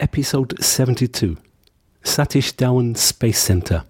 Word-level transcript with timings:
Episode 0.00 0.62
72 0.62 1.36
Satish 2.04 2.54
Dhawan 2.54 2.96
Space 2.96 3.40
Centre. 3.40 3.82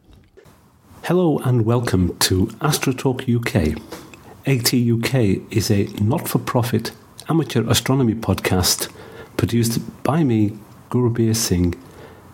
Hello 1.02 1.36
and 1.40 1.66
welcome 1.66 2.16
to 2.20 2.46
Astrotalk 2.62 3.28
UK. 3.28 3.78
ATUK 4.46 5.52
is 5.52 5.70
a 5.70 5.84
not 6.02 6.26
for 6.26 6.38
profit 6.38 6.92
amateur 7.28 7.68
astronomy 7.68 8.14
podcast 8.14 8.90
produced 9.36 9.80
by 10.02 10.24
me, 10.24 10.56
Gurbir 10.88 11.36
Singh, 11.36 11.74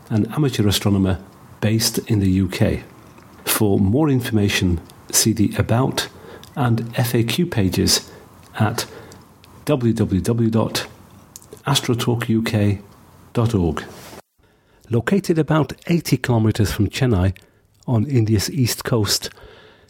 an 0.09 0.33
amateur 0.33 0.69
astronomer 0.69 1.19
based 1.61 1.99
in 2.09 2.21
the 2.21 2.43
UK. 2.43 2.85
For 3.45 3.81
more 3.81 4.09
information, 4.09 4.81
see 5.11 5.33
the 5.33 5.53
About 5.59 6.09
and 6.55 6.83
FAQ 6.95 7.51
pages 7.51 8.09
at 8.57 8.87
Located 14.91 15.41
about 15.41 15.73
80 15.89 16.19
kilometers 16.19 16.71
from 16.71 16.89
Chennai 16.89 17.37
on 17.85 18.07
India's 18.07 18.49
east 18.49 18.85
coast, 18.85 19.29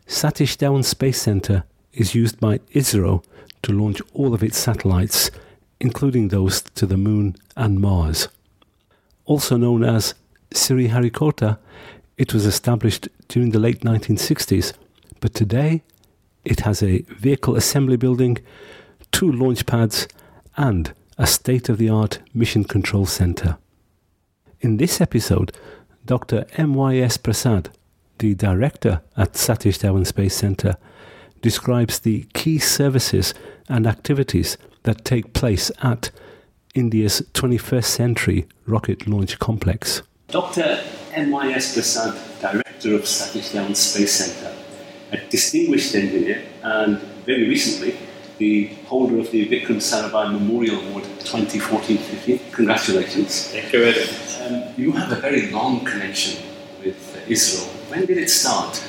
Satish 0.07 0.57
Dhawan 0.57 0.83
Space 0.83 1.21
Center 1.21 1.65
is 1.93 2.15
used 2.15 2.41
by 2.41 2.57
ISRO 2.75 3.23
to 3.63 3.73
launch 3.73 4.01
all 4.15 4.33
of 4.33 4.43
its 4.43 4.57
satellites, 4.57 5.31
including 5.79 6.29
those 6.29 6.63
to 6.63 6.87
the 6.87 6.97
Moon 6.97 7.37
and 7.55 7.81
Mars. 7.81 8.29
Also 9.27 9.59
known 9.59 9.85
as 9.85 10.15
Sriharikota, 10.53 11.59
it 12.17 12.33
was 12.33 12.47
established 12.47 13.09
during 13.29 13.51
the 13.51 13.59
late 13.59 13.81
1960s, 13.81 14.73
but 15.21 15.35
today 15.35 15.83
it 16.47 16.61
has 16.61 16.83
a 16.83 17.03
vehicle 17.09 17.57
assembly 17.57 17.99
building, 17.99 18.39
two 19.13 19.31
launch 19.31 19.67
pads, 19.67 20.09
and 20.57 20.95
a 21.19 21.27
state 21.27 21.69
of 21.69 21.79
the 21.79 21.89
art 21.89 22.19
mission 22.33 22.65
control 22.65 23.07
center. 23.07 23.57
In 24.61 24.79
this 24.79 25.01
episode, 25.01 25.53
Dr. 26.05 26.47
M.Y.S. 26.57 27.17
Prasad, 27.17 27.71
the 28.19 28.35
director 28.35 29.03
at 29.17 29.35
Satish 29.35 29.79
Dhawan 29.79 30.07
Space 30.07 30.35
Center, 30.35 30.77
describes 31.41 31.99
the 31.99 32.27
key 32.35 32.59
services 32.59 33.35
and 33.69 33.87
activities 33.87 34.57
that 34.83 35.05
take 35.05 35.33
place 35.33 35.71
at 35.83 36.11
India's 36.75 37.23
21st 37.35 37.85
century 37.85 38.47
rocket 38.67 39.07
launch 39.07 39.39
complex. 39.39 40.03
Dr. 40.29 40.83
M.Y.S. 41.13 41.75
Prasad, 41.75 42.15
director 42.41 42.95
of 42.95 43.03
Satish 43.03 43.53
Dhawan 43.53 43.77
Space 43.77 44.13
Center, 44.13 44.55
a 45.13 45.19
distinguished 45.29 45.95
engineer 45.95 46.43
and 46.63 46.99
very 47.25 47.49
recently 47.49 47.97
the 48.39 48.67
holder 48.87 49.19
of 49.19 49.31
the 49.31 49.47
Vikram 49.49 49.77
Sarabhai 49.77 50.33
Memorial 50.33 50.81
Award 50.89 51.05
2014-15. 51.21 52.53
Congratulations. 52.53 53.49
Thank 53.49 53.73
you 53.73 53.81
very 53.81 54.01
much. 54.01 54.41
Um, 54.41 54.75
you 54.77 54.93
have 54.93 55.13
a 55.13 55.21
very 55.21 55.51
long 55.51 55.85
connection 55.85 56.45
with 56.83 56.97
ISRO. 57.29 57.67
When 57.91 58.07
did 58.07 58.19
it 58.19 58.31
start? 58.31 58.83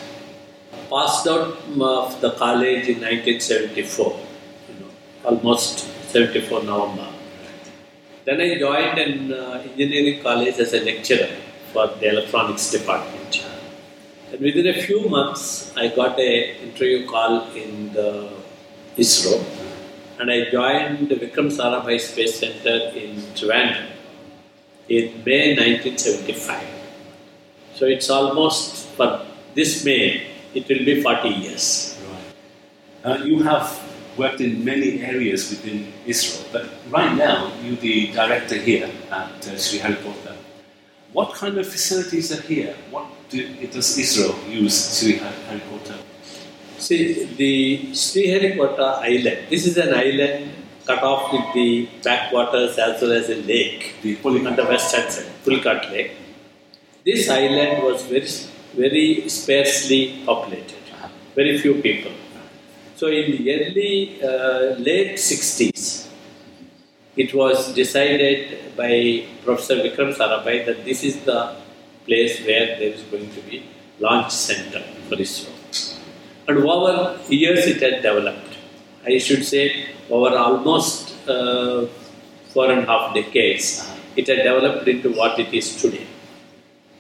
Passed 0.90 1.28
out 1.28 1.58
of 1.80 2.22
the 2.22 2.32
college 2.32 2.88
in 2.88 3.02
1974, 3.02 4.20
you 4.70 4.86
know, 4.86 4.92
almost 5.24 5.80
74 6.12 6.64
November. 6.64 7.08
Then 8.26 8.42
I 8.42 8.58
joined 8.58 8.98
an 8.98 9.34
uh, 9.34 9.64
engineering 9.64 10.22
college 10.24 10.56
as 10.60 10.74
a 10.74 10.84
lecturer 10.84 11.30
for 11.72 11.88
the 11.88 12.10
electronics 12.10 12.72
department. 12.72 13.46
And 14.32 14.42
within 14.42 14.68
a 14.68 14.82
few 14.82 15.08
months, 15.08 15.72
I 15.78 15.90
got 15.90 16.20
a 16.20 16.62
interview 16.64 17.08
call 17.08 17.52
in 17.52 17.94
the 17.94 18.30
ISRO, 18.98 19.44
and 20.20 20.32
I 20.32 20.50
joined 20.50 21.10
the 21.10 21.16
Vikram 21.16 21.52
Sarabhai 21.52 22.00
Space 22.00 22.40
Center 22.40 22.92
in 22.96 23.18
Trivandrum 23.36 23.92
in 24.88 25.24
May 25.26 25.56
1975. 25.56 26.64
So 27.74 27.86
it's 27.86 28.10
almost 28.10 28.88
for 28.96 29.26
this 29.54 29.84
May, 29.84 30.28
it 30.54 30.70
will 30.70 30.86
be 30.86 31.02
40 31.02 31.28
years. 31.28 32.00
Right. 33.04 33.12
Uh, 33.12 33.24
you 33.26 33.44
have 33.44 33.68
worked 34.16 34.40
in 34.40 34.64
many 34.64 35.04
areas 35.04 35.50
within 35.50 35.92
ISRO, 36.06 36.54
but 36.54 36.70
right 36.90 37.14
now 37.18 37.52
you're 37.62 37.76
the 37.76 38.14
director 38.14 38.56
here 38.56 38.90
at 39.12 39.48
uh, 39.48 39.56
Sriharikota. 39.60 40.38
What 41.12 41.34
kind 41.34 41.58
of 41.58 41.68
facilities 41.68 42.32
are 42.32 42.42
here? 42.42 42.76
What 42.92 43.08
do, 43.30 43.46
does 43.68 43.98
ISRO 43.98 44.50
use 44.50 45.04
Sriharikota? 45.04 46.05
See, 46.86 47.24
the 47.42 47.80
Sriharikota 48.00 49.00
island, 49.12 49.48
this 49.50 49.66
is 49.66 49.76
an 49.76 49.92
island 49.92 50.52
cut 50.86 51.02
off 51.02 51.34
with 51.34 51.48
the 51.56 51.90
backwaters 52.04 52.78
as 52.78 53.02
well 53.02 53.14
as 53.14 53.28
a 53.28 53.38
lake 53.38 53.96
the 54.04 54.16
on 54.24 54.56
the 54.56 54.66
western 54.66 55.10
side, 55.10 55.92
Lake. 55.92 56.12
This 57.04 57.28
island 57.28 57.82
was 57.82 58.04
very, 58.04 58.28
very 58.76 59.28
sparsely 59.30 60.22
populated, 60.28 60.84
very 61.34 61.58
few 61.58 61.82
people. 61.82 62.12
So 62.98 63.08
in 63.08 63.32
the 63.32 63.44
early, 63.56 64.22
uh, 64.22 64.78
late 64.90 65.16
60s, 65.16 66.08
it 67.18 67.34
was 67.34 67.74
decided 67.74 68.76
by 68.78 69.26
Professor 69.44 69.78
Vikram 69.78 70.14
Sarabhai 70.16 70.68
that 70.68 70.86
this 70.86 71.04
is 71.04 71.20
the 71.22 71.56
place 72.06 72.46
where 72.46 72.78
there 72.78 72.94
is 72.94 73.02
going 73.10 73.32
to 73.32 73.42
be 73.50 73.66
launch 74.00 74.32
center 74.32 74.84
for 75.10 75.16
ISRO. 75.16 75.55
And 76.48 76.58
over 76.60 77.20
years 77.30 77.66
it 77.66 77.82
had 77.82 78.02
developed. 78.02 78.58
I 79.06 79.18
should 79.18 79.46
say 79.46 79.88
over 80.10 80.36
almost 80.38 81.28
uh, 81.28 81.88
four 82.50 82.72
and 82.72 82.82
a 82.82 82.86
half 82.86 83.14
decades, 83.14 83.90
it 84.16 84.28
had 84.28 84.44
developed 84.44 84.88
into 84.88 85.12
what 85.12 85.40
it 85.40 85.54
is 85.54 85.76
today. 85.82 86.06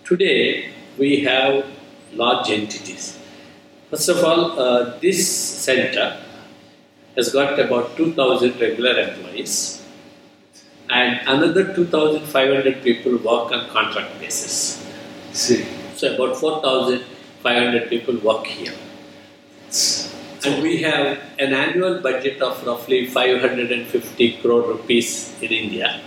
Today, 0.03 0.69
we 0.97 1.23
have 1.23 1.65
large 2.13 2.49
entities. 2.49 3.19
First 3.89 4.09
of 4.09 4.23
all, 4.23 4.59
uh, 4.59 4.97
this 4.99 5.27
center 5.27 6.21
has 7.15 7.31
got 7.31 7.59
about 7.59 7.95
2,000 7.97 8.59
regular 8.59 8.99
employees 8.99 9.83
and 10.89 11.19
another 11.27 11.73
2,500 11.73 12.83
people 12.83 13.13
work 13.17 13.51
on 13.51 13.69
contract 13.69 14.19
basis. 14.19 14.85
See. 15.33 15.65
So 15.95 16.13
about 16.13 16.37
4,500 16.37 17.89
people 17.89 18.17
work 18.17 18.45
here. 18.45 18.73
And 20.45 20.61
we 20.61 20.81
have 20.83 21.19
an 21.39 21.53
annual 21.53 22.01
budget 22.01 22.41
of 22.41 22.65
roughly 22.65 23.07
550 23.07 24.37
crore 24.41 24.61
rupees 24.61 25.33
in 25.41 25.51
India, 25.51 26.01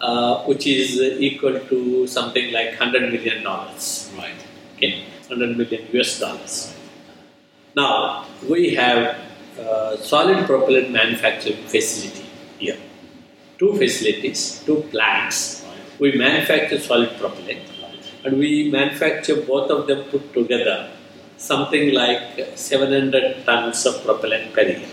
uh, 0.00 0.42
which 0.44 0.66
is 0.66 1.00
equal 1.28 1.58
to 1.70 2.06
something 2.06 2.52
like 2.52 2.70
100 2.78 3.12
million 3.12 3.44
dollars. 3.44 4.10
Right. 4.18 4.40
Okay, 4.76 5.04
100 5.28 5.56
million 5.56 5.82
US 5.98 6.18
dollars. 6.18 6.74
Now, 7.76 8.26
we 8.48 8.74
have 8.74 9.16
uh, 9.58 9.96
solid 9.96 10.44
propellant 10.46 10.90
manufacturing 10.90 11.62
facility 11.74 12.26
here. 12.58 12.78
Two 13.58 13.74
facilities, 13.76 14.62
two 14.66 14.80
plants. 14.90 15.64
We 16.00 16.16
manufacture 16.16 16.80
solid 16.80 17.10
propellant 17.16 17.60
and 18.24 18.38
we 18.38 18.70
manufacture 18.70 19.36
both 19.36 19.70
of 19.70 19.86
them 19.86 20.04
put 20.10 20.32
together 20.32 20.90
something 21.50 21.92
like 21.92 22.24
700 22.54 23.44
tons 23.46 23.84
of 23.90 23.94
propellant 24.04 24.52
per 24.56 24.66
year. 24.72 24.92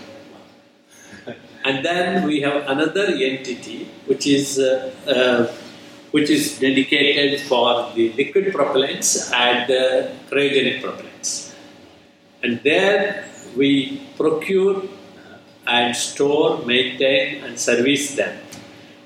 And 1.67 1.85
then 1.85 2.25
we 2.29 2.41
have 2.41 2.57
another 2.75 3.07
entity 3.29 3.79
which 4.09 4.25
is 4.35 4.57
uh, 4.57 4.91
uh, 5.15 5.41
which 6.11 6.29
is 6.35 6.43
dedicated 6.59 7.41
for 7.49 7.91
the 7.95 8.05
liquid 8.19 8.45
propellants 8.55 9.09
and 9.47 9.65
uh, 9.69 10.09
cryogenic 10.29 10.77
propellants. 10.83 11.53
And 12.41 12.61
there 12.63 13.25
we 13.55 14.01
procure 14.17 14.81
and 15.67 15.95
store, 15.95 16.65
maintain, 16.65 17.43
and 17.43 17.59
service 17.59 18.15
them. 18.15 18.35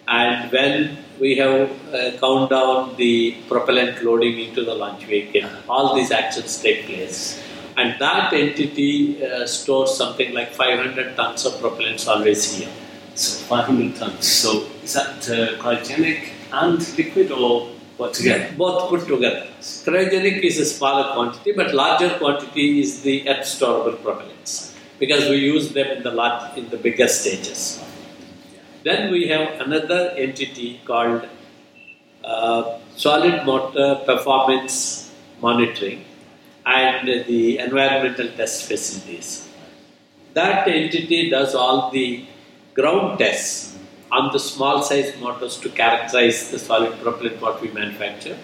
And 0.08 0.52
when 0.52 1.03
we 1.19 1.35
have 1.38 1.69
uh, 1.94 2.18
count 2.19 2.50
down 2.50 2.96
the 2.96 3.35
propellant 3.47 4.03
loading 4.03 4.40
into 4.40 4.64
the 4.64 4.73
launch 4.73 5.05
vehicle, 5.05 5.49
all 5.70 5.96
these 5.96 6.11
actions 6.11 6.61
take 6.61 6.85
place. 6.85 7.41
And 7.76 7.99
that 7.99 8.34
entity 8.34 9.23
uh, 9.26 9.47
stores 9.47 9.97
something 9.97 10.34
like 10.34 10.52
500 10.52 11.16
tons 11.16 11.46
of 11.46 11.53
propellants 11.53 12.08
always 12.08 12.53
here. 12.53 12.70
So 13.16 13.43
500 13.46 13.96
tons. 13.96 14.28
So 14.28 14.67
is 14.84 14.93
that 14.93 15.17
uh, 15.29 15.58
cryogenic 15.61 16.29
and 16.52 16.97
liquid 16.97 17.32
or 17.32 17.70
what 17.97 18.14
together? 18.14 18.53
Both 18.58 18.90
put 18.90 19.08
together. 19.08 19.47
Cryogenic 19.59 20.41
is 20.43 20.59
a 20.59 20.66
smaller 20.66 21.14
quantity, 21.14 21.53
but 21.53 21.73
larger 21.73 22.09
quantity 22.17 22.82
is 22.82 23.02
the 23.02 23.28
earth 23.29 23.46
storable 23.46 23.97
propellants 23.97 24.76
because 24.99 25.29
we 25.29 25.38
use 25.38 25.73
them 25.73 25.88
in 25.97 26.03
the 26.03 26.11
large, 26.11 26.58
in 26.58 26.70
the 26.70 26.78
bigger 26.78 27.08
stages. 27.08 27.84
Then 28.84 29.12
we 29.12 29.28
have 29.28 29.62
another 29.62 30.14
entity 30.18 30.82
called 30.85 31.28
uh, 32.24 32.80
solid 32.96 33.46
motor 33.46 34.02
performance 34.06 35.12
monitoring 35.41 36.06
and 36.66 37.08
the 37.08 37.59
environmental 37.59 38.30
test 38.30 38.68
facilities. 38.68 39.50
That 40.34 40.68
entity 40.68 41.30
does 41.30 41.56
all 41.56 41.91
the 41.91 42.26
ground 42.74 43.20
tests 43.20 43.78
on 44.12 44.32
the 44.32 44.40
small 44.40 44.82
size 44.82 45.14
motors 45.20 45.58
to 45.58 45.70
characterize 45.70 46.52
the 46.52 46.59
solid 46.59 47.00
propellant 47.02 47.41
what 47.41 47.62
we 47.62 47.70
manufacture, 47.70 48.38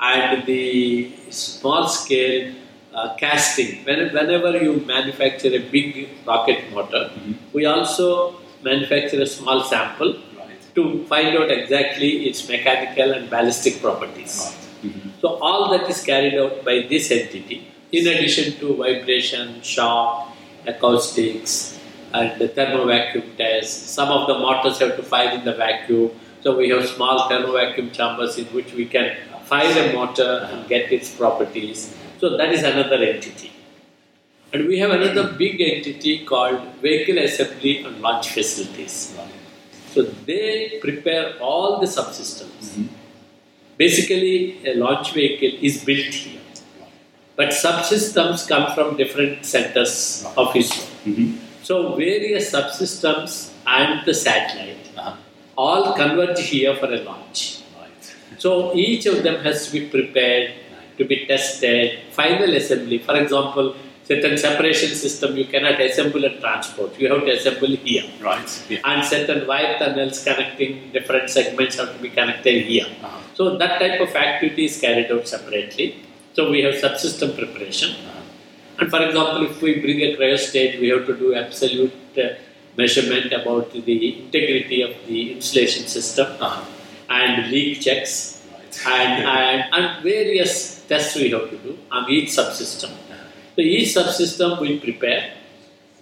and 0.00 0.46
the 0.46 1.12
small 1.30 1.86
scale 1.88 2.54
uh, 2.94 3.14
casting. 3.16 3.84
When, 3.84 4.12
whenever 4.14 4.56
you 4.56 4.76
manufacture 4.86 5.48
a 5.48 5.58
big 5.58 6.08
rocket 6.26 6.72
motor, 6.72 7.10
we 7.52 7.66
also 7.66 8.39
manufacture 8.62 9.20
a 9.22 9.26
small 9.26 9.64
sample 9.64 10.14
Right. 10.38 10.74
to 10.74 11.04
find 11.06 11.36
out 11.36 11.50
exactly 11.50 12.26
its 12.28 12.48
mechanical 12.48 13.12
and 13.12 13.28
ballistic 13.28 13.80
properties. 13.80 14.56
Mm-hmm. 14.82 15.10
So 15.20 15.34
all 15.40 15.70
that 15.72 15.88
is 15.88 16.02
carried 16.02 16.34
out 16.34 16.64
by 16.64 16.86
this 16.88 17.10
entity, 17.10 17.66
in 17.92 18.06
addition 18.06 18.58
to 18.60 18.76
vibration, 18.76 19.60
shock, 19.62 20.34
acoustics, 20.66 21.78
and 22.12 22.40
the 22.40 22.48
thermo 22.48 22.86
vacuum 22.86 23.24
test. 23.36 23.90
Some 23.90 24.08
of 24.08 24.26
the 24.26 24.38
motors 24.38 24.78
have 24.78 24.96
to 24.96 25.02
fire 25.02 25.30
in 25.30 25.44
the 25.44 25.54
vacuum, 25.54 26.10
so 26.40 26.56
we 26.56 26.68
have 26.70 26.86
small 26.88 27.28
thermo 27.28 27.52
vacuum 27.52 27.90
chambers 27.90 28.38
in 28.38 28.46
which 28.46 28.72
we 28.72 28.86
can 28.86 29.16
fire 29.44 29.90
a 29.90 29.92
motor 29.92 30.46
and 30.50 30.60
uh-huh. 30.60 30.68
get 30.68 30.92
its 30.92 31.14
properties. 31.14 31.94
So 32.18 32.36
that 32.36 32.52
is 32.52 32.62
another 32.62 32.96
entity. 32.96 33.52
And 34.52 34.66
we 34.66 34.78
have 34.78 34.90
another 34.90 35.32
big 35.32 35.60
entity 35.60 36.24
called 36.24 36.60
vehicle 36.82 37.18
assembly 37.18 37.84
and 37.84 38.00
launch 38.00 38.30
facilities. 38.30 39.14
So 39.92 40.02
they 40.02 40.78
prepare 40.80 41.34
all 41.40 41.78
the 41.80 41.86
subsystems. 41.86 42.84
Basically, 43.76 44.58
a 44.66 44.74
launch 44.74 45.12
vehicle 45.12 45.58
is 45.62 45.84
built 45.84 46.14
here. 46.14 46.40
But 47.36 47.50
subsystems 47.50 48.46
come 48.48 48.74
from 48.74 48.96
different 48.96 49.46
centers 49.46 50.24
of 50.36 50.48
ISRO. 50.54 50.84
Mhm. 51.06 51.28
So 51.68 51.94
various 51.94 52.50
subsystems 52.56 53.32
and 53.78 54.04
the 54.08 54.14
satellite 54.26 54.86
Uh-huh. 54.96 55.14
all 55.56 55.84
converge 56.00 56.40
here 56.54 56.74
for 56.80 56.88
a 56.98 57.00
launch. 57.10 57.40
Right. 57.80 58.04
So 58.44 58.50
each 58.86 59.06
of 59.12 59.22
them 59.26 59.36
has 59.46 59.66
to 59.66 59.72
be 59.76 59.82
prepared, 59.94 60.50
to 60.98 61.04
be 61.12 61.16
tested, 61.32 61.98
final 62.20 62.52
assembly. 62.60 62.98
For 63.08 63.16
example, 63.22 63.74
certain 64.10 64.36
separation 64.44 64.90
system 65.04 65.36
you 65.40 65.44
cannot 65.52 65.80
assemble 65.86 66.24
and 66.28 66.36
transport. 66.44 66.98
You 67.00 67.08
have 67.12 67.24
to 67.28 67.32
assemble 67.38 67.72
here. 67.88 68.04
Right. 68.28 68.50
Yeah. 68.68 68.80
And 68.90 69.04
certain 69.14 69.40
wire 69.50 69.74
tunnels 69.80 70.16
connecting 70.24 70.72
different 70.96 71.30
segments 71.30 71.76
have 71.80 71.90
to 71.96 72.00
be 72.06 72.10
connected 72.18 72.64
here. 72.72 72.86
Uh-huh. 73.04 73.18
So 73.38 73.56
that 73.62 73.78
type 73.82 74.00
of 74.06 74.14
activity 74.16 74.64
is 74.70 74.80
carried 74.80 75.10
out 75.12 75.28
separately. 75.34 75.88
So 76.34 76.50
we 76.50 76.62
have 76.66 76.74
subsystem 76.74 77.36
preparation. 77.40 77.90
And 78.78 78.90
for 78.90 79.00
example, 79.06 79.42
if 79.50 79.60
we 79.62 79.70
bring 79.84 80.00
a 80.00 80.16
cryostate, 80.16 80.80
we 80.80 80.88
have 80.94 81.06
to 81.06 81.14
do 81.16 81.34
absolute 81.34 81.92
uh, 82.18 82.28
measurement 82.76 83.32
about 83.40 83.72
the 83.72 83.96
integrity 84.24 84.78
of 84.88 84.92
the 85.06 85.20
insulation 85.36 85.84
system 85.96 86.26
Uh-huh. 86.40 86.64
and 87.20 87.50
leak 87.52 87.80
checks 87.86 88.12
Right. 88.52 88.76
and, 89.00 89.12
and, 89.38 89.74
and 89.76 89.86
various 90.02 90.52
tests 90.90 91.14
we 91.22 91.28
have 91.36 91.46
to 91.54 91.58
do 91.66 91.72
on 91.96 92.02
each 92.16 92.30
subsystem. 92.38 92.90
So 93.60 93.64
each 93.66 93.88
subsystem 93.94 94.58
we 94.58 94.80
prepare. 94.80 95.34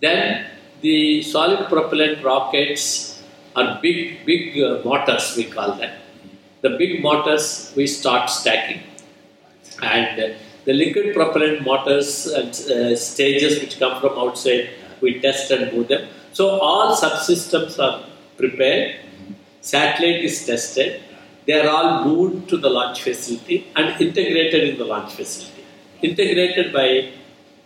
Then 0.00 0.46
the 0.80 1.22
solid 1.22 1.68
propellant 1.68 2.22
rockets 2.22 3.20
are 3.56 3.80
big, 3.82 4.24
big 4.24 4.62
uh, 4.62 4.80
motors, 4.84 5.34
we 5.36 5.42
call 5.42 5.72
them. 5.72 5.90
The 6.60 6.76
big 6.78 7.02
motors 7.02 7.72
we 7.74 7.88
start 7.88 8.30
stacking. 8.30 8.80
And 9.82 10.20
uh, 10.20 10.28
the 10.66 10.72
liquid 10.72 11.16
propellant 11.16 11.64
motors 11.64 12.26
and 12.26 12.50
uh, 12.50 12.94
stages 12.94 13.60
which 13.60 13.80
come 13.80 14.00
from 14.00 14.16
outside, 14.16 14.70
we 15.00 15.18
test 15.18 15.50
and 15.50 15.72
move 15.72 15.88
them. 15.88 16.08
So 16.32 16.60
all 16.60 16.94
subsystems 16.94 17.82
are 17.82 18.04
prepared, 18.36 19.00
satellite 19.62 20.22
is 20.22 20.46
tested, 20.46 21.02
they 21.46 21.54
are 21.60 21.68
all 21.68 22.04
moved 22.04 22.50
to 22.50 22.56
the 22.56 22.70
launch 22.70 23.02
facility 23.02 23.66
and 23.74 24.00
integrated 24.00 24.68
in 24.68 24.78
the 24.78 24.84
launch 24.84 25.14
facility. 25.14 25.64
Integrated 26.02 26.72
by 26.72 27.17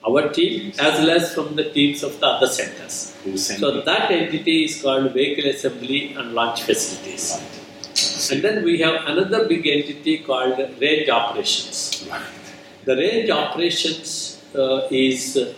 our 0.06 0.28
team 0.30 0.72
as 0.78 0.98
well 0.98 1.10
as 1.10 1.34
from 1.34 1.54
the 1.56 1.70
teams 1.70 2.02
of 2.02 2.18
the 2.20 2.26
other 2.26 2.48
centers. 2.48 3.14
So 3.36 3.80
that 3.80 4.10
entity 4.10 4.64
is 4.64 4.82
called 4.82 5.12
vehicle 5.12 5.48
assembly 5.50 6.14
and 6.14 6.34
launch 6.34 6.62
facilities. 6.62 7.40
And 8.30 8.42
then 8.42 8.64
we 8.64 8.78
have 8.80 9.06
another 9.06 9.46
big 9.46 9.66
entity 9.66 10.18
called 10.18 10.58
range 10.80 11.08
operations. 11.08 12.06
Right. 12.10 12.22
The 12.84 12.96
range 12.96 13.30
operations 13.30 14.42
uh, 14.56 14.88
is 14.90 15.36
uh, 15.36 15.54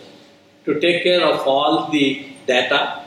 to 0.65 0.79
take 0.79 1.03
care 1.03 1.23
of 1.25 1.47
all 1.47 1.89
the 1.91 2.27
data, 2.45 3.03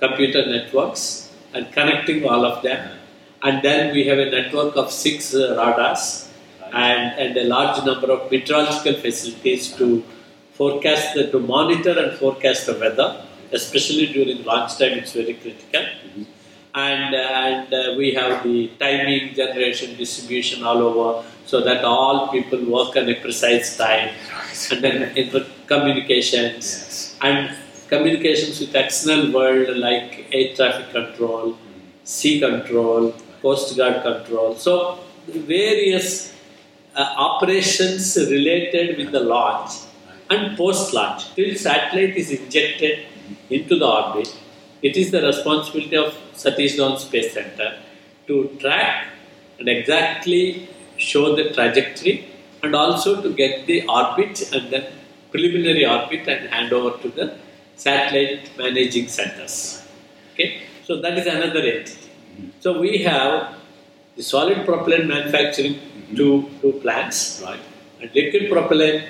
computer 0.00 0.46
networks, 0.46 1.32
and 1.52 1.70
connecting 1.72 2.24
all 2.24 2.44
of 2.44 2.62
them. 2.62 2.98
And 3.42 3.62
then 3.62 3.94
we 3.94 4.06
have 4.06 4.18
a 4.18 4.30
network 4.30 4.76
of 4.76 4.90
six 4.90 5.34
uh, 5.34 5.56
radars 5.58 6.28
and, 6.72 7.18
and 7.18 7.36
a 7.36 7.44
large 7.44 7.84
number 7.84 8.10
of 8.10 8.30
meteorological 8.30 8.94
facilities 8.94 9.72
to 9.76 10.02
forecast, 10.54 11.14
the, 11.14 11.30
to 11.30 11.38
monitor 11.38 11.98
and 11.98 12.18
forecast 12.18 12.66
the 12.66 12.74
weather, 12.78 13.24
especially 13.52 14.06
during 14.06 14.44
launch 14.44 14.78
time, 14.78 14.98
it's 14.98 15.12
very 15.12 15.34
critical. 15.34 15.84
And, 16.74 17.14
and 17.14 17.72
uh, 17.72 17.94
we 17.96 18.14
have 18.14 18.42
the 18.42 18.68
timing, 18.80 19.34
generation, 19.34 19.96
distribution 19.96 20.64
all 20.64 20.78
over 20.78 21.24
so 21.46 21.60
that 21.60 21.84
all 21.84 22.28
people 22.32 22.64
work 22.64 22.96
on 22.96 23.08
a 23.08 23.14
precise 23.14 23.76
time. 23.76 24.10
And 24.70 24.82
then 24.82 25.16
inter- 25.16 25.46
communications 25.66 26.54
Yes. 26.64 27.18
and 27.22 27.56
communications 27.88 28.58
with 28.60 28.74
external 28.74 29.32
world 29.32 29.76
like 29.76 30.26
air 30.32 30.54
traffic 30.56 30.90
control, 30.90 31.56
sea 32.02 32.40
control, 32.40 33.14
coast 33.42 33.76
guard 33.76 34.02
control. 34.02 34.56
So 34.56 34.98
various 35.28 36.32
uh, 36.96 37.14
operations 37.16 38.16
related 38.16 38.96
with 38.98 39.12
the 39.12 39.20
launch 39.20 39.72
and 40.34 40.56
post 40.56 40.92
launch 40.98 41.22
till 41.34 41.54
satellite 41.66 42.16
is 42.22 42.30
injected 42.38 43.06
into 43.50 43.78
the 43.78 43.86
orbit. 43.86 44.28
It 44.82 44.96
is 44.96 45.10
the 45.10 45.22
responsibility 45.30 45.96
of 45.96 46.12
Satish 46.42 46.74
Dhawan 46.78 46.98
Space 47.06 47.32
Center 47.38 47.68
to 48.26 48.34
track 48.60 49.08
and 49.58 49.68
exactly 49.68 50.68
show 50.96 51.24
the 51.38 51.44
trajectory 51.56 52.14
and 52.62 52.74
also 52.74 53.22
to 53.22 53.30
get 53.42 53.66
the 53.66 53.78
orbit 53.88 54.34
and 54.52 54.70
the 54.74 54.80
preliminary 55.30 55.84
orbit 55.86 56.28
and 56.28 56.48
hand 56.54 56.72
over 56.72 56.92
to 57.02 57.08
the 57.18 57.26
satellite 57.76 58.50
managing 58.58 59.08
centers. 59.08 59.56
Okay, 60.32 60.62
so 60.86 61.00
that 61.00 61.18
is 61.18 61.26
another 61.26 61.60
entity. 61.60 62.10
So 62.60 62.78
we 62.80 62.98
have 62.98 63.54
the 64.16 64.22
solid 64.22 64.64
propellant 64.64 65.06
manufacturing 65.08 65.76
two, 66.16 66.48
two 66.60 66.72
plants, 66.82 67.42
Right. 67.44 67.60
and 68.00 68.10
liquid 68.14 68.50
propellant 68.50 69.04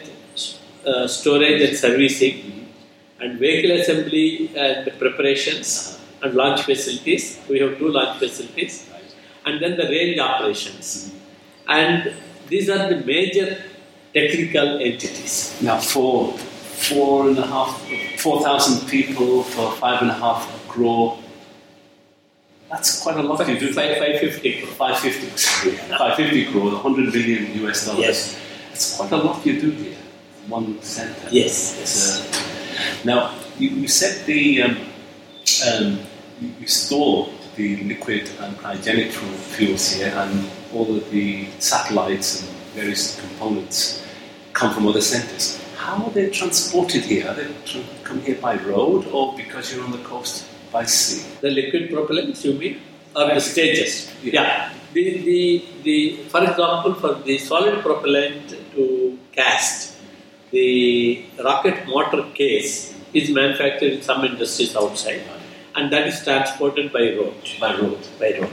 uh, 0.87 1.07
storage 1.09 1.63
and 1.63 1.77
servicing, 1.77 2.69
and 3.21 3.39
vehicle 3.39 3.73
assembly 3.81 4.51
and 4.57 4.93
preparations 4.99 6.01
and 6.23 6.35
launch 6.35 6.63
facilities. 6.63 7.41
We 7.49 7.61
have 7.61 7.79
two 7.79 7.89
launch 7.89 8.19
facilities, 8.19 8.89
and 9.45 9.61
then 9.63 9.77
the 9.77 9.85
range 9.85 10.19
operations. 10.19 11.13
And 11.69 12.15
these 12.49 12.69
are 12.69 12.89
the 12.89 13.05
major 13.05 13.59
technical 14.13 14.79
entities. 14.79 15.59
Now, 15.63 15.79
for 15.79 16.33
four 16.39 17.29
and 17.29 17.39
a 17.39 17.47
half, 17.47 17.83
four 18.19 18.43
thousand 18.43 18.89
people 18.89 19.43
for 19.43 19.73
five 19.73 20.03
and 20.03 20.11
a 20.11 20.15
half 20.15 20.47
crore, 20.69 21.19
that's 22.71 23.03
quite 23.03 23.17
a 23.17 23.23
lot 23.23 23.47
you 23.49 23.59
do. 23.59 23.73
Five, 23.73 23.99
550 23.99 24.61
crore. 24.61 24.73
550, 24.73 25.71
550 25.97 26.53
crore, 26.53 26.73
100 26.73 27.13
billion 27.13 27.67
US 27.67 27.87
dollars. 27.87 28.01
Yes. 28.01 28.41
It's 28.73 28.97
quite 28.97 29.13
a 29.13 29.17
lot 29.17 29.47
you 29.47 29.61
do 29.61 29.71
here. 29.71 29.97
One 30.49 30.81
center. 30.83 31.29
Yes, 31.31 31.81
It's, 31.81 32.21
uh, 32.21 33.05
now, 33.05 33.35
you, 33.59 33.71
you 33.71 33.89
said 33.89 34.27
the 34.27 34.63
um, 34.63 34.77
um, 35.73 35.99
you, 36.41 36.51
you 36.61 36.67
store 36.67 37.29
the 37.57 37.77
liquid 37.85 38.31
and 38.41 38.57
cryogenic 38.59 39.11
fuels 39.13 39.93
here, 39.93 40.13
and 40.15 40.51
all 40.75 40.97
of 40.97 41.11
the 41.11 41.47
satellites 41.61 42.41
and 42.43 42.51
various 42.75 43.19
components 43.21 44.05
come 44.53 44.75
from 44.75 44.87
other 44.87 45.01
centers. 45.01 45.61
How 45.77 46.05
are 46.05 46.11
they 46.11 46.31
transported 46.31 47.05
here? 47.05 47.29
Are 47.29 47.35
they 47.35 47.47
tr- 47.65 47.79
come 48.03 48.21
here 48.21 48.37
by 48.37 48.57
road, 48.57 49.07
or 49.13 49.37
because 49.37 49.73
you're 49.75 49.85
on 49.85 49.93
the 49.93 49.99
coast 49.99 50.47
by 50.73 50.85
sea? 50.85 51.25
The 51.41 51.51
liquid 51.51 51.91
propellants, 51.91 52.45
you 52.45 52.55
mean? 52.55 52.81
Or 53.15 53.33
the 53.33 53.41
stages? 53.41 54.13
Yeah. 54.23 54.33
Yeah. 54.33 54.73
The, 54.93 55.23
the, 55.23 55.65
the, 55.83 56.17
for 56.29 56.43
example, 56.43 56.95
for 56.95 57.15
the 57.15 57.39
solid 57.39 57.81
propellant 57.83 58.51
to 58.75 59.19
cast, 59.33 59.94
the 60.57 61.25
rocket 61.49 61.87
motor 61.95 62.23
case 62.41 62.95
is 63.13 63.31
manufactured 63.31 63.93
in 63.97 64.03
some 64.03 64.25
industries 64.25 64.75
outside 64.83 65.23
and 65.77 65.93
that 65.93 66.07
is 66.07 66.23
transported 66.23 66.93
by 66.93 67.05
road. 67.19 67.35
By 67.61 67.75
road. 67.77 67.99
By 68.19 68.39
road. 68.39 68.53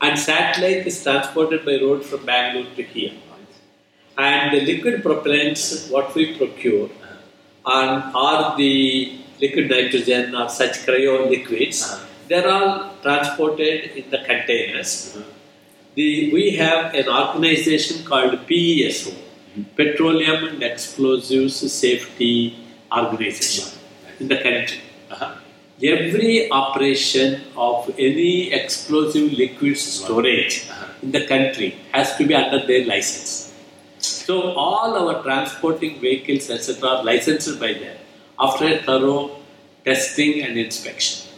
And 0.00 0.18
satellite 0.18 0.86
is 0.86 1.02
transported 1.02 1.64
by 1.64 1.76
road 1.80 2.04
from 2.04 2.26
Bangalore 2.26 2.70
to 2.76 2.82
here. 2.82 3.12
And 4.18 4.52
the 4.54 4.60
liquid 4.60 5.02
propellants, 5.02 5.90
what 5.90 6.14
we 6.14 6.36
procure, 6.36 6.90
are, 7.64 8.10
are 8.14 8.56
the 8.56 9.18
liquid 9.40 9.70
nitrogen 9.70 10.34
or 10.34 10.48
such 10.48 10.74
cryo 10.86 11.28
liquids. 11.28 11.82
Uh-huh. 11.82 12.06
they're 12.28 12.50
all 12.50 12.94
transported 13.02 13.90
in 14.00 14.10
the 14.10 14.18
containers. 14.18 15.18
The, 15.94 16.32
we 16.32 16.56
have 16.56 16.94
an 16.94 17.08
organization 17.08 18.04
called 18.04 18.32
PESO, 18.48 19.14
Petroleum 19.76 20.44
and 20.44 20.62
Explosives 20.62 21.56
Safety 21.72 22.56
Organization, 22.90 23.78
in 24.20 24.28
the 24.28 24.36
country. 24.36 24.80
Uh-huh. 25.10 25.34
Every 25.82 26.50
operation 26.50 27.42
of 27.56 27.90
any 27.98 28.52
explosive 28.52 29.32
liquid 29.42 29.76
storage 29.76 30.54
Uh-huh. 30.70 30.86
in 31.02 31.10
the 31.16 31.24
country 31.26 31.68
has 31.92 32.16
to 32.18 32.24
be 32.24 32.34
under 32.34 32.60
their 32.66 32.84
license. 32.86 33.52
So 33.98 34.34
all 34.64 34.90
our 35.00 35.22
transporting 35.22 36.00
vehicles, 36.00 36.48
etc., 36.50 36.88
are 36.88 37.04
licensed 37.04 37.58
by 37.60 37.72
them 37.74 37.96
after 38.38 38.66
a 38.74 38.78
thorough 38.88 39.22
testing 39.84 40.42
and 40.44 40.56
inspection. 40.56 41.28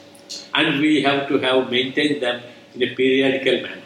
And 0.55 0.81
we 0.81 1.03
have 1.03 1.27
to 1.29 1.39
have 1.39 1.71
maintained 1.71 2.23
them 2.23 2.43
in 2.75 2.83
a 2.83 2.95
periodical 2.95 3.57
manner. 3.63 3.84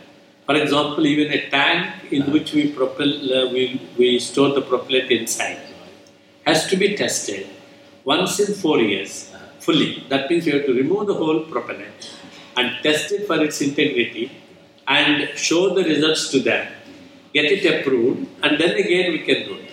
For 0.48 0.56
example, 0.56 1.06
even 1.06 1.30
a 1.30 1.50
tank 1.50 2.10
in 2.10 2.22
which 2.32 2.54
we 2.54 2.72
propel, 2.72 3.10
uh, 3.10 3.52
we, 3.52 3.82
we 3.98 4.18
store 4.18 4.54
the 4.54 4.62
propellant 4.62 5.10
inside 5.10 5.58
has 6.46 6.66
to 6.70 6.76
be 6.78 6.96
tested 6.96 7.46
once 8.02 8.40
in 8.40 8.54
four 8.54 8.78
years 8.80 9.30
fully. 9.60 10.04
That 10.08 10.30
means 10.30 10.46
you 10.46 10.54
have 10.54 10.64
to 10.64 10.72
remove 10.72 11.06
the 11.06 11.12
whole 11.12 11.40
propellant 11.40 12.16
and 12.56 12.82
test 12.82 13.12
it 13.12 13.26
for 13.26 13.38
its 13.44 13.60
integrity 13.60 14.32
and 14.86 15.28
show 15.36 15.74
the 15.74 15.84
results 15.84 16.30
to 16.30 16.40
them, 16.40 16.66
get 17.34 17.44
it 17.44 17.66
approved, 17.66 18.26
and 18.42 18.58
then 18.58 18.74
again 18.84 19.12
we 19.12 19.18
can 19.18 19.44
do 19.44 19.54
it. 19.56 19.70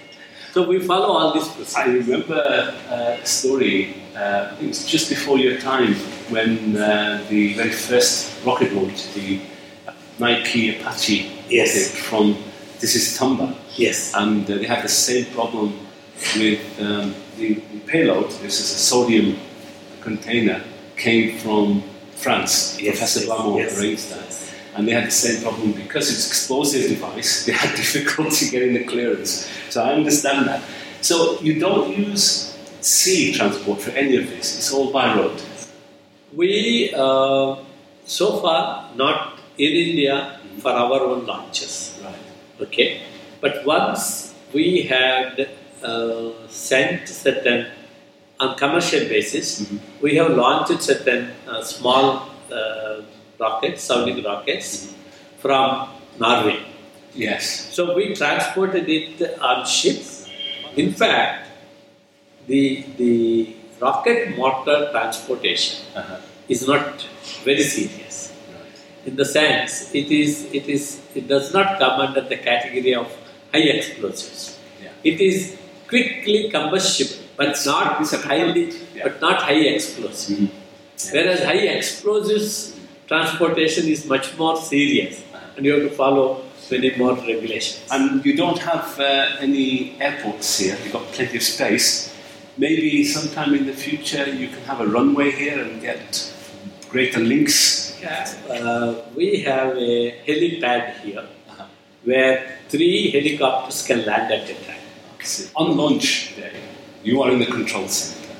So 0.51 0.67
we 0.67 0.81
follow 0.81 1.07
all 1.07 1.33
these 1.33 1.47
procedures. 1.47 1.75
I 1.77 1.85
remember 1.85 2.73
uh, 2.89 3.17
a 3.21 3.25
story, 3.25 3.95
uh, 4.13 4.49
I 4.51 4.55
think 4.55 4.63
it 4.63 4.67
was 4.67 4.85
just 4.85 5.07
before 5.07 5.37
your 5.37 5.57
time, 5.57 5.93
when 6.35 6.75
uh, 6.75 7.23
the 7.29 7.53
very 7.53 7.71
first 7.71 8.45
rocket 8.45 8.73
launch, 8.73 9.13
the 9.13 9.39
Nike 10.19 10.75
Apache 10.79 11.31
Yes. 11.49 11.75
rocket 11.75 11.97
from, 12.03 12.37
this 12.79 12.95
is 12.95 13.17
Thumba, 13.17 13.53
Yes. 13.75 14.13
and 14.15 14.49
uh, 14.49 14.55
they 14.57 14.65
had 14.65 14.83
the 14.83 14.89
same 14.89 15.25
problem 15.25 15.77
with 16.37 16.59
um, 16.81 17.13
the, 17.37 17.55
the 17.55 17.79
payload. 17.85 18.31
This 18.41 18.59
is 18.59 18.71
a 18.71 18.77
sodium 18.79 19.37
container, 20.01 20.61
came 20.97 21.37
from 21.39 21.83
France. 22.15 22.77
Yes, 22.79 22.97
Professor 22.97 23.19
yes, 23.21 23.27
Blamont 23.27 23.57
yes. 23.57 23.79
arranged 23.79 24.09
that. 24.11 24.53
And 24.75 24.87
they 24.87 24.91
had 24.93 25.07
the 25.07 25.11
same 25.11 25.41
problem 25.41 25.71
because 25.73 26.09
it's 26.09 26.27
explosive 26.27 26.89
device. 26.89 27.45
They 27.45 27.53
had 27.53 27.75
difficulty 27.75 28.49
getting 28.49 28.73
the 28.73 28.83
clearance. 28.85 29.49
So 29.69 29.83
I 29.83 29.93
understand 29.93 30.47
that. 30.47 30.61
So 31.01 31.39
you 31.41 31.59
don't 31.59 31.95
use 31.97 32.57
sea 32.81 33.33
transport 33.33 33.81
for 33.81 33.91
any 33.91 34.17
of 34.17 34.29
this. 34.29 34.57
It's 34.57 34.71
all 34.73 34.91
by 34.91 35.15
road. 35.15 35.41
We, 36.33 36.93
uh, 36.95 37.55
so 38.05 38.39
far, 38.41 38.89
not 38.95 39.34
in 39.57 39.71
India 39.89 40.39
for 40.61 40.71
our 40.71 40.99
own 41.11 41.25
launches. 41.25 41.99
Right. 42.03 42.15
Okay, 42.67 43.01
but 43.41 43.65
once 43.65 44.33
we 44.53 44.83
had 44.83 45.49
uh, 45.83 46.29
sent 46.49 47.07
certain 47.07 47.67
on 48.39 48.55
commercial 48.63 49.03
basis, 49.15 49.47
Mhm. 49.61 49.79
we 50.01 50.11
have 50.19 50.31
launched 50.43 50.81
certain 50.91 51.21
uh, 51.47 51.61
small 51.63 52.05
uh, 52.51 53.01
rockets, 53.39 53.83
sounding 53.83 54.23
rockets 54.23 54.93
from 55.43 55.89
Norway. 56.19 56.59
Yes. 57.13 57.43
So 57.75 57.95
we 57.97 58.13
transported 58.15 58.87
it 58.89 59.21
on 59.49 59.65
ships. 59.65 60.27
In 60.75 60.91
fact, 61.01 61.47
the 62.47 62.83
the 63.01 63.13
rocket 63.85 64.19
motor 64.41 64.77
transportation 64.95 65.75
Uh-huh. 65.95 66.19
is 66.53 66.61
not 66.71 66.85
very 67.47 67.63
serious. 67.75 68.04
In 69.05 69.15
the 69.15 69.25
sense 69.25 69.93
it 69.93 70.09
is 70.21 70.31
it 70.59 70.67
is 70.75 70.83
it 71.15 71.27
does 71.27 71.53
not 71.53 71.77
come 71.79 71.99
under 72.05 72.21
the 72.21 72.37
category 72.37 72.93
of 72.95 73.07
high 73.53 73.67
explosives. 73.77 74.57
Yeah. 74.83 74.89
It 75.11 75.21
is 75.21 75.57
quickly 75.87 76.49
combustible, 76.49 77.23
but 77.37 77.55
not 77.65 78.01
It's 78.01 78.13
a- 78.13 78.17
highly, 78.17 78.65
yeah. 78.95 79.03
but 79.03 79.21
not 79.21 79.41
high 79.43 79.61
explosive. 79.75 80.37
Mhm. 80.39 80.49
Whereas 81.13 81.39
high 81.43 81.65
explosives 81.79 82.73
transportation 83.07 83.87
is 83.87 84.05
much 84.05 84.35
more 84.37 84.55
serious, 84.59 85.21
and 85.55 85.65
you 85.65 85.73
have 85.73 85.83
to 85.89 85.95
follow 85.95 86.41
many 86.71 86.89
more 86.97 87.13
regulations. 87.13 87.81
And 87.91 88.25
you 88.25 88.35
don't 88.35 88.57
have 88.59 88.99
uh, 88.99 89.37
any 89.47 89.95
airports 90.01 90.57
here. 90.59 90.75
You've 90.83 90.93
got 90.93 91.05
plenty 91.11 91.37
of 91.37 91.43
space. 91.43 92.11
Maybe 92.57 93.03
sometime 93.03 93.53
in 93.53 93.65
the 93.67 93.73
future 93.73 94.25
you 94.27 94.47
can 94.47 94.63
have 94.71 94.79
a 94.81 94.87
runway 94.87 95.29
here 95.31 95.59
and 95.61 95.81
get 95.81 96.31
greater 96.89 97.19
links. 97.19 97.84
Uh, 98.05 99.01
we 99.15 99.39
have 99.41 99.75
a 99.77 100.11
helipad 100.27 100.99
here 101.01 101.25
Uh-huh. 101.49 101.65
where 102.03 102.59
three 102.69 103.09
helicopters 103.09 103.81
can 103.87 104.05
land 104.05 104.31
at 104.31 104.47
a 104.49 104.53
time. 104.65 104.83
On 105.55 105.75
launch 105.75 106.35
day, 106.35 106.51
you 107.03 107.23
are 107.23 107.31
in 107.31 107.39
the 107.39 107.47
control 107.47 107.87
center, 107.87 108.35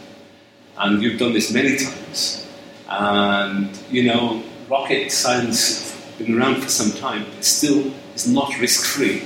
and 0.78 1.02
you've 1.02 1.18
done 1.18 1.34
this 1.34 1.52
many 1.52 1.78
times. 1.78 2.46
And 2.88 3.70
you 3.90 4.04
know, 4.04 4.44
rocket 4.70 5.12
science 5.12 5.60
has 5.92 6.12
been 6.20 6.38
around 6.38 6.62
for 6.62 6.70
some 6.70 6.92
time, 6.92 7.26
but 7.34 7.44
still 7.44 7.92
is 8.14 8.28
not 8.28 8.50
risk-free. 8.60 9.24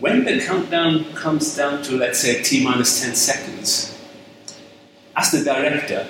When 0.00 0.24
the 0.24 0.40
countdown 0.40 1.04
comes 1.14 1.54
down 1.56 1.82
to, 1.84 1.96
let's 1.96 2.18
say, 2.18 2.42
t 2.42 2.64
minus 2.64 3.00
10 3.00 3.14
seconds, 3.14 3.96
as 5.14 5.30
the 5.30 5.44
director 5.44 6.06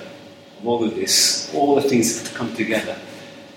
of 0.59 0.67
all 0.67 0.83
of 0.83 0.95
this, 0.95 1.53
all 1.53 1.75
the 1.75 1.83
things 1.87 2.17
have 2.17 2.27
to 2.31 2.33
come 2.35 2.53
together. 2.55 2.97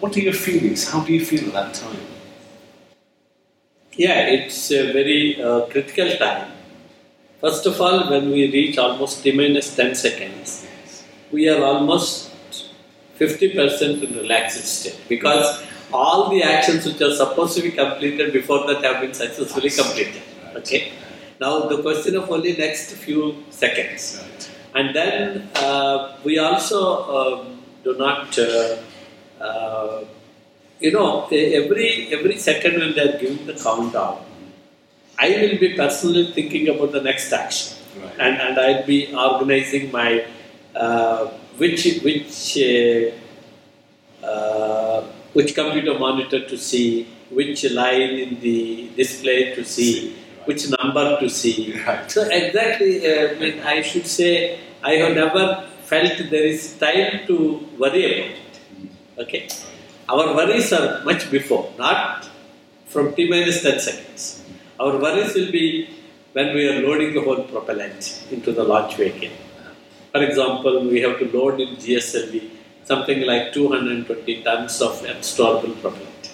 What 0.01 0.17
are 0.17 0.21
your 0.21 0.33
feelings? 0.33 0.91
How 0.91 1.01
do 1.01 1.13
you 1.13 1.25
feel 1.25 1.47
at 1.49 1.53
that 1.53 1.75
time? 1.75 2.01
Yeah, 3.93 4.21
it's 4.27 4.71
a 4.71 4.93
very 4.93 5.43
uh, 5.43 5.67
critical 5.67 6.11
time. 6.17 6.53
First 7.41 7.67
of 7.67 7.81
all, 7.81 8.11
when 8.11 8.31
we 8.31 8.51
reach 8.51 8.79
almost 8.79 9.23
T 9.23 9.33
minus 9.33 9.77
10 9.77 9.95
seconds, 9.95 10.67
we 11.31 11.49
are 11.49 11.63
almost 11.63 12.31
50% 13.19 14.03
in 14.03 14.17
relaxed 14.17 14.65
state 14.65 14.99
because 15.09 15.63
all 15.93 16.31
the 16.31 16.43
actions 16.43 16.87
which 16.87 17.01
are 17.03 17.15
supposed 17.15 17.57
to 17.57 17.63
be 17.63 17.71
completed 17.71 18.33
before 18.33 18.67
that 18.67 18.83
have 18.83 19.03
been 19.03 19.13
successfully 19.13 19.71
completed. 19.71 20.23
Okay. 20.57 20.93
Now 21.41 21.69
the 21.69 21.83
question 21.83 22.17
of 22.17 22.31
only 22.31 22.57
next 22.57 22.93
few 22.93 23.45
seconds, 23.51 24.23
and 24.75 24.95
then 24.95 25.49
uh, 25.57 26.17
we 26.23 26.39
also 26.39 26.81
um, 27.17 27.63
do 27.83 27.97
not, 27.97 28.39
uh, 28.39 28.77
uh, 29.41 30.05
you 30.81 30.93
know, 30.93 31.27
every 31.27 32.13
every 32.13 32.37
second 32.39 32.79
when 32.81 32.95
they 32.95 33.03
are 33.09 33.19
giving 33.19 33.47
the 33.47 33.55
countdown, 33.55 34.25
I 35.19 35.29
will 35.31 35.59
be 35.59 35.75
personally 35.77 36.33
thinking 36.33 36.69
about 36.69 36.93
the 36.93 37.03
next 37.03 37.33
action 37.33 37.77
Right. 37.99 38.13
and, 38.21 38.37
and 38.41 38.59
I'll 38.59 38.87
be 38.87 39.13
organizing 39.13 39.91
my 39.91 40.25
uh, 40.77 41.27
which 41.59 41.85
which 42.05 42.57
uh, 42.57 43.11
uh, 44.27 45.03
which 45.33 45.55
computer 45.55 45.99
monitor 45.99 46.47
to 46.49 46.57
see, 46.57 47.07
which 47.31 47.65
line 47.71 48.13
in 48.25 48.41
the 48.41 48.91
display 48.97 49.55
to 49.55 49.65
see, 49.65 50.17
which 50.45 50.69
number 50.79 51.19
to 51.21 51.29
see. 51.29 51.75
Right. 51.87 52.11
So 52.11 52.29
exactly, 52.31 52.93
uh, 53.07 53.31
I 53.31 53.35
mean, 53.39 53.61
I 53.61 53.83
should 53.83 54.07
say 54.07 54.59
I 54.83 54.93
have 55.03 55.15
never 55.15 55.65
felt 55.85 56.17
there 56.31 56.45
is 56.45 56.77
time 56.79 57.27
to 57.27 57.37
worry 57.79 58.05
about 58.05 58.37
it. 58.39 58.50
Okay, 59.23 59.49
our 60.09 60.35
worries 60.35 60.73
are 60.73 61.05
much 61.05 61.31
before, 61.31 61.65
not 61.79 62.29
from 62.93 63.15
t 63.15 63.29
minus 63.33 63.63
10 63.63 63.79
seconds. 63.89 64.23
Our 64.83 64.97
worries 65.05 65.35
will 65.35 65.53
be 65.53 65.67
when 66.33 66.55
we 66.55 66.63
are 66.71 66.81
loading 66.87 67.13
the 67.17 67.21
whole 67.27 67.43
propellant 67.53 68.25
into 68.31 68.53
the 68.53 68.65
launch 68.65 68.97
vehicle. 68.97 69.35
For 70.13 70.23
example, 70.23 70.89
we 70.93 71.01
have 71.03 71.19
to 71.21 71.27
load 71.37 71.61
in 71.61 71.77
GSLV 71.77 72.51
something 72.85 73.21
like 73.31 73.53
220 73.53 74.43
tons 74.43 74.81
of 74.87 74.95
storeable 75.31 75.75
propellant, 75.83 76.25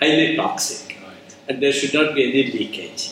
highly 0.00 0.36
toxic, 0.36 0.96
and 1.48 1.62
there 1.62 1.72
should 1.72 1.94
not 1.94 2.14
be 2.16 2.24
any 2.30 2.44
leakage. 2.58 3.02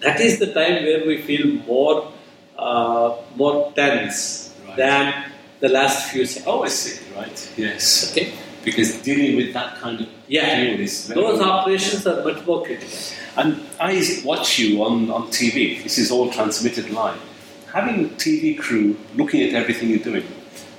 That 0.00 0.20
is 0.20 0.38
the 0.38 0.50
time 0.60 0.76
where 0.86 1.02
we 1.10 1.16
feel 1.28 1.46
more, 1.72 2.12
uh, 2.58 3.16
more 3.36 3.72
tense 3.74 4.54
than 4.76 5.04
the 5.60 5.68
last 5.68 6.10
few 6.10 6.24
seconds. 6.26 6.48
Oh, 6.48 6.64
I 6.64 6.68
see. 6.68 7.14
Right. 7.14 7.38
Yes. 7.56 8.10
Okay. 8.10 8.32
Because 8.66 8.88
dealing 9.08 9.36
with 9.40 9.52
that 9.58 9.70
kind 9.82 10.00
of 10.02 10.08
Yeah. 10.28 10.60
fuel 10.60 10.80
is 10.86 10.94
very 11.06 11.20
Those 11.20 11.40
operations 11.40 12.02
are 12.10 12.18
much 12.28 12.40
more 12.48 12.60
critical. 12.66 12.98
And 13.40 13.48
I 13.78 13.92
watch 14.30 14.58
you 14.58 14.82
on, 14.86 14.96
on 15.16 15.22
TV. 15.38 15.82
This 15.84 15.96
is 16.02 16.10
all 16.10 16.26
transmitted 16.38 16.86
live. 16.90 17.20
Having 17.72 17.98
TV 18.24 18.58
crew 18.64 18.96
looking 19.20 19.40
at 19.46 19.52
everything 19.60 19.90
you're 19.90 20.06
doing, 20.12 20.26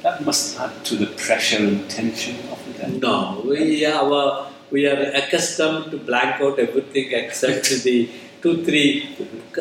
that 0.03 0.25
must 0.25 0.59
add 0.59 0.73
to 0.89 0.95
the 1.03 1.07
pressure 1.25 1.61
and 1.69 1.89
tension 1.89 2.35
of 2.53 2.59
the 2.65 2.73
day. 2.79 2.89
No, 3.07 3.41
we 3.45 3.85
our 3.85 4.47
we 4.75 4.81
are 4.91 5.01
accustomed 5.21 5.91
to 5.91 5.97
blank 6.09 6.41
out 6.41 6.59
everything 6.59 7.07
except 7.21 7.69
the 7.87 8.09
two 8.41 8.55
three 8.65 8.91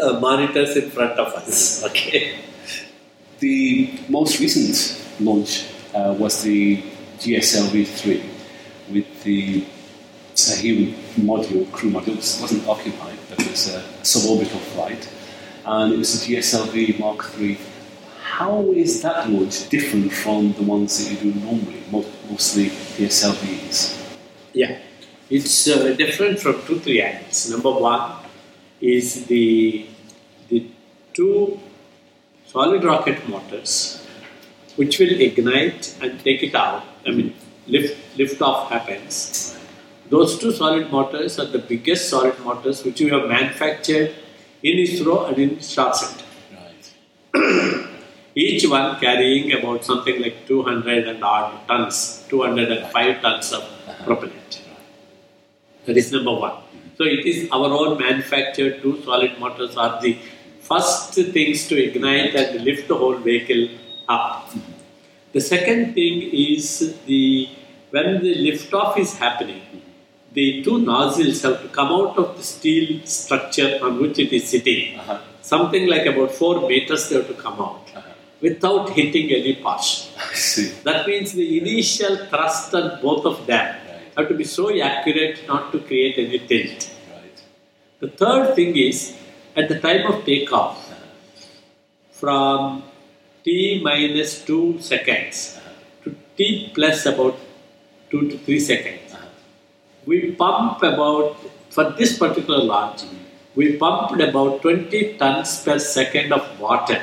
uh, 0.03 0.19
monitors 0.27 0.77
in 0.77 0.91
front 0.97 1.17
of 1.25 1.29
us. 1.41 1.85
Okay. 1.89 2.23
The 3.39 3.91
most 4.09 4.41
recent 4.41 4.79
launch 5.21 5.53
uh, 5.95 6.15
was 6.19 6.43
the 6.43 6.83
GSLV-3 7.19 8.23
with 8.93 9.23
the 9.25 9.65
Sahil 10.35 10.93
module, 11.17 11.71
crew 11.73 11.91
module, 11.91 12.17
it 12.17 12.41
wasn't 12.43 12.67
occupied, 12.69 13.19
but 13.31 13.41
it 13.41 13.51
was 13.51 13.75
a 13.75 13.81
suborbital 14.03 14.61
flight, 14.75 15.09
and 15.65 15.95
it 15.95 15.99
was 15.99 16.15
a 16.15 16.29
GSLV 16.29 16.99
Mark 16.99 17.31
III. 17.39 17.59
How 18.23 18.61
is 18.73 19.01
that 19.03 19.31
launch 19.31 19.69
different 19.71 20.13
from 20.13 20.53
the 20.53 20.63
ones 20.63 20.99
that 20.99 21.11
you 21.11 21.33
do 21.33 21.41
normally, 21.41 21.83
mostly 21.91 22.67
PSLVs? 22.67 24.19
Yeah, 24.53 24.79
it's 25.31 25.69
uh, 25.69 25.95
different 25.95 26.39
from 26.39 26.61
two, 26.67 26.81
three 26.81 27.01
angles. 27.01 27.51
Number 27.51 27.71
one 27.71 28.13
is 28.81 29.25
the, 29.27 29.87
the 30.49 30.67
two 31.15 31.59
solid 32.45 32.85
rocket 32.85 33.27
motors 33.29 34.07
which 34.77 34.99
will 34.99 35.21
ignite 35.21 35.97
and 36.01 36.23
take 36.23 36.43
it 36.43 36.55
out. 36.55 36.85
I 37.07 37.11
mean, 37.11 37.35
lift, 37.67 38.19
lift 38.19 38.43
off 38.43 38.71
happens. 38.71 39.57
Those 40.09 40.39
two 40.39 40.53
solid 40.53 40.91
motors 40.91 41.39
are 41.39 41.47
the 41.47 41.59
biggest 41.59 42.09
solid 42.09 42.39
motors 42.41 42.85
which 42.85 43.01
we 43.01 43.09
have 43.11 43.29
manufactured 43.29 44.15
in 44.63 44.77
ISRO 44.79 45.29
and 45.29 45.39
in 45.39 45.61
SHAR 45.61 45.95
Center. 45.95 46.25
Right. 46.55 47.89
Each 48.35 48.69
one 48.69 49.01
carrying 49.01 49.53
about 49.53 49.85
something 49.85 50.21
like 50.21 50.47
200 50.47 51.09
and 51.09 51.25
odd 51.25 51.67
tons, 51.67 52.25
205 52.29 53.23
tons 53.23 53.53
of 53.53 53.63
uh-huh. 53.63 54.05
propellant. 54.05 54.63
That 55.87 55.97
is 55.97 56.13
number 56.13 56.35
one. 56.35 56.63
So 56.99 57.05
it 57.05 57.27
is 57.27 57.49
our 57.51 57.71
own 57.81 57.99
manufactured 57.99 58.83
two 58.83 59.03
solid 59.03 59.39
motors 59.39 59.77
are 59.77 60.01
the 60.01 60.19
first 60.61 61.15
things 61.15 61.69
to 61.69 61.77
ignite 61.83 62.35
and 62.35 62.65
lift 62.65 62.89
the 62.89 62.97
whole 62.97 63.17
vehicle 63.17 63.69
up. 64.09 64.51
The 65.37 65.43
second 65.43 65.93
thing 65.93 66.31
is 66.33 66.97
the 67.05 67.51
when 67.91 68.23
the 68.23 68.35
liftoff 68.45 68.97
is 68.97 69.11
happening, 69.19 69.83
the 70.33 70.63
two 70.65 70.79
nozzles 70.79 71.43
have 71.43 71.61
to 71.61 71.69
come 71.69 71.91
out 71.97 72.17
of 72.23 72.39
the 72.39 72.43
steel 72.43 73.05
structure 73.05 73.79
on 73.83 74.01
which 74.01 74.19
it 74.19 74.33
is 74.33 74.49
sitting. 74.49 74.99
Uh-huh. 74.99 75.19
Something 75.43 75.89
like 75.89 76.07
about 76.07 76.31
four 76.31 76.67
meters 76.67 77.11
they 77.11 77.17
have 77.17 77.29
to 77.29 77.35
come 77.35 77.61
out 77.67 77.85
uh-huh. 77.95 78.15
without 78.41 78.89
hitting 78.99 79.29
any 79.41 79.57
part. 79.57 79.85
That 80.89 81.07
means 81.07 81.33
the 81.33 81.49
initial 81.61 82.17
thrust 82.31 82.75
on 82.75 83.03
both 83.03 83.27
of 83.27 83.47
them 83.47 83.77
have 84.17 84.29
to 84.29 84.35
be 84.43 84.49
so 84.57 84.65
accurate 84.91 85.47
not 85.47 85.71
to 85.73 85.81
create 85.81 86.17
any 86.27 86.39
tilt. 86.51 86.91
Right. 87.13 87.39
The 88.01 88.09
third 88.23 88.55
thing 88.57 88.75
is 88.89 89.15
at 89.55 89.69
the 89.69 89.81
time 89.81 90.11
of 90.11 90.25
takeoff, 90.25 90.77
from 92.23 92.85
t 93.47 93.81
minus 93.89 94.31
2 94.45 94.81
seconds 94.93 95.37
to 96.03 96.11
t 96.37 96.47
plus 96.77 97.01
about 97.11 97.37
2 98.11 98.23
to 98.31 98.39
3 98.39 98.59
seconds, 98.71 99.15
we 100.05 100.33
pump 100.41 100.83
about, 100.83 101.37
for 101.71 101.85
this 101.99 102.19
particular 102.19 102.63
launch, 102.73 103.03
we 103.55 103.77
pumped 103.83 104.21
about 104.29 104.63
20 104.63 105.17
tons 105.21 105.63
per 105.65 105.79
second 105.79 106.33
of 106.33 106.45
water 106.61 107.01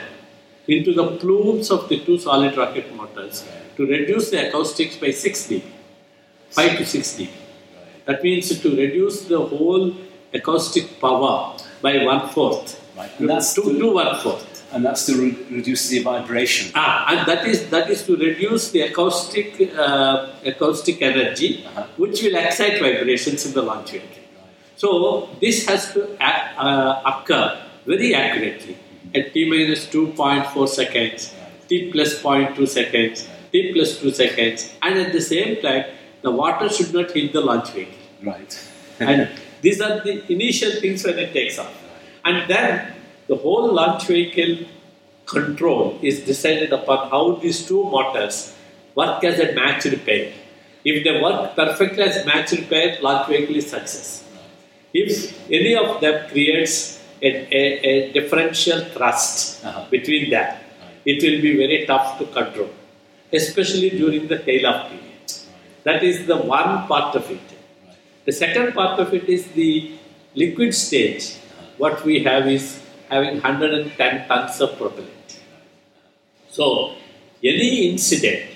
into 0.67 0.93
the 0.99 1.07
plumes 1.21 1.69
of 1.75 1.87
the 1.89 1.99
two 2.05 2.17
solid 2.17 2.55
rocket 2.57 2.93
motors 2.99 3.45
to 3.77 3.85
reduce 3.85 4.29
the 4.33 4.47
acoustics 4.47 4.97
by 4.97 5.11
6 5.11 5.47
dB, 5.49 5.63
5 6.49 6.77
to 6.77 6.85
6 6.85 7.13
dB. 7.19 7.29
That 8.05 8.21
means 8.21 8.49
to 8.63 8.69
reduce 8.83 9.21
the 9.33 9.41
whole 9.53 9.93
acoustic 10.33 10.99
power 10.99 11.57
by 11.81 12.03
one 12.03 12.27
fourth. 12.29 12.79
Right. 12.97 13.11
That's 13.19 13.53
to, 13.55 13.61
to 13.61 13.93
one 13.93 14.15
fourth. 14.21 14.52
And 14.73 14.83
that's 14.83 15.05
to 15.05 15.13
re- 15.15 15.37
reduce 15.51 15.89
the 15.89 15.99
vibration. 16.01 16.71
Ah, 16.75 17.05
and 17.11 17.27
that 17.27 17.45
is 17.45 17.69
that 17.69 17.89
is 17.89 18.03
to 18.07 18.17
reduce 18.17 18.71
the 18.71 18.81
acoustic 18.81 19.61
uh, 19.77 20.29
acoustic 20.43 21.01
energy, 21.01 21.65
uh-huh. 21.65 21.85
which 21.97 22.23
will 22.23 22.35
excite 22.35 22.81
vibrations 22.81 23.45
in 23.45 23.53
the 23.53 23.61
launch 23.61 23.91
vehicle. 23.91 24.23
So 24.75 25.29
this 25.39 25.67
has 25.67 25.93
to 25.93 26.17
uh, 26.19 27.01
occur 27.05 27.61
very 27.85 28.15
accurately 28.15 28.73
mm-hmm. 28.73 29.17
at 29.17 29.33
t 29.33 29.47
minus 29.49 29.85
2.4 29.87 30.67
seconds, 30.67 31.33
t 31.69 31.91
plus 31.91 32.21
0.2 32.21 32.67
seconds, 32.67 33.29
t 33.51 33.73
plus 33.73 33.99
2 33.99 34.11
seconds, 34.11 34.73
and 34.81 34.97
at 34.97 35.13
the 35.13 35.21
same 35.21 35.61
time, 35.61 35.85
the 36.23 36.31
water 36.31 36.67
should 36.67 36.93
not 36.93 37.11
hit 37.11 37.31
the 37.31 37.41
launch 37.41 37.69
vehicle. 37.71 37.99
Right. 38.23 38.69
and 38.99 39.29
these 39.61 39.81
are 39.81 40.01
the 40.03 40.31
initial 40.31 40.71
things 40.81 41.03
when 41.05 41.19
it 41.19 41.33
takes 41.33 41.59
off. 41.59 41.73
And 42.25 42.49
then 42.49 42.93
the 43.27 43.35
whole 43.35 43.73
launch 43.73 44.07
vehicle 44.07 44.65
control 45.25 45.97
is 46.01 46.21
decided 46.21 46.73
upon 46.73 47.09
how 47.09 47.35
these 47.35 47.65
two 47.65 47.83
motors 47.83 48.55
work 48.95 49.23
as 49.23 49.39
a 49.39 49.53
matched 49.53 50.05
pair. 50.05 50.33
If 50.83 51.03
they 51.03 51.21
work 51.21 51.55
perfectly 51.55 52.03
as 52.03 52.25
matched 52.25 52.69
pair, 52.69 52.97
launch 53.01 53.29
vehicle 53.29 53.55
is 53.55 53.69
success. 53.69 54.23
If 54.93 55.49
any 55.49 55.75
of 55.75 56.01
them 56.01 56.29
creates 56.29 57.01
a, 57.21 57.27
a, 57.27 57.63
a 57.91 58.13
differential 58.13 58.83
thrust 58.85 59.65
uh-huh. 59.65 59.85
between 59.89 60.29
them, 60.29 60.57
it 61.05 61.23
will 61.23 61.41
be 61.41 61.55
very 61.57 61.85
tough 61.85 62.19
to 62.19 62.25
control, 62.25 62.69
especially 63.31 63.89
during 63.91 64.27
the 64.27 64.39
tail 64.39 64.67
off 64.67 64.89
period. 64.89 65.03
That 65.83 66.03
is 66.03 66.27
the 66.27 66.37
one 66.37 66.87
part 66.87 67.15
of 67.15 67.29
it. 67.31 67.41
The 68.25 68.31
second 68.31 68.73
part 68.73 68.99
of 68.99 69.13
it 69.13 69.27
is 69.27 69.47
the 69.47 69.93
liquid 70.35 70.73
stage. 70.73 71.35
What 71.77 72.05
we 72.05 72.23
have 72.23 72.47
is 72.47 72.82
having 73.13 73.35
110 73.35 74.27
tons 74.27 74.59
of 74.61 74.77
propellant. 74.77 75.39
So, 76.49 76.95
any 77.43 77.89
incident 77.91 78.49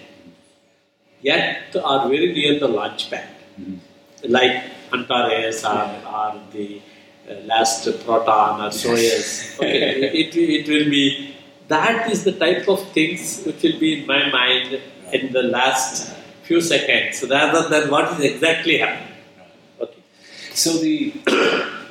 yet 1.21 1.75
are 1.91 2.07
very 2.09 2.33
near 2.33 2.59
the 2.59 2.67
launch 2.67 3.09
pad, 3.09 3.27
mm-hmm. 3.59 4.31
like 4.37 4.63
Antares 4.93 5.63
or, 5.65 5.87
or 6.15 6.41
the 6.51 6.81
uh, 7.29 7.33
last 7.51 7.83
Proton 8.05 8.61
or 8.61 8.69
Soyuz. 8.69 9.57
Okay, 9.57 9.79
it, 10.21 10.35
it 10.35 10.67
will 10.67 10.89
be, 10.89 11.35
that 11.67 12.09
is 12.11 12.23
the 12.23 12.31
type 12.31 12.67
of 12.67 12.81
things 12.91 13.43
which 13.45 13.61
will 13.63 13.79
be 13.79 14.01
in 14.01 14.07
my 14.07 14.29
mind 14.29 14.79
in 15.11 15.33
the 15.33 15.43
last 15.43 16.13
few 16.43 16.61
seconds 16.61 17.25
rather 17.29 17.67
than 17.67 17.91
what 17.91 18.13
is 18.13 18.19
exactly 18.31 18.77
happening. 18.77 19.17
Okay. 19.81 20.01
So 20.53 20.77
the, 20.77 21.13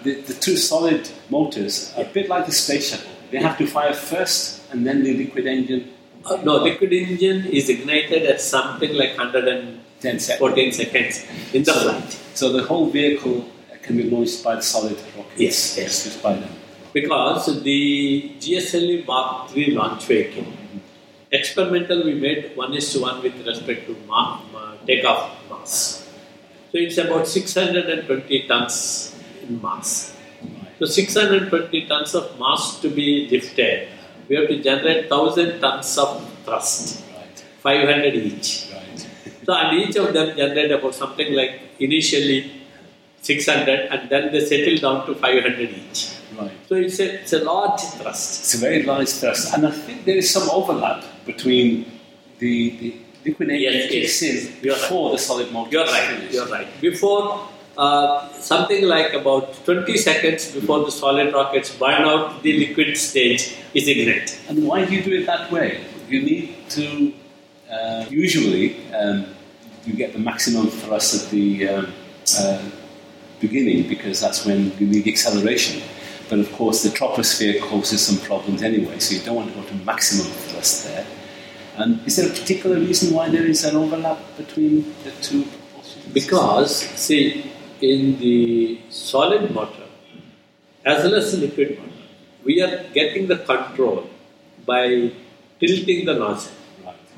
the, 0.06 0.14
the 0.22 0.34
two 0.34 0.56
solid 0.56 1.08
motors 1.28 1.92
are 1.96 2.04
a 2.04 2.06
bit 2.06 2.28
like 2.28 2.46
the 2.46 2.52
space 2.52 2.90
shuttle. 2.90 3.10
They 3.30 3.38
have 3.38 3.58
to 3.58 3.66
fire 3.66 3.92
first, 3.92 4.62
and 4.70 4.86
then 4.86 5.02
the 5.02 5.12
liquid 5.14 5.46
engine. 5.46 5.92
Uh, 6.24 6.36
no, 6.44 6.56
liquid 6.56 6.92
engine 6.92 7.46
is 7.46 7.68
ignited 7.68 8.22
at 8.24 8.40
something 8.40 8.94
like 8.94 9.16
110 9.18 10.20
seconds. 10.20 10.76
seconds 10.76 11.26
in 11.52 11.64
the 11.64 11.72
so, 11.72 11.80
flight. 11.82 12.10
So 12.34 12.52
the 12.52 12.62
whole 12.62 12.88
vehicle 12.90 13.44
can 13.82 13.96
be 13.96 14.04
launched 14.04 14.42
by 14.44 14.56
the 14.56 14.62
solid 14.62 14.96
rockets. 15.16 15.40
Yes, 15.40 15.78
yes. 15.78 16.04
Just 16.04 16.22
by 16.22 16.34
them. 16.34 16.50
Because 16.92 17.62
the 17.62 18.32
GSLV 18.40 19.06
Mark 19.06 19.56
III 19.56 19.72
launch 19.72 20.04
vehicle, 20.04 20.46
experimental 21.30 22.04
we 22.04 22.14
made 22.14 22.56
one 22.56 22.74
is 22.74 22.92
to 22.92 23.00
one 23.00 23.22
with 23.22 23.46
respect 23.46 23.86
to 23.86 23.96
ma- 24.06 24.40
ma- 24.52 24.76
takeoff 24.86 25.30
mass. 25.50 26.08
So 26.72 26.78
it's 26.78 26.98
about 26.98 27.28
620 27.28 28.48
tons 28.48 29.15
in 29.48 29.60
mass. 29.62 30.16
So 30.78 30.86
620 30.86 31.86
tons 31.86 32.14
of 32.14 32.38
mass 32.38 32.80
to 32.80 32.88
be 32.88 33.28
lifted, 33.30 33.88
we 34.28 34.36
have 34.36 34.48
to 34.48 34.62
generate 34.62 35.10
1000 35.10 35.60
tons 35.60 35.98
of 35.98 36.22
thrust, 36.44 37.02
500 37.60 38.14
each. 38.14 38.68
So 39.44 39.54
and 39.54 39.78
each 39.78 39.96
of 39.96 40.12
them 40.12 40.36
generate 40.36 40.72
about 40.72 40.94
something 40.94 41.32
like 41.32 41.60
initially 41.78 42.52
600 43.22 43.88
and 43.90 44.10
then 44.10 44.32
they 44.32 44.44
settle 44.44 44.76
down 44.78 45.06
to 45.06 45.14
500 45.14 45.58
each. 45.60 46.10
Right. 46.38 46.50
So 46.68 46.74
it's 46.74 46.98
a, 47.00 47.20
it's 47.20 47.32
a 47.32 47.44
large 47.44 47.80
thrust. 47.80 48.40
It's 48.40 48.54
a 48.54 48.58
very 48.58 48.82
large 48.82 49.08
thrust. 49.08 49.54
And 49.54 49.66
I 49.66 49.70
think 49.70 50.04
there 50.04 50.16
is 50.16 50.28
some 50.28 50.50
overlap 50.50 51.04
between 51.24 52.00
the, 52.38 52.94
the 53.24 53.34
yes, 53.38 53.90
kicks 53.90 54.22
yes. 54.22 54.46
in 54.46 54.62
before 54.62 55.10
right. 55.10 55.16
the 55.16 55.22
solid 55.22 55.52
motor. 55.52 55.70
You're 55.70 55.86
right. 55.86 56.32
You're 56.32 56.48
right. 56.48 56.68
Before 56.80 57.48
uh, 57.78 58.28
something 58.32 58.84
like 58.84 59.12
about 59.12 59.52
20 59.64 59.96
seconds 59.96 60.52
before 60.52 60.84
the 60.84 60.90
solid 60.90 61.32
rockets 61.32 61.74
burn 61.76 62.02
out, 62.02 62.42
the 62.42 62.58
liquid 62.58 62.96
stage 62.96 63.56
is 63.74 63.88
ignited. 63.88 64.32
And 64.48 64.66
why 64.66 64.84
do 64.84 64.94
you 64.94 65.02
do 65.02 65.12
it 65.12 65.26
that 65.26 65.50
way? 65.50 65.84
You 66.08 66.22
need 66.22 66.54
to 66.70 67.12
uh, 67.70 68.06
usually 68.08 68.76
um, 68.94 69.26
you 69.84 69.94
get 69.94 70.12
the 70.12 70.18
maximum 70.18 70.68
thrust 70.68 71.24
at 71.24 71.30
the 71.30 71.68
um, 71.68 71.92
uh, 72.38 72.62
beginning 73.40 73.88
because 73.88 74.20
that's 74.20 74.44
when 74.46 74.76
you 74.78 74.86
need 74.86 75.06
acceleration. 75.06 75.82
But 76.28 76.40
of 76.40 76.52
course, 76.52 76.82
the 76.82 76.88
troposphere 76.88 77.60
causes 77.60 78.04
some 78.04 78.18
problems 78.26 78.62
anyway, 78.62 78.98
so 78.98 79.14
you 79.14 79.22
don't 79.22 79.36
want 79.36 79.54
to 79.54 79.60
go 79.60 79.66
to 79.66 79.74
maximum 79.84 80.26
thrust 80.26 80.84
there. 80.84 81.06
And 81.76 82.04
is 82.06 82.16
there 82.16 82.28
a 82.28 82.32
particular 82.32 82.78
reason 82.78 83.14
why 83.14 83.28
there 83.28 83.46
is 83.46 83.64
an 83.64 83.76
overlap 83.76 84.18
between 84.36 84.94
the 85.04 85.10
two 85.22 85.44
Because, 86.12 86.78
see, 86.78 87.52
in 87.80 88.18
the 88.18 88.80
solid 88.90 89.50
motor 89.54 89.86
as 90.84 91.02
well 91.04 91.16
as 91.16 91.32
the 91.32 91.38
liquid 91.46 91.78
motor, 91.78 92.02
we 92.44 92.62
are 92.62 92.84
getting 92.94 93.26
the 93.26 93.38
control 93.38 94.08
by 94.64 95.10
tilting 95.60 96.04
the 96.06 96.14
nozzle. 96.14 96.52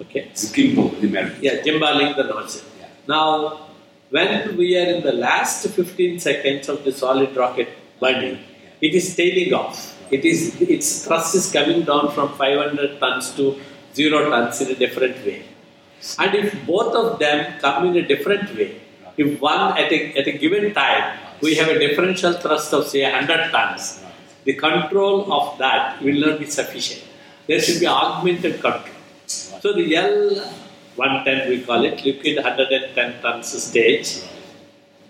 Okay. 0.00 0.30
Gimbal 0.34 0.96
in 0.98 1.08
America. 1.10 1.36
Yeah, 1.42 1.56
gimbaling 1.64 2.16
the 2.16 2.24
nozzle. 2.24 2.62
Yeah. 2.80 2.86
Now, 3.06 3.68
when 4.10 4.56
we 4.56 4.76
are 4.78 4.86
in 4.94 5.02
the 5.02 5.12
last 5.12 5.66
15 5.68 6.18
seconds 6.20 6.68
of 6.68 6.84
the 6.84 6.92
solid 6.92 7.36
rocket 7.36 7.68
burning, 8.00 8.38
it 8.80 8.94
is 8.94 9.14
tailing 9.14 9.52
off. 9.52 9.94
It 10.10 10.24
is 10.24 10.58
its 10.62 11.04
thrust 11.04 11.34
is 11.34 11.52
coming 11.52 11.82
down 11.82 12.12
from 12.12 12.28
500 12.34 12.98
tons 13.00 13.30
to 13.36 13.60
zero 13.94 14.30
tons 14.30 14.60
in 14.62 14.70
a 14.70 14.74
different 14.74 15.16
way. 15.26 15.42
And 16.18 16.34
if 16.34 16.66
both 16.66 16.94
of 16.94 17.18
them 17.18 17.58
come 17.60 17.86
in 17.88 17.96
a 18.02 18.06
different 18.06 18.54
way, 18.56 18.80
if 19.18 19.40
one 19.40 19.76
at 19.82 19.90
a, 19.96 19.98
at 20.20 20.26
a 20.32 20.32
given 20.44 20.72
time 20.74 21.18
we 21.42 21.54
have 21.56 21.68
a 21.68 21.78
differential 21.78 22.32
thrust 22.42 22.72
of 22.72 22.86
say 22.92 23.02
100 23.02 23.50
tons, 23.50 24.02
the 24.44 24.54
control 24.54 25.32
of 25.32 25.58
that 25.58 26.00
will 26.02 26.18
not 26.26 26.38
be 26.40 26.46
sufficient. 26.46 27.02
There 27.46 27.60
should 27.60 27.80
be 27.80 27.86
augmented 27.86 28.54
control. 28.60 28.96
So 29.26 29.72
the 29.72 29.86
L110 29.92 31.48
we 31.50 31.62
call 31.62 31.84
it, 31.84 32.04
liquid 32.04 32.36
110 32.36 33.22
tons 33.22 33.62
stage, 33.62 34.08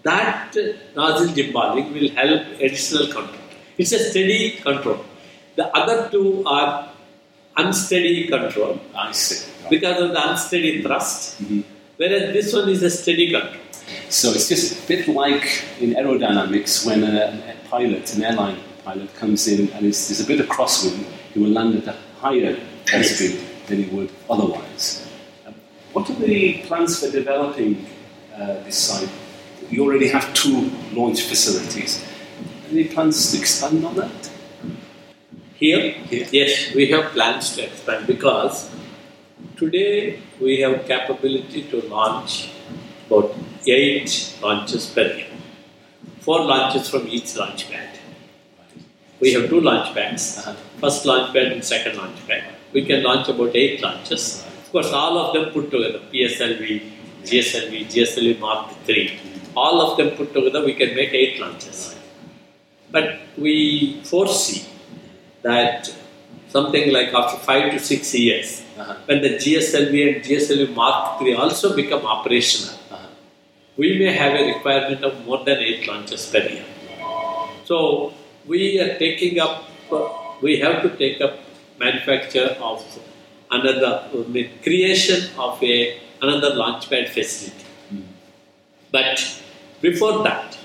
that 0.02 0.56
nozzle 0.96 1.28
gimballing 1.38 1.92
will 1.92 2.10
help 2.20 2.42
additional 2.66 3.06
control. 3.06 3.44
It's 3.76 3.92
a 3.92 3.98
steady 4.10 4.40
control. 4.66 5.04
The 5.56 5.66
other 5.76 6.08
two 6.10 6.44
are 6.46 6.90
unsteady 7.56 8.26
control. 8.28 8.80
Because 9.70 10.00
of 10.04 10.10
the 10.16 10.22
unsteady 10.30 10.82
thrust, 10.82 11.42
Mhm. 11.42 11.62
whereas 12.00 12.24
this 12.36 12.52
one 12.58 12.68
is 12.74 12.82
a 12.82 12.90
steady 12.98 13.26
control. 13.34 13.64
So 14.10 14.30
it's 14.30 14.48
just 14.48 14.84
a 14.84 14.88
bit 14.88 15.06
like 15.06 15.64
in 15.80 15.90
aerodynamics 15.90 16.86
when 16.86 17.04
a, 17.04 17.54
a 17.54 17.68
pilot, 17.68 18.14
an 18.14 18.24
airline 18.24 18.56
pilot, 18.82 19.14
comes 19.16 19.46
in 19.48 19.68
and 19.72 19.84
it's, 19.84 20.08
there's 20.08 20.20
a 20.20 20.26
bit 20.26 20.40
of 20.40 20.46
crosswind, 20.46 21.04
he 21.34 21.40
will 21.40 21.50
land 21.50 21.76
at 21.76 21.88
a 21.88 21.96
higher 22.18 22.56
airspeed 22.86 23.66
than 23.66 23.82
he 23.82 23.94
would 23.94 24.10
otherwise. 24.30 25.06
Um, 25.46 25.54
what 25.92 26.08
are 26.08 26.14
the 26.14 26.62
plans 26.62 27.00
for 27.00 27.10
developing 27.12 27.84
uh, 28.34 28.54
this 28.64 28.78
site? 28.78 29.10
You 29.68 29.84
already 29.84 30.08
have 30.08 30.32
two 30.32 30.70
launch 30.92 31.24
facilities. 31.24 32.02
Any 32.70 32.84
plans 32.84 33.32
to 33.32 33.38
expand 33.38 33.84
on 33.84 33.94
that? 33.96 34.30
Here, 35.54 35.92
Here. 35.92 36.26
yes, 36.32 36.74
we 36.74 36.86
have 36.92 37.12
plans 37.12 37.54
to 37.56 37.64
expand 37.64 38.06
because 38.06 38.70
today 39.56 40.20
we 40.40 40.60
have 40.60 40.86
capability 40.86 41.64
to 41.64 41.82
launch 41.88 42.50
about 43.06 43.34
eight 43.66 44.34
launches 44.42 44.86
per 44.86 45.02
year. 45.16 45.26
Four 46.20 46.44
launches 46.44 46.88
from 46.88 47.08
each 47.08 47.36
launch 47.36 47.70
pad. 47.70 47.88
We 49.20 49.32
have 49.32 49.48
two 49.50 49.60
launch 49.60 49.94
pads, 49.94 50.38
Uh-huh. 50.38 50.54
first 50.80 51.04
launch 51.06 51.32
pad 51.34 51.46
and 51.52 51.64
second 51.64 51.96
launch 51.96 52.18
pad. 52.28 52.44
We 52.72 52.84
can 52.84 53.02
launch 53.02 53.28
about 53.28 53.56
eight 53.56 53.82
launches. 53.82 54.44
Of 54.62 54.72
course, 54.72 54.92
all 54.92 55.16
of 55.18 55.32
them 55.34 55.46
put 55.52 55.70
together, 55.70 56.00
PSLV, 56.12 56.82
GSLV, 57.24 57.84
GSLV 57.92 58.38
Mark 58.38 58.70
III, 58.88 59.18
all 59.56 59.80
of 59.80 59.96
them 59.96 60.10
put 60.10 60.32
together, 60.34 60.64
we 60.64 60.74
can 60.74 60.94
make 60.94 61.12
eight 61.12 61.40
launches. 61.40 61.94
But 62.90 63.18
we 63.36 64.00
foresee 64.04 64.62
that 65.42 65.90
something 66.50 66.92
like 66.92 67.12
after 67.12 67.38
five 67.38 67.72
to 67.72 67.78
six 67.78 68.14
years, 68.14 68.62
Uh-huh. 68.78 68.94
when 69.06 69.20
the 69.22 69.30
GSLV 69.42 69.94
and 70.08 70.24
GSLV 70.24 70.74
Mark 70.74 71.20
III 71.22 71.34
also 71.34 71.74
become 71.74 72.04
operational. 72.06 72.77
We 73.78 73.96
may 73.98 74.12
have 74.12 74.34
a 74.38 74.44
requirement 74.52 75.04
of 75.04 75.24
more 75.24 75.42
than 75.44 75.58
eight 75.58 75.86
launches 75.88 76.26
per 76.26 76.40
year. 76.40 76.64
So 77.64 78.12
we 78.46 78.80
are 78.80 78.98
taking 78.98 79.38
up, 79.38 79.64
uh, 79.92 80.08
we 80.42 80.58
have 80.58 80.82
to 80.82 80.90
take 80.96 81.20
up 81.20 81.38
manufacture 81.78 82.56
of 82.60 82.84
another, 83.50 84.08
the 84.36 84.50
creation 84.64 85.30
of 85.38 85.62
a 85.62 86.00
another 86.20 86.50
launchpad 86.56 87.08
facility. 87.10 87.64
But 88.90 89.42
before 89.80 90.24
that, 90.24 90.58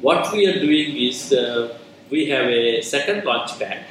what 0.00 0.30
we 0.32 0.46
are 0.46 0.60
doing 0.60 0.96
is 0.96 1.32
uh, 1.32 1.78
we 2.10 2.28
have 2.28 2.46
a 2.46 2.82
second 2.82 3.24
launch 3.24 3.58
pad. 3.58 3.84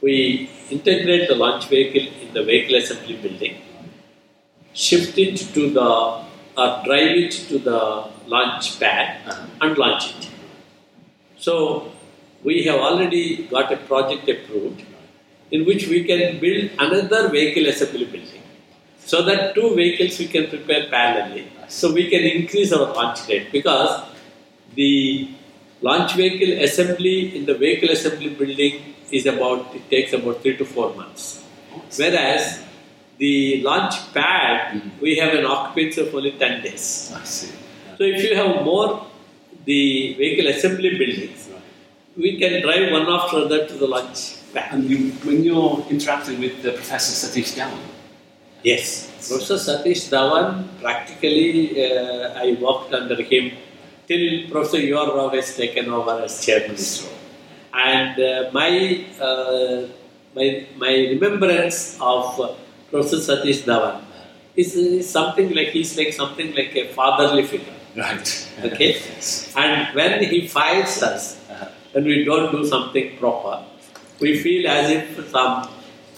We 0.00 0.50
integrate 0.70 1.28
the 1.28 1.34
launch 1.34 1.66
vehicle 1.68 2.06
in 2.22 2.32
the 2.34 2.44
vehicle 2.44 2.76
assembly 2.76 3.16
building, 3.16 3.56
shift 4.72 5.18
it 5.18 5.38
to 5.54 5.70
the, 5.70 6.24
or 6.56 6.82
drive 6.84 7.16
it 7.24 7.32
to 7.50 7.58
the 7.58 7.80
launch 8.34 8.78
pad 8.80 9.06
Uh-huh. 9.26 9.46
and 9.62 9.78
launch 9.78 10.04
it. 10.14 10.28
So 11.38 11.92
we 12.42 12.64
have 12.64 12.80
already 12.80 13.44
got 13.54 13.72
a 13.72 13.76
project 13.76 14.28
approved 14.28 14.82
in 15.50 15.64
which 15.66 15.86
we 15.88 16.04
can 16.04 16.38
build 16.40 16.70
another 16.78 17.28
vehicle 17.28 17.66
assembly 17.72 18.04
building 18.04 18.42
so 19.04 19.22
that 19.22 19.54
two 19.54 19.74
vehicles 19.76 20.18
we 20.18 20.26
can 20.26 20.46
prepare 20.48 20.82
parallelly 20.94 21.44
so 21.68 21.92
we 21.92 22.04
can 22.12 22.22
increase 22.22 22.72
our 22.72 22.86
launch 22.94 23.20
rate 23.28 23.46
because 23.52 24.02
the 24.74 25.28
launch 25.82 26.14
vehicle 26.14 26.52
assembly 26.66 27.36
in 27.36 27.44
the 27.46 27.54
vehicle 27.54 27.90
assembly 27.90 28.30
building 28.40 28.74
is 29.12 29.26
about 29.26 29.74
it 29.74 29.84
takes 29.94 30.12
about 30.12 30.42
three 30.42 30.56
to 30.56 30.64
four 30.64 30.88
months 31.00 31.24
whereas 31.96 32.60
the 33.18 33.62
launch 33.68 33.94
pad 34.14 34.82
we 35.00 35.16
have 35.16 35.32
an 35.40 35.46
occupancy 35.54 36.00
of 36.04 36.14
only 36.14 36.32
10 36.32 36.62
days 36.66 37.12
I 37.20 37.24
see. 37.24 37.50
so 37.98 38.02
if 38.12 38.18
you 38.24 38.32
have 38.40 38.62
more 38.70 38.88
the 39.70 40.14
vehicle 40.20 40.48
assembly 40.54 40.90
buildings 41.02 41.48
Right. 41.52 41.62
we 42.24 42.30
can 42.40 42.54
drive 42.66 42.86
one 42.98 43.06
after 43.16 43.36
other 43.44 43.60
to 43.70 43.74
the 43.82 43.88
launch 43.94 44.20
pad 44.54 44.68
And 44.74 44.84
you, 44.90 44.98
when 45.28 45.38
you're 45.46 45.84
interacting 45.94 46.36
with 46.44 46.62
the 46.62 46.72
Professor 46.72 47.12
Satish 47.20 47.50
Dhawan, 47.58 47.82
Yes, 48.62 48.86
Professor 49.28 49.58
Satish 49.66 50.02
Dhawan, 50.12 50.46
practically 50.82 51.50
uh, 51.84 52.42
I 52.44 52.56
worked 52.66 52.92
under 53.00 53.18
him 53.32 53.44
till 54.08 54.24
Professor 54.50 54.80
U. 54.80 54.96
R. 54.98 55.08
Rao 55.16 55.28
has 55.30 55.48
taken 55.56 55.88
over 55.98 56.14
as 56.26 56.44
chairman. 56.44 56.76
And 57.74 58.14
uh, 58.18 58.50
my, 58.52 59.04
uh, 59.20 59.86
my, 60.34 60.66
my 60.76 60.92
remembrance 61.14 61.98
of 62.00 62.56
Professor 62.90 63.16
Satish 63.18 63.62
Dhawan 63.64 64.02
is, 64.56 64.74
is 64.76 65.08
something 65.08 65.54
like, 65.54 65.68
he's 65.68 65.96
like 65.98 66.12
something 66.12 66.54
like 66.54 66.74
a 66.76 66.88
fatherly 66.92 67.44
figure. 67.44 67.72
right? 67.96 68.48
Okay? 68.64 68.92
yes. 69.14 69.52
And 69.56 69.94
when 69.94 70.22
he 70.24 70.46
fires 70.48 71.02
us, 71.02 71.24
Uh-huh. 71.50 72.00
we 72.08 72.24
don't 72.24 72.50
do 72.52 72.64
something 72.66 73.16
proper, 73.18 73.64
we 74.20 74.38
feel 74.44 74.66
as 74.68 74.90
if 74.90 75.30
some 75.30 75.68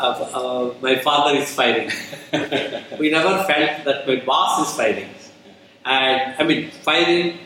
uh, 0.01 0.05
uh, 0.41 0.75
my 0.81 0.95
father 1.07 1.33
is 1.41 1.51
firing. 1.55 1.91
we 3.01 3.11
never 3.11 3.33
felt 3.51 3.85
that 3.85 4.07
my 4.07 4.17
boss 4.29 4.53
is 4.71 4.77
firing. 4.77 5.11
And 5.85 6.35
I 6.39 6.43
mean, 6.45 6.71
firing, 6.89 7.39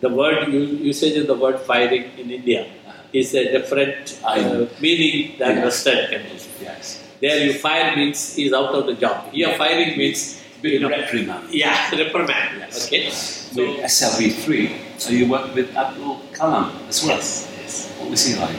the 0.00 0.10
word 0.10 0.52
usage 0.52 1.16
of 1.16 1.26
the 1.26 1.34
word 1.34 1.58
firing 1.60 2.04
in 2.18 2.30
India 2.30 2.66
is 3.12 3.34
a 3.34 3.44
different 3.56 4.18
uh, 4.24 4.66
meaning 4.80 5.38
than 5.38 5.56
Yeah. 5.56 5.64
Western 5.64 6.00
countries. 6.12 6.48
Yes. 6.60 7.02
There, 7.20 7.44
you 7.46 7.54
fire 7.54 7.96
means 7.96 8.34
he's 8.34 8.52
out 8.52 8.74
of 8.74 8.86
the 8.86 8.94
job. 8.94 9.32
Here, 9.32 9.56
firing 9.56 9.96
means 9.96 10.42
you 10.62 10.80
know, 10.80 10.88
reprimand. 10.90 11.52
yeah, 11.52 11.90
reprimand. 11.96 12.58
Yes. 12.58 12.86
Okay, 12.86 13.06
With 13.56 13.84
SLV3, 13.84 15.00
so 15.00 15.10
you 15.10 15.28
work 15.30 15.54
with 15.54 15.74
Abdul 15.76 16.20
Kalam 16.32 16.72
as 16.88 17.04
well. 17.04 17.16
yes, 17.16 17.48
yes. 17.60 17.92
What 17.98 18.10
was 18.10 18.26
he 18.26 18.34
like? 18.36 18.56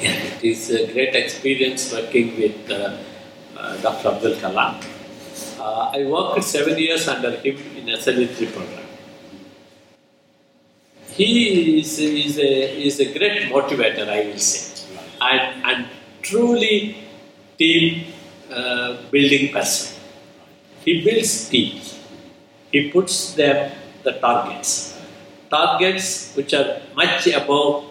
Yeah, 0.00 0.12
it 0.12 0.44
is 0.44 0.70
a 0.70 0.92
great 0.92 1.14
experience 1.14 1.92
working 1.92 2.36
with 2.38 2.70
uh, 2.70 2.96
uh, 3.56 3.76
Dr. 3.82 4.08
Abdul 4.08 4.34
Kalam. 4.36 4.80
Uh, 5.60 5.90
I 5.94 6.04
worked 6.04 6.44
seven 6.44 6.78
years 6.78 7.06
under 7.08 7.30
him 7.32 7.56
in 7.76 7.86
SLV3 7.86 8.52
program. 8.52 8.84
He 11.10 11.78
is, 11.80 11.98
is, 11.98 12.38
a, 12.38 12.86
is 12.86 12.98
a 13.00 13.16
great 13.16 13.42
motivator, 13.52 14.08
I 14.08 14.26
will 14.26 14.38
say, 14.38 14.84
and, 15.20 15.64
and 15.64 15.86
truly 16.22 17.03
team 17.58 18.12
uh, 18.50 18.96
building 19.10 19.52
person. 19.52 20.00
He 20.84 21.02
builds 21.04 21.48
teams. 21.48 21.98
He 22.72 22.90
puts 22.90 23.34
them 23.34 23.72
the 24.02 24.12
targets. 24.12 25.00
Targets 25.50 26.34
which 26.34 26.52
are 26.54 26.80
much 26.94 27.26
above 27.28 27.86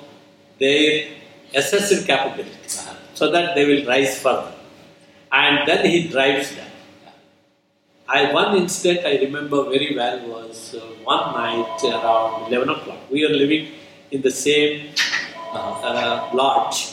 their 0.59 1.07
assessed 1.55 2.05
capabilities 2.07 2.87
so 3.13 3.31
that 3.31 3.55
they 3.55 3.65
will 3.65 3.85
rise 3.85 4.19
further. 4.21 4.53
And 5.31 5.67
then 5.67 5.85
he 5.89 6.07
drives 6.09 6.55
them. 6.55 6.67
I, 8.07 8.31
one 8.33 8.55
incident 8.57 9.05
I 9.05 9.17
remember 9.17 9.63
very 9.63 9.95
well 9.95 10.19
was 10.27 10.75
uh, 10.75 10.79
one 11.03 11.33
night 11.33 11.83
around 11.83 12.47
11 12.47 12.69
o'clock. 12.69 12.99
We 13.09 13.25
were 13.25 13.33
living 13.33 13.71
in 14.11 14.21
the 14.21 14.31
same 14.31 14.89
uh, 15.53 16.29
lodge 16.33 16.92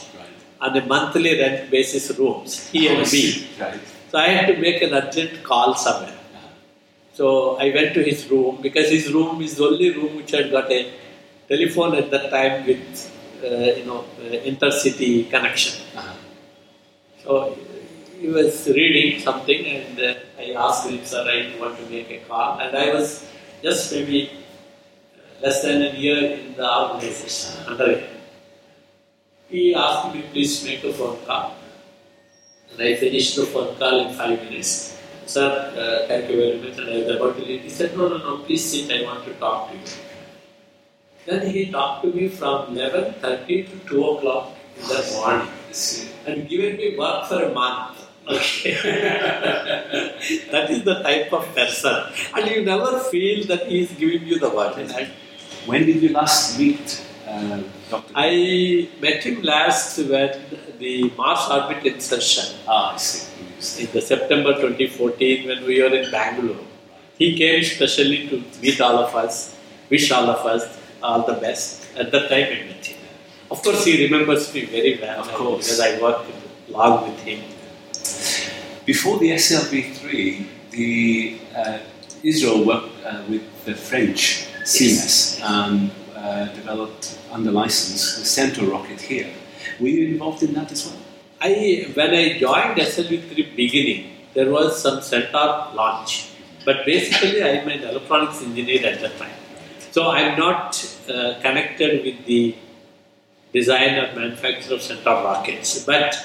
On 0.61 0.77
a 0.77 0.85
monthly 0.85 1.33
rent 1.41 1.69
basis 1.71 2.05
rooms, 2.17 2.69
he 2.69 2.87
and 2.87 3.11
me. 3.11 3.47
Right. 3.59 3.79
So 4.11 4.17
I 4.17 4.29
had 4.37 4.47
to 4.53 4.57
make 4.61 4.81
an 4.81 4.93
urgent 4.93 5.43
call 5.43 5.73
somewhere. 5.75 6.17
So 7.13 7.57
I 7.57 7.73
went 7.77 7.93
to 7.95 8.03
his 8.03 8.29
room 8.29 8.59
because 8.61 8.89
his 8.89 9.11
room 9.13 9.41
is 9.41 9.55
the 9.57 9.65
only 9.65 9.89
room 9.91 10.15
which 10.17 10.31
had 10.31 10.51
got 10.51 10.71
a 10.71 10.91
telephone 11.47 11.95
at 11.95 12.09
that 12.11 12.29
time 12.29 12.65
with 12.65 12.85
uh, 13.43 13.79
you 13.79 13.85
know 13.85 14.05
uh, 14.19 14.49
intercity 14.51 15.29
connection. 15.29 15.81
Uh-huh. 15.95 16.13
So 17.23 17.57
he 18.19 18.27
was 18.27 18.67
reading 18.67 19.19
something 19.19 19.65
and 19.65 19.99
uh, 19.99 20.13
I 20.39 20.53
asked 20.65 20.87
him, 20.89 21.03
sir, 21.03 21.23
I 21.27 21.59
want 21.59 21.77
to 21.79 21.85
make 21.89 22.09
a 22.11 22.19
call. 22.27 22.59
And 22.59 22.77
I 22.77 22.93
was 22.93 23.27
just 23.63 23.91
maybe 23.91 24.31
less 25.41 25.61
than 25.63 25.81
a 25.81 25.91
year 25.97 26.37
in 26.39 26.53
the 26.55 26.67
organization 26.81 27.65
under 27.67 27.97
him. 27.97 28.20
He 29.51 29.75
asked 29.75 30.15
me, 30.15 30.23
please 30.31 30.63
make 30.63 30.81
a 30.85 30.93
phone 30.93 31.17
call. 31.25 31.55
And 32.71 32.81
I 32.81 32.95
finished 32.95 33.35
the 33.35 33.45
phone 33.45 33.75
call 33.75 33.99
in 34.07 34.13
five 34.15 34.41
minutes. 34.43 34.97
Sir, 35.25 35.43
uh, 35.45 36.07
thank 36.07 36.29
you 36.29 36.37
very 36.37 36.57
much. 36.57 36.77
And 36.79 36.89
I 36.89 36.97
was 36.99 37.15
about 37.17 37.35
to 37.35 37.43
leave. 37.43 37.63
He 37.63 37.69
said, 37.69 37.97
no, 37.97 38.07
no, 38.07 38.17
no, 38.17 38.37
please 38.37 38.63
sit, 38.63 38.89
I 38.89 39.03
want 39.03 39.25
to 39.25 39.33
talk 39.33 39.69
to 39.69 39.75
you. 39.75 39.83
Then 41.25 41.47
he 41.51 41.69
talked 41.69 42.03
to 42.05 42.13
me 42.13 42.29
from 42.29 42.75
11.30 42.75 43.47
to 43.71 43.89
2 43.89 44.05
o'clock 44.05 44.55
in 44.77 44.87
the 44.87 45.11
morning 45.15 45.47
and 46.25 46.49
given 46.49 46.77
me 46.77 46.97
work 46.97 47.27
for 47.27 47.43
a 47.43 47.53
month. 47.53 48.07
Okay. 48.27 48.73
that 50.51 50.69
is 50.69 50.83
the 50.83 51.03
type 51.03 51.33
of 51.33 51.53
person. 51.53 52.05
And 52.35 52.49
you 52.49 52.63
never 52.63 52.99
feel 52.99 53.45
that 53.47 53.67
he 53.67 53.81
is 53.81 53.91
giving 53.91 54.25
you 54.25 54.39
the 54.39 54.49
work. 54.49 54.77
When 55.65 55.85
did 55.85 56.01
you 56.01 56.13
last 56.13 56.57
meet 56.57 57.10
uh, 57.31 58.01
I 58.15 58.89
met 59.01 59.23
him 59.23 59.41
last 59.41 59.97
when 59.97 60.31
the 60.79 61.11
Mars 61.17 61.43
orbit 61.49 61.85
insertion 61.85 62.57
Ah, 62.67 62.93
I 62.93 62.97
see. 62.97 63.83
In 63.83 63.91
the 63.93 64.01
September 64.01 64.53
2014 64.53 65.47
when 65.47 65.65
we 65.65 65.81
were 65.81 65.93
in 65.95 66.09
Bangalore. 66.11 66.65
He 67.17 67.37
came 67.37 67.63
specially 67.63 68.27
to 68.29 68.43
meet 68.61 68.81
all 68.81 68.97
of 69.05 69.15
us, 69.15 69.55
wish 69.89 70.11
all 70.11 70.27
of 70.29 70.45
us 70.45 70.63
all 71.03 71.23
the 71.25 71.33
best. 71.33 71.85
At 71.95 72.11
that 72.11 72.29
time 72.29 72.47
I 72.55 72.59
met 72.69 72.85
him. 72.85 72.97
Of 73.51 73.61
course, 73.61 73.85
he 73.85 74.03
remembers 74.05 74.53
me 74.53 74.65
very 74.65 74.97
well. 74.99 75.19
Of 75.19 75.27
course. 75.33 75.65
Because 75.65 75.79
I 75.81 76.01
worked 76.01 76.31
long 76.69 77.09
with 77.09 77.19
him. 77.19 77.43
Before 78.85 79.19
the 79.19 79.31
SLV3, 79.31 80.45
the 80.71 81.39
uh, 81.55 81.79
ISRO 82.23 82.65
worked 82.65 83.05
uh, 83.05 83.21
with 83.29 83.43
the 83.65 83.75
French 83.75 84.47
CNES 84.63 85.41
and 85.43 85.91
uh, 86.21 86.45
developed 86.59 87.17
under 87.31 87.51
license 87.51 88.01
the 88.19 88.25
Centaure 88.25 88.69
rocket 88.75 89.01
here. 89.01 89.29
Were 89.79 89.87
you 89.87 90.07
involved 90.13 90.41
in 90.43 90.53
that 90.53 90.71
as 90.71 90.81
well? 90.87 90.99
I 91.49 91.51
when 91.97 92.11
I 92.21 92.37
joined 92.45 92.77
SLV3 92.77 93.55
beginning, 93.55 94.01
there 94.35 94.49
was 94.57 94.81
some 94.81 95.01
Centaure 95.01 95.73
launch. 95.81 96.11
But 96.63 96.85
basically, 96.85 97.41
I'm 97.43 97.67
an 97.67 97.83
electronics 97.91 98.41
engineer 98.43 98.85
at 98.91 98.99
that 99.01 99.17
time. 99.17 99.37
So 99.95 100.09
I'm 100.09 100.37
not 100.37 100.65
uh, 101.09 101.33
connected 101.45 102.05
with 102.05 102.25
the 102.25 102.55
design 103.53 103.95
or 104.01 104.07
manufacture 104.15 104.73
of 104.75 104.81
Centaure 104.81 105.23
rockets. 105.23 105.83
But 105.85 106.15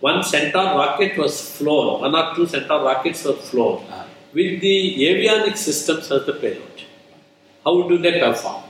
one 0.00 0.22
Centaure 0.22 0.76
rocket 0.82 1.18
was 1.18 1.34
flown, 1.56 2.00
one 2.02 2.14
or 2.14 2.34
two 2.36 2.46
Centaure 2.46 2.84
rockets 2.84 3.24
were 3.24 3.34
flown 3.50 3.84
Ah. 3.90 4.06
with 4.38 4.60
the 4.60 4.76
avionic 5.10 5.56
systems 5.56 6.10
as 6.12 6.24
the 6.26 6.34
payload. 6.44 6.78
How 7.64 7.74
do 7.90 7.98
they 7.98 8.14
perform? 8.20 8.62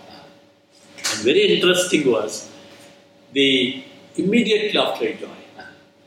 Very 1.23 1.57
interesting 1.57 2.11
was 2.11 2.51
the 3.33 3.83
immediately 4.17 4.79
after 4.79 5.05
I 5.07 5.13
joined, 5.13 5.67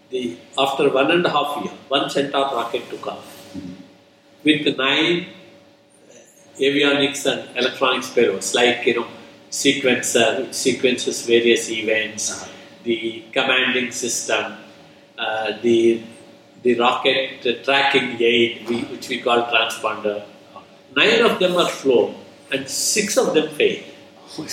the 0.10 0.38
after 0.58 0.90
one 0.90 1.12
and 1.12 1.26
a 1.26 1.30
half 1.30 1.64
year, 1.64 1.74
one 1.88 2.10
Centaure 2.10 2.56
rocket 2.56 2.90
took 2.90 3.08
off 3.08 3.26
with 4.44 4.64
the 4.64 4.72
nine 4.74 5.28
uh, 6.10 6.14
avionics 6.60 7.26
and 7.26 7.58
electronics 7.58 8.10
payloads, 8.10 8.54
like 8.56 8.86
you 8.86 8.96
know, 8.96 9.08
sequencer 9.52 10.40
which 10.46 10.54
sequences 10.54 11.26
various 11.26 11.70
events, 11.70 12.32
Uh-huh. 12.32 12.52
the 12.84 13.24
commanding 13.32 13.92
system, 13.92 14.54
uh, 15.18 15.52
the 15.62 16.02
the 16.64 16.74
rocket 16.76 17.64
tracking 17.66 18.18
aid, 18.22 18.68
we, 18.70 18.78
which 18.92 19.10
we 19.10 19.20
call 19.22 19.44
transponder. 19.44 20.24
Nine 20.96 21.22
of 21.22 21.40
them 21.40 21.56
are 21.58 21.70
flown, 21.70 22.16
and 22.52 22.68
six 22.68 23.18
of 23.18 23.34
them 23.34 23.50
failed. 23.50 23.84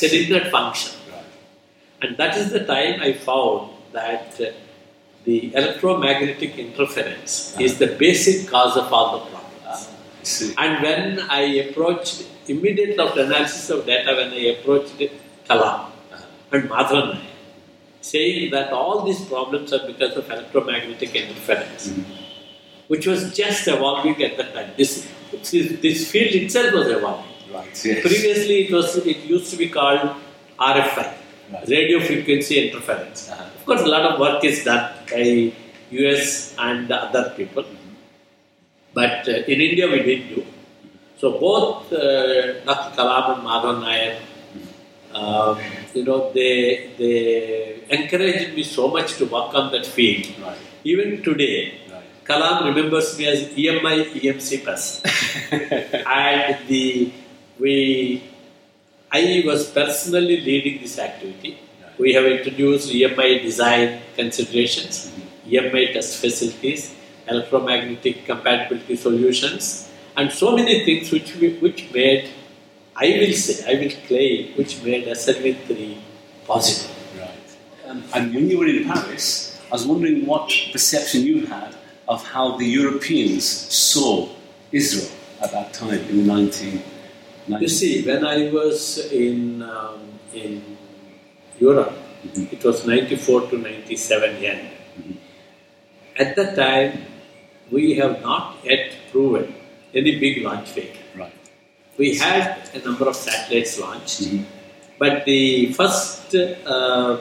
They 0.00 0.08
did 0.08 0.30
not 0.30 0.50
function. 0.50 0.92
And 2.02 2.16
that 2.16 2.36
is 2.36 2.50
the 2.50 2.64
time 2.64 3.00
I 3.00 3.12
found 3.14 3.70
that 3.92 4.40
uh, 4.40 4.52
the 5.24 5.54
electromagnetic 5.54 6.58
interference 6.58 7.56
is 7.58 7.78
the 7.78 7.86
basic 7.86 8.48
cause 8.50 8.76
of 8.76 8.92
all 8.92 9.18
the 9.18 9.24
problems. 9.30 10.54
And 10.58 10.82
when 10.82 11.20
I 11.30 11.40
approached, 11.64 12.26
immediately 12.46 12.98
after 12.98 13.22
analysis 13.22 13.70
of 13.70 13.86
data, 13.86 14.14
when 14.14 14.32
I 14.32 14.42
approached 14.56 14.98
Kalam 15.48 15.90
and 16.52 16.68
Madhavan, 16.68 17.20
saying 18.00 18.50
that 18.50 18.70
all 18.72 19.02
these 19.02 19.24
problems 19.24 19.72
are 19.72 19.86
because 19.86 20.14
of 20.16 20.30
electromagnetic 20.30 21.14
interference, 21.14 21.92
which 22.88 23.06
was 23.06 23.34
just 23.34 23.66
evolving 23.66 24.22
at 24.22 24.36
that 24.36 24.52
time. 24.52 24.70
This, 24.76 25.08
this, 25.32 25.80
this 25.80 26.10
field 26.10 26.34
itself 26.34 26.74
was 26.74 26.88
evolving. 26.88 27.33
Yes. 27.62 27.82
Previously, 28.02 28.56
it 28.66 28.72
was 28.72 28.96
it 28.96 29.18
used 29.34 29.50
to 29.52 29.56
be 29.56 29.68
called 29.68 30.00
RFI, 30.58 31.06
Right. 31.52 31.68
radio 31.68 32.00
frequency 32.00 32.54
interference. 32.68 33.30
Uh-huh. 33.30 33.44
Of 33.58 33.64
course, 33.66 33.82
a 33.82 33.86
lot 33.86 34.04
of 34.10 34.18
work 34.18 34.44
is 34.44 34.64
done 34.64 34.84
by 35.10 35.52
US 35.90 36.54
and 36.58 36.90
other 36.90 37.24
people, 37.36 37.64
but 38.94 39.28
uh, 39.28 39.52
in 39.52 39.60
India 39.60 39.86
we 39.94 40.00
didn't 40.08 40.28
do. 40.34 40.42
So 41.18 41.38
both 41.38 41.92
uh, 41.92 42.64
Dr. 42.64 42.90
Kalam 42.96 43.26
and 43.34 43.42
Madhavan 43.48 43.78
Nair, 43.84 44.18
um, 45.14 45.58
you 45.94 46.04
know, 46.04 46.32
they 46.32 46.90
they 46.98 47.84
encouraged 47.90 48.54
me 48.56 48.62
so 48.62 48.88
much 48.88 49.16
to 49.18 49.26
work 49.26 49.54
on 49.54 49.70
that 49.72 49.86
field. 49.86 50.26
Right, 50.42 50.58
Even 50.84 51.22
today. 51.22 51.80
Kalam 52.28 52.64
remembers 52.64 53.18
me 53.18 53.26
as 53.26 53.40
EMI 53.62 53.96
EMC 54.18 54.64
person. 54.64 55.04
and 56.08 56.56
the 56.68 57.12
we 57.58 58.22
I 59.12 59.42
was 59.46 59.70
personally 59.70 60.40
leading 60.40 60.80
this 60.80 60.98
activity. 60.98 61.58
We 61.98 62.12
have 62.14 62.24
introduced 62.24 62.90
EMI 62.90 63.42
design 63.42 64.00
considerations, 64.16 65.12
EMI 65.46 65.92
test 65.92 66.20
facilities, 66.20 66.92
electromagnetic 67.28 68.26
compatibility 68.26 68.96
solutions, 68.96 69.88
and 70.16 70.32
so 70.32 70.56
many 70.56 70.84
things 70.84 71.12
which 71.12 71.36
we, 71.36 71.54
which 71.58 71.92
made 71.92 72.28
I 72.96 73.06
will 73.20 73.32
say 73.34 73.56
I 73.70 73.80
will 73.80 73.90
claim 74.06 74.54
which 74.56 74.82
made 74.82 75.06
SLV3 75.06 75.98
possible. 76.46 76.94
Right. 77.18 77.30
Um, 77.86 78.04
and 78.14 78.34
when 78.34 78.48
you 78.48 78.58
were 78.58 78.66
in 78.66 78.84
Paris, 78.84 79.60
I 79.68 79.74
was 79.74 79.86
wondering 79.86 80.26
what 80.26 80.52
perception 80.72 81.22
you 81.22 81.46
had 81.46 81.74
of 82.06 82.24
how 82.24 82.56
the 82.56 82.66
Europeans 82.66 83.44
saw 83.44 84.28
ISRO 84.72 85.10
at 85.40 85.50
that 85.50 85.72
time 85.72 86.00
in 86.10 86.26
the 86.26 86.32
1990s. 86.32 86.93
You 87.48 87.68
see, 87.68 88.02
when 88.02 88.24
I 88.24 88.50
was 88.50 89.10
in 89.12 89.62
um, 89.62 90.00
in 90.32 90.52
Europe, 91.60 91.92
Mhm. 92.26 92.44
it 92.54 92.64
was 92.64 92.86
94 92.86 93.40
to 93.50 93.58
97 93.58 94.40
yen. 94.42 94.60
At 96.16 96.36
that 96.36 96.56
time, 96.56 96.92
we 97.70 97.84
have 98.00 98.22
not 98.22 98.56
yet 98.64 98.84
proven 99.12 99.46
any 99.94 100.12
big 100.24 100.42
launch 100.46 100.68
vehicle. 100.76 101.04
Right. 101.22 101.32
We 101.98 102.14
had 102.16 102.46
a 102.74 102.80
number 102.86 103.06
of 103.12 103.16
satellites 103.26 103.74
launched, 103.84 104.22
Mhm. 104.22 104.44
but 104.98 105.24
the 105.26 105.40
first 105.78 106.34
uh, 106.76 107.12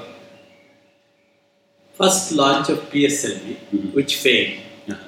first 1.99 2.31
launch 2.41 2.69
of 2.69 2.79
PSLV, 2.91 3.57
Mhm. 3.73 3.93
which 3.97 4.15
failed, 4.25 4.55
Uh-huh. 4.89 5.03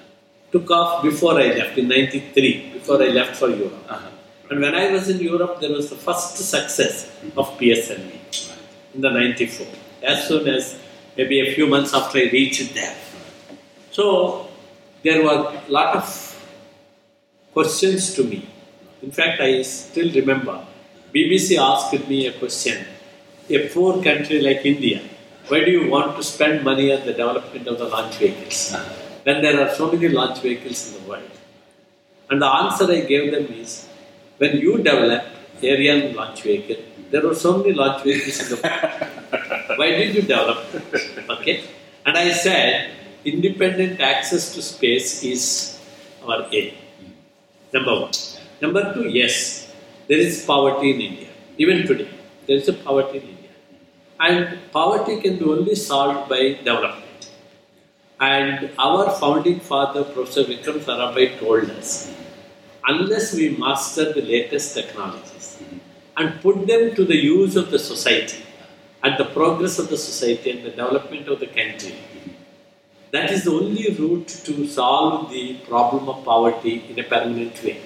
took 0.52 0.70
off 0.80 0.92
before 1.08 1.36
I 1.46 1.48
left 1.60 1.78
in 1.78 1.88
'93. 1.88 2.54
Before 2.74 3.00
I 3.08 3.10
left 3.20 3.36
for 3.42 3.50
Europe. 3.50 3.80
Uh-huh. 3.96 4.12
And 4.50 4.62
when 4.62 4.76
I 4.76 4.92
was 4.92 5.10
in 5.10 5.20
Europe, 5.20 5.60
there 5.60 5.72
was 5.72 5.90
the 5.90 5.96
first 5.96 6.38
success 6.38 7.10
of 7.36 7.58
PSLV 7.58 8.12
in 8.94 9.02
the 9.02 9.10
94, 9.10 9.68
as 10.04 10.28
soon 10.28 10.48
as 10.48 10.78
maybe 11.18 11.40
a 11.40 11.54
few 11.56 11.68
months 11.68 11.94
after 11.94 12.20
I 12.20 12.30
reached 12.32 12.74
there. 12.74 12.96
So 13.92 14.48
there 15.04 15.24
were 15.24 15.54
a 15.68 15.72
lot 15.72 15.96
of 15.96 16.06
questions 17.54 18.14
to 18.16 18.24
me. 18.24 18.48
In 19.02 19.12
fact, 19.12 19.42
I 19.42 19.62
still 19.62 20.12
remember 20.14 20.66
BBC 21.14 21.58
asked 21.58 22.08
me 22.10 22.28
a 22.28 22.34
question 22.34 22.86
a 23.50 23.70
poor 23.70 24.02
country 24.04 24.42
like 24.42 24.66
India, 24.66 25.02
why 25.48 25.64
do 25.64 25.72
you 25.72 25.90
want 25.90 26.18
to 26.18 26.24
spend 26.24 26.64
money 26.64 26.92
on 26.92 27.06
the 27.06 27.14
development 27.14 27.68
of 27.68 27.78
the 27.78 27.86
launch 27.86 28.16
vehicles 28.16 28.76
when 29.24 29.42
there 29.44 29.60
are 29.62 29.74
so 29.76 29.92
many 29.92 30.10
launch 30.10 30.40
vehicles 30.40 30.88
in 30.88 31.04
the 31.04 31.10
world? 31.10 31.30
And 32.30 32.42
the 32.42 32.48
answer 32.48 32.92
I 32.92 33.02
gave 33.02 33.32
them 33.32 33.46
is 33.54 33.88
when 34.38 34.58
you 34.58 34.78
develop 34.78 35.24
Ariane 35.64 36.16
launch 36.16 36.42
vehicle, 36.42 36.84
there 37.12 37.22
were 37.22 37.36
so 37.36 37.58
many 37.58 37.74
launch 37.74 38.04
vehicles 38.04 38.40
in 38.42 38.48
the 38.50 38.58
world. 38.62 39.78
Why 39.80 39.92
did 39.92 40.16
you 40.16 40.22
develop? 40.22 40.60
Okay? 41.30 41.64
And 42.06 42.18
I 42.18 42.32
said, 42.32 42.92
independent 43.24 44.02
access 44.02 44.54
to 44.54 44.62
space 44.62 45.24
is 45.24 45.80
our 46.26 46.48
aim. 46.52 46.74
Number 47.74 48.00
one. 48.02 48.12
Number 48.62 48.94
two, 48.94 49.10
yes, 49.10 49.74
there 50.08 50.20
is 50.20 50.46
poverty 50.46 50.92
in 50.92 51.02
India. 51.02 51.30
Even 51.58 51.88
today, 51.88 52.10
there 52.48 52.58
is 52.58 52.68
a 52.70 52.74
poverty 52.74 53.18
in 53.18 53.24
India. 53.24 53.50
And 54.20 54.60
poverty 54.72 55.22
can 55.22 55.38
be 55.38 55.46
only 55.46 55.76
solved 55.76 56.30
by 56.30 56.54
development. 56.64 57.32
And 58.20 58.72
our 58.78 59.12
founding 59.20 59.60
father, 59.60 60.04
Professor 60.04 60.44
Vikram 60.44 60.80
Sarabhai, 60.80 61.38
told 61.40 61.70
us 61.72 62.14
unless 62.88 63.34
we 63.34 63.50
master 63.66 64.06
the 64.14 64.22
latest 64.22 64.74
technologies 64.76 65.58
and 66.18 66.42
put 66.42 66.66
them 66.68 66.84
to 66.96 67.04
the 67.06 67.16
use 67.18 67.56
of 67.56 67.72
the 67.72 67.80
society 67.80 68.42
and 69.04 69.18
the 69.18 69.26
progress 69.38 69.78
of 69.80 69.90
the 69.90 69.98
society 69.98 70.52
and 70.52 70.64
the 70.66 70.70
development 70.70 71.28
of 71.28 71.40
the 71.40 71.48
country, 71.48 71.96
that 73.12 73.32
is 73.32 73.44
the 73.44 73.52
only 73.52 73.90
route 74.00 74.28
to 74.48 74.68
solve 74.68 75.30
the 75.32 75.56
problem 75.72 76.10
of 76.10 76.24
poverty 76.26 76.84
in 76.90 77.00
a 77.00 77.04
permanent 77.04 77.62
way. 77.64 77.78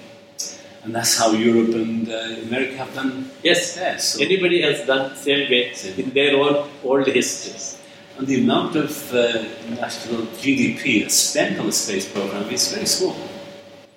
And 0.82 0.94
that's 0.94 1.18
how 1.18 1.32
Europe 1.32 1.74
and 1.74 2.08
uh, 2.08 2.36
America 2.46 2.76
have 2.78 2.94
done 2.94 3.30
Yes, 3.42 3.74
theirs. 3.74 4.02
So- 4.04 4.22
anybody 4.22 4.62
has 4.62 4.86
done 4.86 5.14
same 5.16 5.50
way 5.50 5.74
Same. 5.74 5.98
in 6.04 6.10
their 6.10 6.36
own 6.36 6.68
old 6.82 7.06
histories. 7.06 7.78
And 8.16 8.26
the 8.26 8.40
amount 8.42 8.76
of 8.76 9.14
uh, 9.14 9.44
national 9.82 10.22
GDP 10.42 11.10
spent 11.10 11.58
on 11.60 11.66
the 11.66 11.72
space 11.72 12.10
program 12.10 12.48
is 12.50 12.72
very 12.72 12.86
small. 12.86 13.16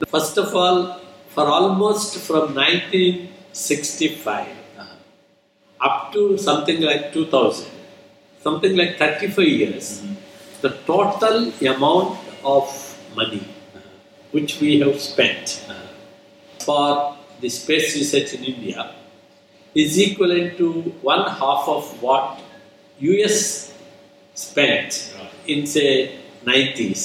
First 0.10 0.38
of 0.38 0.56
all, 0.56 1.00
for 1.36 1.46
almost 1.48 2.18
from 2.28 2.54
1965 2.56 4.48
Uh-huh. 4.78 4.96
up 5.88 6.12
to 6.14 6.38
something 6.38 6.80
like 6.82 7.12
2000, 7.14 7.68
something 8.44 8.76
like 8.76 8.98
35 8.98 9.48
years, 9.48 9.88
the 10.62 10.70
total 10.92 11.52
amount 11.74 12.18
of 12.44 12.66
money 13.16 13.44
which 14.32 14.60
we 14.62 14.80
have 14.80 15.00
spent 15.00 15.62
for 16.66 17.16
the 17.42 17.50
space 17.50 17.96
research 17.96 18.34
in 18.34 18.44
India 18.54 18.92
is 19.76 19.98
equivalent 19.98 20.58
to 20.58 20.68
one 21.02 21.24
half 21.42 21.68
of 21.68 21.84
what 22.02 22.40
US 23.00 23.38
spent 24.34 25.14
in 25.48 25.66
say 25.68 25.90
90s 26.46 27.02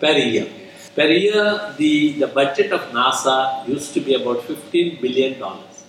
per 0.00 0.12
year. 0.16 0.48
Per 0.94 1.06
year, 1.06 1.74
the, 1.78 2.12
the 2.12 2.26
budget 2.26 2.72
of 2.72 2.80
NASA 2.92 3.66
used 3.66 3.94
to 3.94 4.00
be 4.00 4.14
about 4.14 4.42
15 4.44 5.00
billion 5.00 5.38
dollars, 5.38 5.84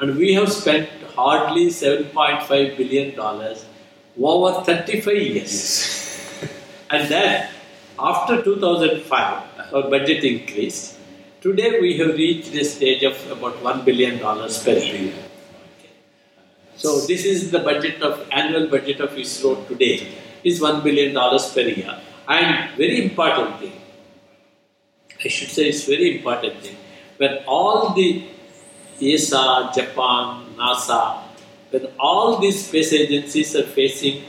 and 0.00 0.16
we 0.16 0.32
have 0.34 0.50
spent 0.50 0.88
hardly 1.14 1.66
7.5 1.66 2.76
billion 2.76 3.14
dollars 3.14 3.66
over 4.18 4.64
35 4.64 5.14
years. 5.14 5.56
And 6.90 7.08
then, 7.08 7.50
after 7.98 8.42
2005, 8.42 9.74
our 9.74 9.90
budget 9.90 10.24
increased. 10.24 10.98
Today, 11.40 11.80
we 11.80 11.98
have 11.98 12.14
reached 12.14 12.54
a 12.54 12.64
stage 12.64 13.02
of 13.02 13.16
about 13.30 13.56
$1 13.62 13.84
billion 13.84 14.18
per 14.18 14.78
year. 14.78 15.12
So, 16.76 17.00
this 17.00 17.24
is 17.24 17.50
the 17.50 17.58
budget 17.58 18.02
of 18.02 18.26
annual 18.30 18.68
budget 18.68 19.00
of 19.00 19.10
ISRO 19.10 19.66
today 19.66 20.08
is 20.44 20.60
$1 20.60 20.84
billion 20.84 21.14
per 21.14 21.60
year. 21.60 21.98
And 22.28 22.70
very 22.76 23.02
important 23.04 23.58
thing, 23.60 23.72
I 25.26 25.28
should 25.28 25.52
say 25.56 25.64
it's 25.72 25.84
very 25.84 26.08
important 26.16 26.62
thing, 26.62 26.76
when 27.18 27.38
all 27.46 27.94
the 27.98 28.08
ESA, 29.02 29.44
Japan, 29.74 30.46
NASA, 30.58 31.02
when 31.70 31.86
all 31.98 32.38
these 32.38 32.58
space 32.66 32.92
agencies 32.92 33.54
are 33.60 33.68
facing 33.78 34.22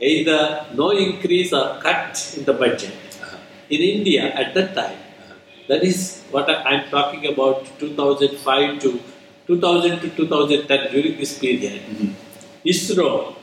either 0.00 0.66
no 0.74 0.90
increase 0.90 1.52
or 1.52 1.78
cut 1.82 2.12
in 2.36 2.44
the 2.44 2.54
budget. 2.54 2.94
Uh-huh. 3.22 3.36
In 3.68 3.80
India, 3.96 4.22
at 4.42 4.54
that 4.54 4.74
time, 4.74 4.96
uh-huh. 4.96 5.34
that 5.68 5.84
is 5.90 5.98
what 6.30 6.48
I- 6.54 6.62
I'm 6.70 6.84
talking 6.96 7.26
about 7.32 7.68
2005 7.78 8.80
to 8.84 9.00
2000 9.46 10.00
to 10.00 10.08
2010 10.10 10.92
during 10.92 11.18
this 11.18 11.38
period. 11.38 11.82
Mm-hmm. 11.82 12.10
ISRO 12.72 13.36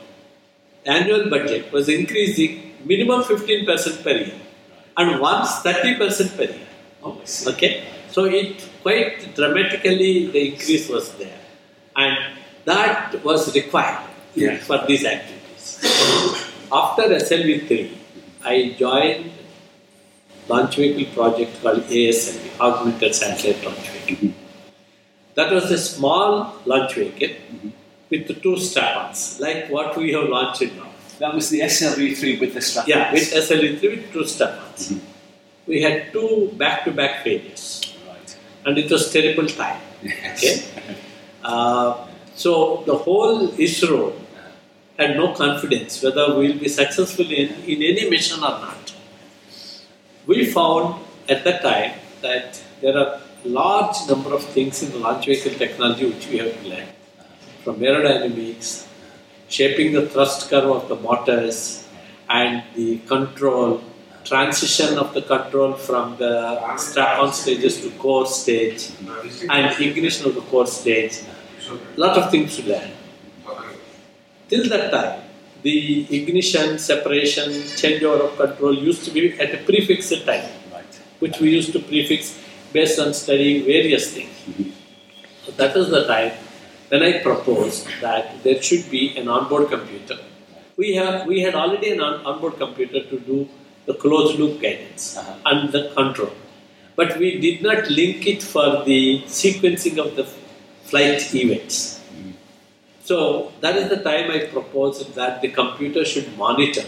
annual 0.86 1.28
budget 1.30 1.70
was 1.72 1.88
increasing 1.88 2.52
minimum 2.84 3.22
15% 3.22 4.02
per 4.02 4.16
year 4.26 4.40
and 4.96 5.20
once 5.20 5.50
30% 5.62 6.36
per 6.36 6.44
year. 6.44 6.67
Okay, 7.04 7.84
so 8.10 8.24
it 8.24 8.68
quite 8.82 9.34
dramatically 9.34 10.26
the 10.26 10.52
increase 10.52 10.88
was 10.88 11.12
there, 11.12 11.38
and 11.96 12.16
that 12.64 13.22
was 13.24 13.54
required 13.54 14.04
Yeah. 14.34 14.58
for 14.58 14.78
these 14.86 15.04
activities. 15.04 15.78
After 16.70 17.02
SLV3, 17.02 17.90
I 18.44 18.74
joined 18.78 19.30
launch 20.48 20.76
vehicle 20.76 21.14
project 21.14 21.62
called 21.62 21.82
ASLV, 21.88 22.60
Augmented 22.60 23.14
Satellite 23.14 23.64
Launch 23.64 23.88
Vehicle. 23.88 24.28
Mm-hmm. 24.28 24.32
That 25.34 25.52
was 25.52 25.70
a 25.70 25.78
small 25.78 26.56
launch 26.64 26.94
vehicle 26.94 27.28
mm-hmm. 27.28 27.68
with 28.10 28.42
two 28.42 28.56
strap-ons, 28.58 29.38
like 29.40 29.68
what 29.70 29.96
we 29.96 30.12
have 30.12 30.28
launched 30.28 30.62
now. 30.76 30.90
That 31.20 31.34
was 31.34 31.48
the 31.50 31.60
SLV3 31.60 32.40
with 32.40 32.54
the 32.54 32.60
strap-ons. 32.60 32.88
Yeah, 32.88 33.12
with 33.12 33.32
SLV3 33.32 33.82
with 33.82 34.12
two 34.12 34.26
strap-ons. 34.26 34.92
Mm-hmm. 34.92 35.17
We 35.68 35.82
had 35.82 36.12
two 36.12 36.50
back-to-back 36.62 37.22
failures 37.24 37.64
Right. 38.08 38.30
and 38.64 38.78
it 38.78 38.90
was 38.90 39.12
terrible 39.12 39.46
time. 39.46 39.80
Yes. 40.02 40.44
Okay? 40.44 40.54
Uh, 41.44 42.06
so 42.34 42.82
the 42.86 42.96
whole 42.96 43.48
ISRO 43.66 44.12
had 44.98 45.16
no 45.16 45.26
confidence 45.34 46.02
whether 46.02 46.24
we 46.36 46.48
will 46.48 46.60
be 46.66 46.68
successful 46.68 47.28
in, 47.30 47.48
in 47.72 47.82
any 47.90 48.08
mission 48.10 48.38
or 48.42 48.54
not. 48.66 48.94
We 50.26 50.46
found 50.46 51.04
at 51.28 51.44
that 51.44 51.62
time 51.62 51.92
that 52.22 52.60
there 52.80 52.96
are 52.96 53.20
large 53.44 53.96
number 54.08 54.34
of 54.34 54.42
things 54.42 54.82
in 54.82 54.90
the 54.90 54.98
launch 54.98 55.26
vehicle 55.26 55.54
technology 55.64 56.06
which 56.12 56.26
we 56.28 56.38
have 56.38 56.52
to 56.62 56.68
learn. 56.68 56.88
From 57.64 57.76
aerodynamics, 57.80 58.86
shaping 59.48 59.92
the 59.92 60.06
thrust 60.08 60.48
curve 60.50 60.70
of 60.70 60.88
the 60.88 60.96
motors, 60.96 61.84
and 62.28 62.62
the 62.74 62.98
control, 63.12 63.82
transition 64.24 64.98
of 64.98 65.14
the 65.14 65.22
control 65.22 65.72
from 65.74 66.16
the 66.18 66.76
strap-on 66.76 67.32
stages 67.32 67.80
to 67.82 67.90
core 67.98 68.26
stage, 68.26 68.90
and 69.50 69.80
ignition 69.80 70.26
of 70.26 70.34
the 70.34 70.42
core 70.42 70.66
stage. 70.66 71.20
Lot 71.96 72.16
of 72.16 72.30
things 72.30 72.56
to 72.56 72.62
learn. 72.68 72.90
Till 74.48 74.68
that 74.70 74.90
time, 74.90 75.20
the 75.62 76.06
ignition, 76.16 76.78
separation, 76.78 77.50
changeover 77.80 78.20
of 78.30 78.36
control 78.36 78.74
used 78.74 79.04
to 79.04 79.10
be 79.10 79.38
at 79.38 79.52
a 79.54 79.58
prefixed 79.58 80.24
time, 80.24 80.48
which 81.18 81.40
we 81.40 81.50
used 81.50 81.72
to 81.72 81.80
prefix 81.80 82.38
based 82.72 82.98
on 82.98 83.12
studying 83.12 83.64
various 83.64 84.12
things. 84.14 84.34
So 85.44 85.52
that 85.52 85.74
was 85.74 85.90
the 85.90 86.06
time 86.06 86.32
when 86.88 87.02
I 87.02 87.18
proposed 87.22 87.86
that 88.00 88.42
there 88.42 88.62
should 88.62 88.90
be 88.90 89.16
an 89.16 89.28
onboard 89.28 89.68
computer. 89.68 90.18
We 90.76 90.94
have 90.94 91.26
we 91.26 91.40
had 91.40 91.54
already 91.54 91.90
an 91.92 92.00
on- 92.00 92.24
onboard 92.24 92.56
computer 92.58 93.00
to 93.10 93.18
do 93.18 93.48
the 93.88 93.94
closed 94.04 94.34
loop 94.40 94.54
guidance 94.64 95.04
Uh-huh. 95.18 95.50
and 95.50 95.60
the 95.76 95.82
control, 95.98 96.32
but 97.00 97.10
we 97.22 97.28
did 97.46 97.58
not 97.68 97.80
link 98.00 98.26
it 98.32 98.42
for 98.54 98.66
the 98.90 99.00
sequencing 99.42 99.96
of 100.04 100.10
the 100.18 100.26
flight 100.90 101.22
events. 101.44 101.76
So 103.08 103.16
that 103.62 103.76
is 103.80 103.86
the 103.94 104.00
time 104.08 104.30
I 104.30 104.40
proposed 104.56 105.14
that 105.20 105.40
the 105.44 105.48
computer 105.60 106.04
should 106.12 106.28
monitor 106.36 106.84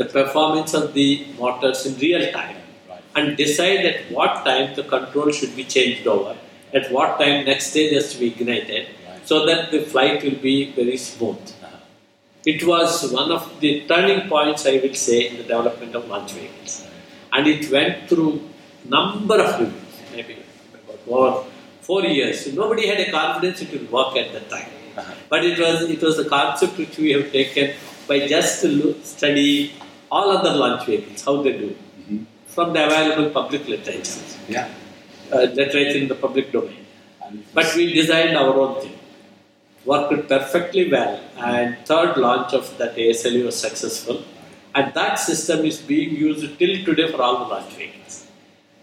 the 0.00 0.06
performance 0.18 0.72
of 0.80 0.94
the 0.98 1.08
motors 1.38 1.80
in 1.88 1.92
real 2.06 2.24
time 2.38 2.56
Right. 2.90 3.02
and 3.16 3.36
decide 3.36 3.80
at 3.90 3.98
what 4.16 4.32
time 4.48 4.66
the 4.78 4.84
control 4.94 5.30
should 5.38 5.54
be 5.60 5.64
changed 5.76 6.06
over, 6.14 6.32
at 6.78 6.90
what 6.96 7.10
time 7.20 7.36
next 7.50 7.66
stage 7.72 7.92
has 7.98 8.06
to 8.12 8.18
be 8.22 8.28
ignited, 8.34 8.84
Right. 9.08 9.22
so 9.30 9.36
that 9.48 9.70
the 9.74 9.80
flight 9.92 10.16
will 10.24 10.40
be 10.50 10.56
very 10.80 10.96
smooth. 10.96 11.44
It 12.44 12.64
was 12.64 13.12
one 13.12 13.30
of 13.30 13.60
the 13.60 13.84
turning 13.86 14.28
points, 14.28 14.66
I 14.66 14.78
will 14.78 14.94
say, 14.94 15.28
in 15.28 15.36
the 15.36 15.42
development 15.42 15.94
of 15.94 16.08
launch 16.08 16.32
vehicles. 16.32 16.84
And 17.32 17.46
it 17.46 17.70
went 17.70 18.08
through 18.08 18.40
number 18.88 19.38
of 19.40 19.60
reviews, 19.60 19.96
maybe 20.14 20.36
about 20.72 21.00
over 21.06 21.44
four 21.82 22.02
years. 22.04 22.52
Nobody 22.54 22.86
had 22.86 23.00
a 23.00 23.10
confidence 23.10 23.60
it 23.60 23.70
will 23.72 23.88
work 23.98 24.16
at 24.16 24.32
that 24.32 24.48
time. 24.48 24.70
Uh-huh. 24.96 25.14
But 25.28 25.44
it 25.44 25.58
was 25.58 25.82
it 25.82 26.02
was 26.02 26.18
a 26.18 26.24
concept 26.24 26.78
which 26.78 26.96
we 26.96 27.12
have 27.12 27.30
taken 27.30 27.72
by 28.08 28.26
just 28.26 28.64
look, 28.64 29.04
study 29.04 29.72
all 30.10 30.30
other 30.36 30.54
launch 30.62 30.86
vehicles, 30.86 31.24
how 31.24 31.42
they 31.42 31.52
do, 31.52 31.68
Mhm. 32.10 32.24
from 32.46 32.72
the 32.72 32.82
available 32.86 33.28
public 33.38 33.68
literature, 33.68 34.24
Yeah. 34.48 34.68
uh, 35.32 35.44
literature 35.60 35.98
in 35.98 36.08
the 36.08 36.18
public 36.24 36.50
domain. 36.56 36.86
But 37.54 37.76
we 37.76 37.92
designed 37.92 38.36
our 38.36 38.54
own 38.62 38.80
thing. 38.80 38.96
Worked 39.86 40.28
perfectly 40.28 40.90
well, 40.90 41.18
and 41.38 41.76
third 41.86 42.18
launch 42.18 42.52
of 42.52 42.76
that 42.78 42.96
ASLV 42.96 43.46
was 43.46 43.56
successful. 43.56 44.22
And 44.74 44.92
that 44.94 45.14
system 45.18 45.64
is 45.64 45.78
being 45.78 46.14
used 46.14 46.58
till 46.58 46.84
today 46.84 47.10
for 47.10 47.22
all 47.22 47.38
the 47.38 47.54
launch 47.54 47.72
vehicles. 47.72 48.26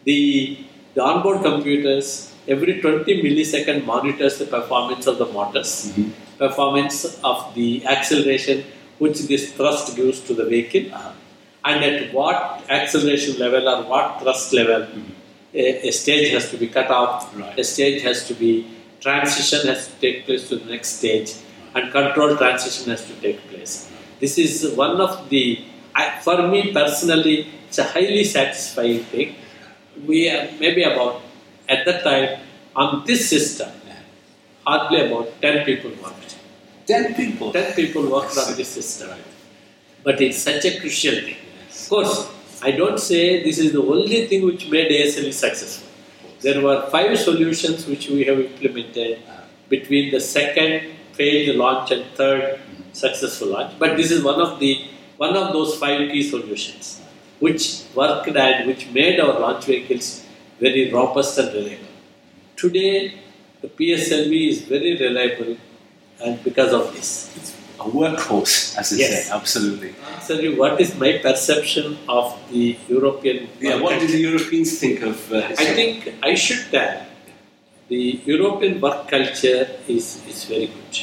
The, 0.06 0.58
the 0.96 1.04
onboard 1.04 1.44
computers 1.44 2.34
every 2.48 2.82
20 2.82 3.22
millisecond 3.22 3.86
monitors 3.86 4.40
the 4.40 4.46
performance 4.46 5.06
of 5.06 5.18
the 5.20 5.26
motors, 5.26 5.92
Mhm. 5.96 6.12
performance 6.40 7.20
of 7.24 7.54
the 7.54 7.86
acceleration 7.86 8.64
which 8.98 9.20
this 9.32 9.52
thrust 9.54 9.96
gives 9.96 10.20
to 10.28 10.34
the 10.34 10.46
vehicle, 10.46 10.86
Uh-huh. 10.94 11.12
and 11.66 11.84
at 11.90 12.14
what 12.14 12.62
acceleration 12.70 13.38
level 13.38 13.68
or 13.70 13.84
what 13.84 14.20
thrust 14.22 14.52
level 14.54 14.88
a, 15.54 15.88
a 15.90 15.92
stage 15.92 16.30
has 16.32 16.50
to 16.52 16.58
be 16.58 16.68
cut 16.68 16.90
off, 16.90 17.16
Right. 17.38 17.60
a 17.60 17.64
stage 17.64 18.02
has 18.02 18.26
to 18.30 18.34
be 18.34 18.66
transition 19.00 19.68
has 19.68 19.88
to 19.88 19.94
take 20.00 20.26
place 20.26 20.50
to 20.50 20.58
the 20.58 20.66
next 20.66 21.00
stage, 21.00 21.34
and 21.76 21.92
control 21.92 22.36
transition 22.38 22.92
has 22.92 23.06
to 23.06 23.14
take 23.16 23.40
place. 23.50 23.92
This 24.20 24.38
is 24.38 24.76
one 24.76 25.00
of 25.00 25.30
the 25.30 25.64
I, 25.98 26.20
for 26.22 26.48
me 26.48 26.72
personally, 26.74 27.48
it's 27.68 27.80
a 27.80 27.84
highly 27.84 28.24
satisfying 28.24 29.04
thing. 29.06 29.36
We 30.06 30.30
are 30.30 30.50
maybe 30.60 30.84
about, 30.84 31.22
at 31.68 31.86
that 31.86 32.04
time, 32.04 32.40
on 32.76 33.04
this 33.06 33.28
system, 33.28 33.72
hardly 34.66 35.08
about 35.08 35.42
10 35.42 35.66
people 35.66 35.92
worked. 36.04 36.38
10 36.86 37.16
people. 37.16 37.52
10 37.52 37.74
people 37.74 38.10
worked 38.12 38.38
on 38.38 38.56
this 38.56 38.70
system. 38.70 39.10
But 40.04 40.22
it's 40.22 40.38
such 40.38 40.66
a 40.66 40.80
crucial 40.80 41.16
thing. 41.16 41.38
Of 41.70 41.90
course, 41.90 42.30
I 42.62 42.72
don't 42.72 43.00
say 43.00 43.44
this 43.44 43.58
is 43.58 43.72
the 43.72 43.82
only 43.82 44.28
thing 44.28 44.46
which 44.46 44.70
made 44.70 44.92
ASLV 44.92 45.34
successful. 45.34 45.87
There 46.48 46.62
were 46.62 46.90
five 46.90 47.20
solutions 47.20 47.86
which 47.88 48.08
we 48.10 48.24
have 48.24 48.40
implemented 48.40 49.20
between 49.68 50.12
the 50.14 50.22
second 50.22 50.94
failed 51.12 51.58
launch 51.58 51.92
and 51.92 52.06
third 52.16 52.62
successful 52.94 53.50
launch. 53.50 53.74
But 53.78 53.98
this 53.98 54.12
is 54.12 54.24
one 54.24 54.40
of 54.40 54.58
the 54.62 54.86
one 55.18 55.36
of 55.36 55.52
those 55.52 55.76
five 55.76 56.00
key 56.12 56.24
solutions 56.24 57.02
which 57.40 57.66
worked 57.94 58.30
and 58.30 58.66
which 58.66 58.90
made 58.92 59.20
our 59.20 59.38
launch 59.42 59.66
vehicles 59.66 60.24
very 60.62 60.90
robust 60.90 61.38
and 61.38 61.54
reliable. 61.54 61.94
Today, 62.56 63.16
the 63.62 63.68
PSLV 63.68 64.50
is 64.50 64.62
very 64.62 64.96
reliable, 65.06 65.58
and 66.24 66.42
because 66.46 66.72
of 66.72 66.94
this. 66.94 67.12
A 67.80 67.84
workhorse, 67.84 68.76
as 68.78 68.90
they 68.90 68.98
Yes. 68.98 69.28
say, 69.28 69.34
absolutely. 69.34 69.94
Sorry, 70.20 70.50
what 70.56 70.82
is 70.82 70.96
my 70.96 71.20
perception 71.20 71.98
of 72.10 72.36
the 72.52 72.76
European? 72.90 73.48
Yeah, 73.62 73.80
what 73.80 74.00
do 74.00 74.08
the 74.08 74.18
Europeans 74.18 74.80
think 74.80 75.02
of 75.02 75.32
uh, 75.32 75.38
I 75.66 75.66
think 75.78 76.14
I 76.24 76.34
should 76.36 76.64
tell 76.72 77.06
the 77.88 78.20
European 78.26 78.82
work 78.82 79.08
culture 79.08 79.68
is, 79.88 80.22
is 80.28 80.44
very 80.46 80.68
good. 80.68 80.96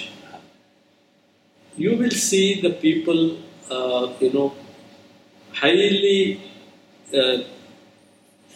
You 1.76 1.96
will 1.96 2.10
see 2.10 2.60
the 2.60 2.70
people, 2.70 3.38
uh, 3.70 4.12
you 4.20 4.32
know, 4.32 4.54
highly 5.52 6.40
uh, 7.12 7.38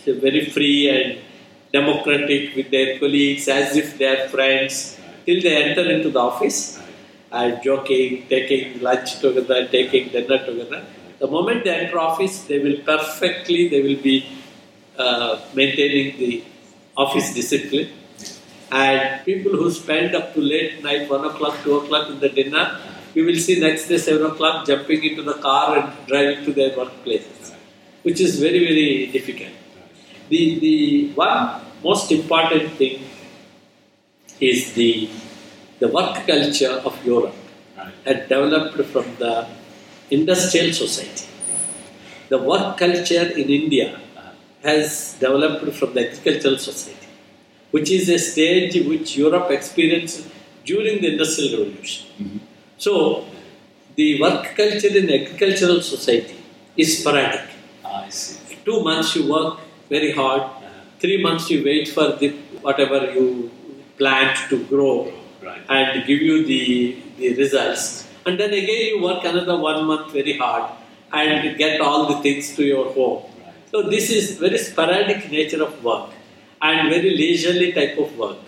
very 0.07 0.45
free 0.47 0.89
and 0.89 1.19
democratic 1.73 2.55
with 2.57 2.71
their 2.71 2.99
colleagues 2.99 3.49
as 3.49 3.77
if 3.77 3.99
they 3.99 4.07
are 4.07 4.29
friends 4.29 4.99
till 5.27 5.41
they 5.43 5.55
enter 5.65 5.91
into 5.91 6.11
the 6.11 6.19
office 6.19 6.78
and 7.31 7.63
joking, 7.63 8.27
taking 8.29 8.81
lunch 8.81 9.21
together, 9.21 9.69
taking 9.69 10.09
dinner 10.09 10.45
together. 10.45 10.85
The 11.19 11.27
moment 11.27 11.65
they 11.65 11.75
enter 11.75 11.99
office, 11.99 12.43
they 12.45 12.59
will 12.59 12.79
perfectly, 12.85 13.69
they 13.69 13.83
will 13.83 14.01
be 14.03 14.27
uh, 14.99 15.41
maintaining 15.55 16.19
the 16.19 16.45
office 16.97 17.35
discipline. 17.35 17.91
And 18.71 19.25
people 19.25 19.53
who 19.53 19.71
spend 19.71 20.15
up 20.15 20.35
to 20.35 20.41
late 20.41 20.83
night, 20.83 21.09
1 21.09 21.25
o'clock, 21.25 21.57
2 21.63 21.77
o'clock 21.79 22.11
in 22.11 22.21
the 22.21 22.29
dinner, 22.29 22.79
you 23.15 23.25
will 23.25 23.37
see 23.37 23.59
next 23.61 23.89
day 23.89 23.99
7 23.99 24.25
o'clock 24.31 24.67
jumping 24.67 25.03
into 25.03 25.23
the 25.23 25.35
car 25.35 25.79
and 25.79 26.07
driving 26.07 26.45
to 26.45 26.53
their 26.53 26.71
workplaces, 26.71 27.53
which 28.03 28.21
is 28.21 28.39
very, 28.39 28.61
very 28.61 29.07
difficult. 29.07 29.55
The, 30.29 30.59
the 30.59 31.13
one 31.15 31.63
most 31.83 32.13
important 32.13 32.73
thing 32.73 33.03
is 34.41 34.73
the, 34.75 35.09
the 35.81 35.89
work 35.89 36.27
culture 36.27 36.75
of 36.89 36.95
Europe 37.05 37.35
had 38.05 38.29
developed 38.29 38.81
from 38.93 39.07
the 39.19 39.47
industrial 40.11 40.73
society. 40.73 41.27
The 42.29 42.39
work 42.39 42.77
culture 42.79 43.27
in 43.41 43.49
India 43.49 44.01
has 44.63 45.17
developed 45.21 45.73
from 45.75 45.95
the 45.95 46.09
agricultural 46.09 46.59
society, 46.59 47.09
which 47.71 47.91
is 47.91 48.09
a 48.09 48.19
stage 48.19 48.75
which 48.87 49.17
Europe 49.17 49.51
experienced 49.51 50.27
during 50.65 51.01
the 51.01 51.13
Industrial 51.13 51.65
Revolution. 51.65 52.07
Mm-hmm. 52.19 52.39
So, 52.77 53.27
the 53.97 54.21
work 54.21 54.45
culture 54.57 54.95
in 55.01 55.11
agricultural 55.11 55.81
society 55.83 56.37
is 56.77 56.99
sporadic. 57.01 57.47
Ah, 57.85 58.05
I 58.05 58.09
see. 58.11 58.57
Two 58.65 58.83
months 58.83 59.17
you 59.17 59.33
work 59.33 59.61
very 59.89 60.13
hard, 60.13 60.43
three 61.01 61.23
months 61.23 61.51
you 61.51 61.65
wait 61.65 61.89
for 61.89 62.13
the 62.21 62.29
whatever 62.67 63.13
you 63.13 63.51
plant 63.97 64.37
to 64.51 64.63
grow 64.65 65.13
Right. 65.49 65.63
and 65.69 66.07
give 66.07 66.21
you 66.21 66.45
the, 66.45 67.03
the 67.19 67.35
results. 67.37 68.07
And 68.27 68.39
then 68.39 68.53
again 68.53 68.83
you 68.89 69.03
work 69.03 69.25
another 69.25 69.57
one 69.57 69.87
month 69.87 70.13
very 70.13 70.37
hard 70.37 70.71
and 71.13 71.57
get 71.57 71.81
all 71.81 72.07
the 72.07 72.19
things 72.23 72.55
to 72.57 72.65
your 72.65 72.93
home. 72.93 73.23
Right. 73.23 73.55
So 73.71 73.83
this 73.95 74.11
is 74.11 74.39
very 74.39 74.59
sporadic 74.59 75.31
nature 75.31 75.63
of 75.63 75.83
work 75.83 76.11
and 76.61 76.91
very 76.91 77.11
leisurely 77.23 77.73
type 77.73 77.97
of 77.99 78.17
work. 78.19 78.39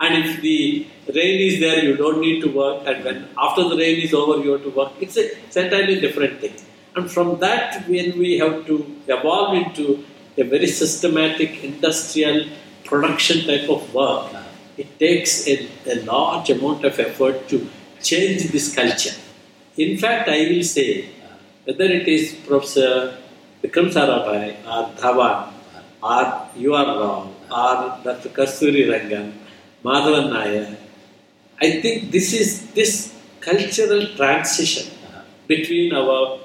And 0.00 0.24
if 0.24 0.40
the 0.40 0.86
rain 1.14 1.40
is 1.48 1.60
there, 1.60 1.84
you 1.84 1.96
don't 1.96 2.20
need 2.20 2.40
to 2.42 2.48
work. 2.48 2.82
And 2.86 3.04
when 3.04 3.28
after 3.38 3.68
the 3.68 3.76
rain 3.76 4.00
is 4.00 4.12
over, 4.12 4.42
you 4.42 4.52
have 4.52 4.64
to 4.64 4.70
work. 4.70 4.92
It's 5.00 5.16
a 5.16 5.24
it's 5.44 5.56
entirely 5.56 6.00
different 6.00 6.40
thing. 6.40 6.54
And 6.96 7.10
from 7.10 7.38
that, 7.40 7.88
when 7.88 8.18
we 8.18 8.38
have 8.38 8.66
to 8.66 8.76
evolve 9.06 9.54
into 9.54 10.04
a 10.36 10.42
very 10.42 10.66
systematic 10.66 11.62
industrial 11.64 12.46
production 12.84 13.46
type 13.46 13.70
of 13.70 13.94
work, 13.94 14.32
it 14.76 14.98
takes 14.98 15.46
a, 15.48 15.68
a 15.86 16.02
large 16.04 16.50
amount 16.50 16.84
of 16.84 16.98
effort 16.98 17.48
to 17.48 17.68
change 18.02 18.50
this 18.50 18.74
culture. 18.74 19.14
In 19.76 19.98
fact, 19.98 20.28
I 20.28 20.48
will 20.50 20.62
say, 20.62 21.04
uh, 21.04 21.36
whether 21.64 21.84
it 21.84 22.08
is 22.08 22.34
Professor 22.46 23.18
Vikram 23.62 23.90
Sarabhai 23.92 24.56
or 24.64 24.94
Dhawan 24.96 25.52
or 26.02 26.48
U. 26.56 26.74
R. 26.74 26.86
Rao 26.86 27.30
or 27.50 28.04
Dr. 28.04 28.28
Kasturirangan, 28.30 29.32
Madhavan 29.84 30.32
Nair, 30.32 30.76
I 31.60 31.80
think 31.80 32.10
this 32.10 32.32
is 32.34 32.70
this 32.72 33.14
cultural 33.40 34.06
transition 34.16 34.92
uh, 35.08 35.22
between 35.46 35.94
our 35.94 36.40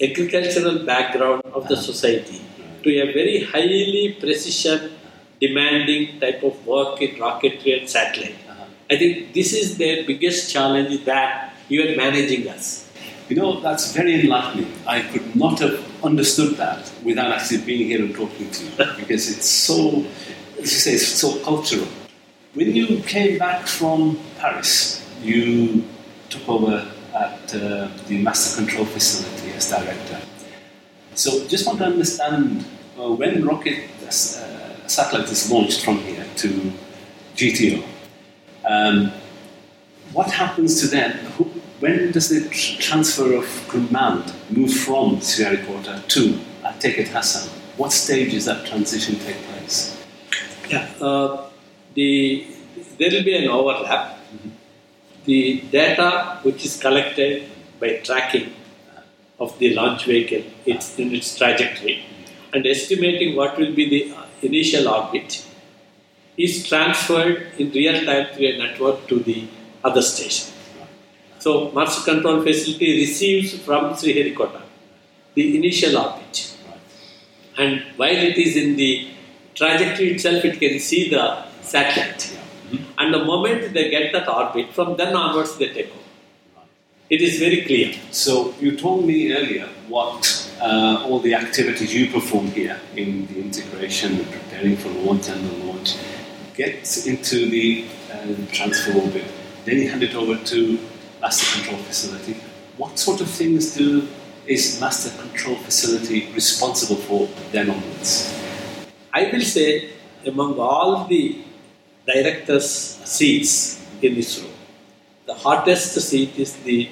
agricultural 0.00 0.84
background 0.86 1.42
of 1.52 1.68
the 1.68 1.74
uh-huh. 1.74 1.82
society 1.82 2.40
to 2.82 2.90
a 2.90 3.12
very 3.12 3.44
highly 3.44 4.16
precision 4.20 4.92
demanding 5.40 6.18
type 6.20 6.42
of 6.42 6.66
work 6.66 7.00
in 7.02 7.16
rocketry 7.16 7.78
and 7.78 7.88
satellite. 7.88 8.36
I 8.88 8.96
think 8.96 9.34
this 9.34 9.52
is 9.52 9.78
their 9.78 10.04
biggest 10.06 10.52
challenge 10.52 11.04
that 11.04 11.52
you 11.68 11.82
are 11.82 11.96
managing 11.96 12.48
us. 12.48 12.88
You 13.28 13.34
know, 13.34 13.60
that's 13.60 13.92
very 13.92 14.20
enlightening. 14.20 14.72
I 14.86 15.00
could 15.00 15.34
not 15.34 15.58
have 15.58 15.82
understood 16.04 16.56
that 16.58 16.92
without 17.02 17.32
actually 17.32 17.62
being 17.62 17.88
here 17.88 18.00
and 18.04 18.14
talking 18.14 18.48
to 18.48 18.64
you 18.64 18.70
because 18.96 19.28
it's 19.28 19.48
so, 19.48 20.04
as 20.60 20.70
you 20.72 20.78
say, 20.78 20.92
it's 20.92 21.08
so 21.08 21.42
cultural. 21.42 21.88
When 22.54 22.74
you 22.74 23.02
came 23.02 23.38
back 23.38 23.66
from 23.66 24.20
Paris, 24.38 25.04
you 25.20 25.84
took 26.30 26.48
over 26.48 26.88
at 27.14 27.54
uh, 27.54 27.88
the 28.06 28.22
Master 28.22 28.62
Control 28.62 28.84
Facility 28.84 29.52
as 29.56 29.68
director. 29.68 30.20
So, 31.14 31.46
just 31.48 31.66
want 31.66 31.80
to 31.80 31.86
understand 31.86 32.64
uh, 32.98 33.10
when 33.10 33.44
rocket 33.44 33.90
uh, 34.06 34.65
satellite 34.88 35.30
is 35.30 35.50
launched 35.50 35.84
from 35.84 35.98
here 35.98 36.26
to 36.36 36.72
GTO. 37.36 37.84
Um, 38.64 39.12
what 40.12 40.30
happens 40.30 40.80
to 40.80 40.86
them? 40.86 41.12
Who, 41.36 41.44
when 41.80 42.10
does 42.12 42.28
the 42.30 42.48
tr- 42.48 42.80
transfer 42.80 43.34
of 43.34 43.68
command 43.68 44.32
move 44.50 44.72
from 44.72 45.16
Sriharikota 45.18 46.06
to, 46.08 46.38
I 46.64 46.72
take 46.78 46.98
it, 46.98 47.08
Hassan? 47.08 47.48
What 47.76 47.92
stage 47.92 48.32
does 48.32 48.46
that 48.46 48.66
transition 48.66 49.16
take 49.16 49.36
place? 49.48 49.96
Yeah, 50.70 50.88
uh, 51.00 51.50
the 51.94 52.46
there 52.98 53.10
will 53.10 53.24
be 53.24 53.36
an 53.36 53.48
overlap. 53.48 54.18
The 55.26 55.60
data 55.70 56.38
which 56.42 56.64
is 56.64 56.78
collected 56.78 57.48
by 57.78 57.96
tracking 57.98 58.52
of 59.38 59.58
the 59.58 59.74
launch 59.74 60.04
vehicle, 60.06 60.44
it's 60.64 60.98
in 60.98 61.14
its 61.14 61.36
trajectory, 61.36 62.04
and 62.52 62.66
estimating 62.66 63.36
what 63.36 63.58
will 63.58 63.74
be 63.74 63.88
the 63.88 64.14
initial 64.42 64.88
orbit, 64.88 65.44
is 66.36 66.68
transferred 66.68 67.48
in 67.58 67.70
real 67.70 68.04
time 68.04 68.26
through 68.34 68.48
a 68.48 68.58
network 68.58 69.06
to 69.08 69.20
the 69.20 69.48
other 69.82 70.02
station. 70.02 70.52
So, 71.38 71.70
Master 71.70 72.12
Control 72.12 72.42
Facility 72.42 73.00
receives 73.00 73.58
from 73.60 73.94
Sriharikota 73.94 74.62
the 75.34 75.56
initial 75.56 75.96
orbit. 75.98 76.56
And 77.58 77.82
while 77.96 78.10
it 78.30 78.36
is 78.36 78.56
in 78.56 78.76
the 78.76 79.08
trajectory 79.54 80.14
itself, 80.14 80.44
it 80.44 80.58
can 80.58 80.78
see 80.80 81.08
the 81.08 81.44
satellite. 81.62 82.38
And 82.98 83.14
the 83.14 83.24
moment 83.24 83.74
they 83.74 83.90
get 83.90 84.12
that 84.12 84.28
orbit, 84.28 84.72
from 84.72 84.96
then 84.96 85.14
onwards 85.14 85.56
they 85.56 85.68
take 85.68 85.90
over. 85.90 86.64
It 87.08 87.20
is 87.20 87.38
very 87.38 87.62
clear. 87.62 87.94
So, 88.10 88.54
you 88.60 88.76
told 88.76 89.06
me 89.06 89.32
earlier 89.32 89.68
what 89.88 90.45
uh, 90.60 91.04
all 91.06 91.20
the 91.20 91.34
activities 91.34 91.94
you 91.94 92.10
perform 92.10 92.46
here 92.48 92.80
in 92.96 93.26
the 93.26 93.40
integration 93.40 94.14
and 94.16 94.30
preparing 94.30 94.76
for 94.76 94.88
launch 94.88 95.28
and 95.28 95.48
the 95.48 95.64
launch 95.64 95.96
gets 96.54 97.06
into 97.06 97.48
the 97.50 97.84
uh, 98.12 98.34
transfer 98.52 98.92
orbit. 98.98 99.24
Then 99.64 99.78
you 99.78 99.90
hand 99.90 100.02
it 100.02 100.14
over 100.14 100.36
to 100.36 100.78
Master 101.20 101.58
Control 101.58 101.82
Facility. 101.82 102.36
What 102.76 102.98
sort 102.98 103.20
of 103.20 103.28
things 103.28 103.74
do 103.74 104.08
is 104.46 104.80
Master 104.80 105.10
Control 105.20 105.56
Facility 105.56 106.32
responsible 106.32 106.96
for 106.96 107.28
then 107.52 107.70
onwards? 107.70 108.32
I 109.12 109.30
will 109.32 109.42
say, 109.42 109.90
among 110.24 110.58
all 110.58 111.04
the 111.04 111.42
directors' 112.06 112.70
seats 113.04 113.84
in 114.02 114.14
this 114.14 114.40
room, 114.40 114.52
the 115.26 115.34
hottest 115.34 115.94
seat 115.94 116.38
is 116.38 116.56
the 116.56 116.88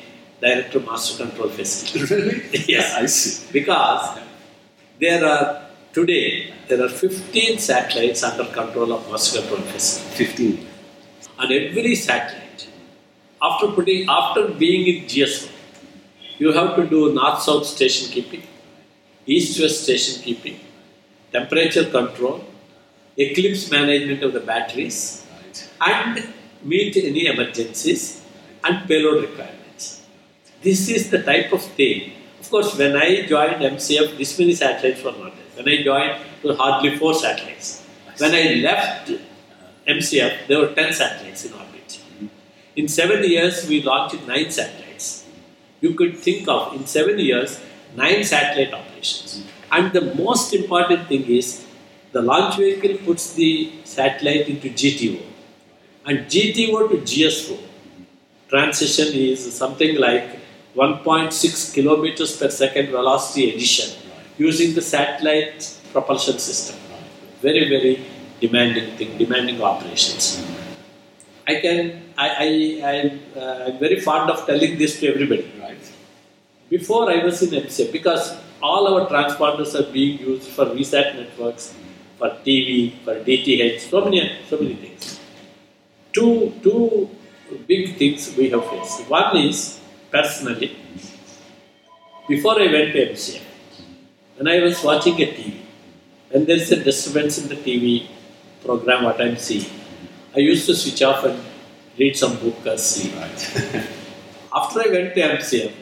director 0.46 0.78
of 0.78 0.86
master 0.90 1.14
control 1.24 1.48
facility. 1.58 2.14
really? 2.14 2.64
Yes. 2.74 2.94
I 3.02 3.06
see. 3.06 3.52
Because 3.58 4.18
there 5.04 5.22
are 5.32 5.46
today 5.98 6.52
there 6.68 6.80
are 6.84 6.88
15 6.88 7.58
satellites 7.68 8.22
under 8.28 8.46
control 8.60 8.92
of 8.96 9.10
master 9.10 9.40
control 9.40 9.62
facility. 9.72 10.24
15. 10.24 10.66
On 11.42 11.52
every 11.60 11.94
satellite, 12.06 12.62
after 13.48 13.66
putting 13.76 14.08
after 14.18 14.42
being 14.62 14.82
in 14.92 14.98
GSO, 15.12 15.50
you 16.42 16.52
have 16.58 16.70
to 16.76 16.84
do 16.94 17.00
north-south 17.14 17.66
station 17.74 18.10
keeping, 18.14 18.42
east-west 19.34 19.82
station 19.84 20.22
keeping, 20.22 20.56
temperature 21.32 21.84
control, 21.98 22.36
eclipse 23.26 23.64
management 23.76 24.22
of 24.28 24.32
the 24.36 24.40
batteries, 24.52 24.98
Right. 25.34 25.58
and 25.90 26.28
meet 26.72 26.96
any 27.10 27.26
emergencies 27.32 28.02
and 28.64 28.86
payload 28.88 29.18
requirements. 29.28 29.63
This 30.64 30.88
is 30.88 31.10
the 31.10 31.22
type 31.22 31.52
of 31.52 31.62
thing. 31.62 32.12
Of 32.40 32.48
course, 32.48 32.76
when 32.78 32.96
I 32.96 33.26
joined 33.26 33.60
MCF, 33.76 34.16
this 34.16 34.38
many 34.38 34.54
satellites 34.54 35.02
were 35.04 35.12
not 35.12 35.32
there. 35.36 35.50
When 35.56 35.68
I 35.68 35.82
joined, 35.82 36.14
there 36.40 36.52
were 36.52 36.56
hardly 36.56 36.96
four 36.96 37.12
satellites. 37.12 37.84
When 38.16 38.34
I 38.34 38.44
left 38.68 39.10
uh, 39.10 39.18
MCF, 39.86 40.46
there 40.46 40.60
were 40.60 40.72
10 40.72 40.92
satellites 40.94 41.44
in 41.44 41.52
orbit. 41.52 42.00
In 42.76 42.88
seven 42.88 43.22
years, 43.24 43.68
we 43.68 43.82
launched 43.82 44.26
nine 44.26 44.50
satellites. 44.50 45.26
You 45.82 45.92
could 45.92 46.16
think 46.18 46.48
of, 46.48 46.72
in 46.74 46.86
seven 46.86 47.18
years, 47.18 47.60
nine 47.94 48.24
satellite 48.24 48.72
operations. 48.72 49.44
And 49.70 49.92
the 49.92 50.14
most 50.14 50.54
important 50.54 51.08
thing 51.08 51.26
is, 51.26 51.66
the 52.12 52.22
launch 52.22 52.56
vehicle 52.56 52.96
puts 53.04 53.34
the 53.34 53.70
satellite 53.84 54.48
into 54.48 54.70
GTO. 54.70 55.20
And 56.06 56.20
GTO 56.20 56.88
to 56.88 56.96
GSO 57.12 57.58
transition 58.48 59.14
is 59.14 59.52
something 59.52 59.96
like 59.96 60.43
1.6 60.76 61.72
kilometers 61.74 62.36
per 62.36 62.50
second 62.50 62.88
velocity 62.88 63.54
addition 63.54 63.96
using 64.36 64.74
the 64.74 64.82
satellite 64.82 65.60
propulsion 65.92 66.38
system. 66.38 66.76
Very, 67.40 67.68
very 67.68 68.04
demanding 68.40 68.96
thing, 68.96 69.16
demanding 69.16 69.62
operations. 69.62 70.44
I 71.46 71.60
can, 71.60 72.02
I, 72.18 72.28
I, 72.28 72.90
I'm, 72.90 73.20
uh, 73.36 73.64
I'm 73.66 73.78
very 73.78 74.00
fond 74.00 74.30
of 74.30 74.46
telling 74.46 74.78
this 74.78 74.98
to 75.00 75.08
everybody. 75.12 75.52
Right. 75.60 75.92
Before 76.70 77.10
I 77.10 77.22
was 77.22 77.42
in 77.42 77.50
MCF, 77.62 77.92
because 77.92 78.36
all 78.62 78.88
our 78.92 79.06
transponders 79.08 79.78
are 79.78 79.92
being 79.92 80.18
used 80.18 80.48
for 80.48 80.64
VSAT 80.66 81.16
networks, 81.16 81.74
for 82.18 82.30
TV, 82.46 82.98
for 83.04 83.14
DTH, 83.14 83.80
so 83.80 84.04
many, 84.04 84.38
so 84.48 84.56
many 84.56 84.74
things. 84.74 85.20
Two, 86.12 86.52
two 86.62 87.10
big 87.68 87.96
things 87.96 88.34
we 88.36 88.48
have 88.50 88.64
faced. 88.70 89.08
One 89.10 89.36
is 89.36 89.80
personally, 90.14 90.70
before 92.28 92.56
I 92.64 92.66
went 92.74 92.92
to 92.94 92.98
MCF, 93.12 93.42
when 94.36 94.48
I 94.54 94.60
was 94.66 94.82
watching 94.88 95.16
a 95.26 95.26
TV, 95.36 95.56
when 96.30 96.44
there 96.44 96.60
is 96.64 96.70
a 96.72 96.80
disturbance 96.88 97.38
in 97.38 97.48
the 97.48 97.56
TV 97.66 98.06
program, 98.64 99.04
what 99.04 99.20
I'm 99.20 99.36
seeing, 99.36 99.70
I 100.36 100.40
used 100.52 100.66
to 100.66 100.74
switch 100.74 101.02
off 101.02 101.24
and 101.24 101.38
read 101.98 102.16
some 102.16 102.36
book 102.36 102.66
or 102.66 102.76
sleep. 102.78 103.14
Right. 103.16 103.40
After 104.60 104.80
I 104.86 104.88
went 104.96 105.14
to 105.16 105.20
MCF, 105.36 105.72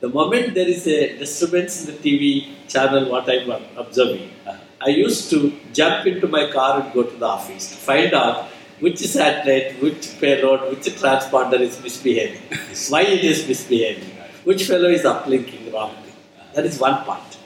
the 0.00 0.08
moment 0.08 0.54
there 0.54 0.68
is 0.68 0.86
a 0.86 1.18
disturbance 1.18 1.74
in 1.80 1.86
the 1.90 1.98
TV 2.04 2.22
channel, 2.68 3.10
what 3.10 3.28
I'm 3.28 3.50
observing, 3.76 4.30
uh-huh. 4.46 4.58
I 4.86 4.90
used 4.90 5.30
to 5.30 5.38
jump 5.72 6.06
into 6.06 6.26
my 6.26 6.50
car 6.50 6.80
and 6.80 6.92
go 6.92 7.02
to 7.04 7.16
the 7.16 7.26
office 7.26 7.70
to 7.70 7.76
find 7.76 8.12
out 8.14 8.48
which 8.82 8.98
satellite, 8.98 9.80
which 9.80 10.06
payload, 10.20 10.62
which 10.70 10.86
transponder 11.00 11.60
is 11.60 11.80
misbehaving, 11.82 12.42
why 12.90 13.02
it 13.02 13.24
is 13.24 13.46
misbehaving, 13.46 14.10
which 14.42 14.64
fellow 14.64 14.88
is 14.88 15.02
uplinking 15.02 15.72
wrongly. 15.72 16.12
That 16.54 16.66
is 16.66 16.80
one 16.80 17.04
part. 17.04 17.38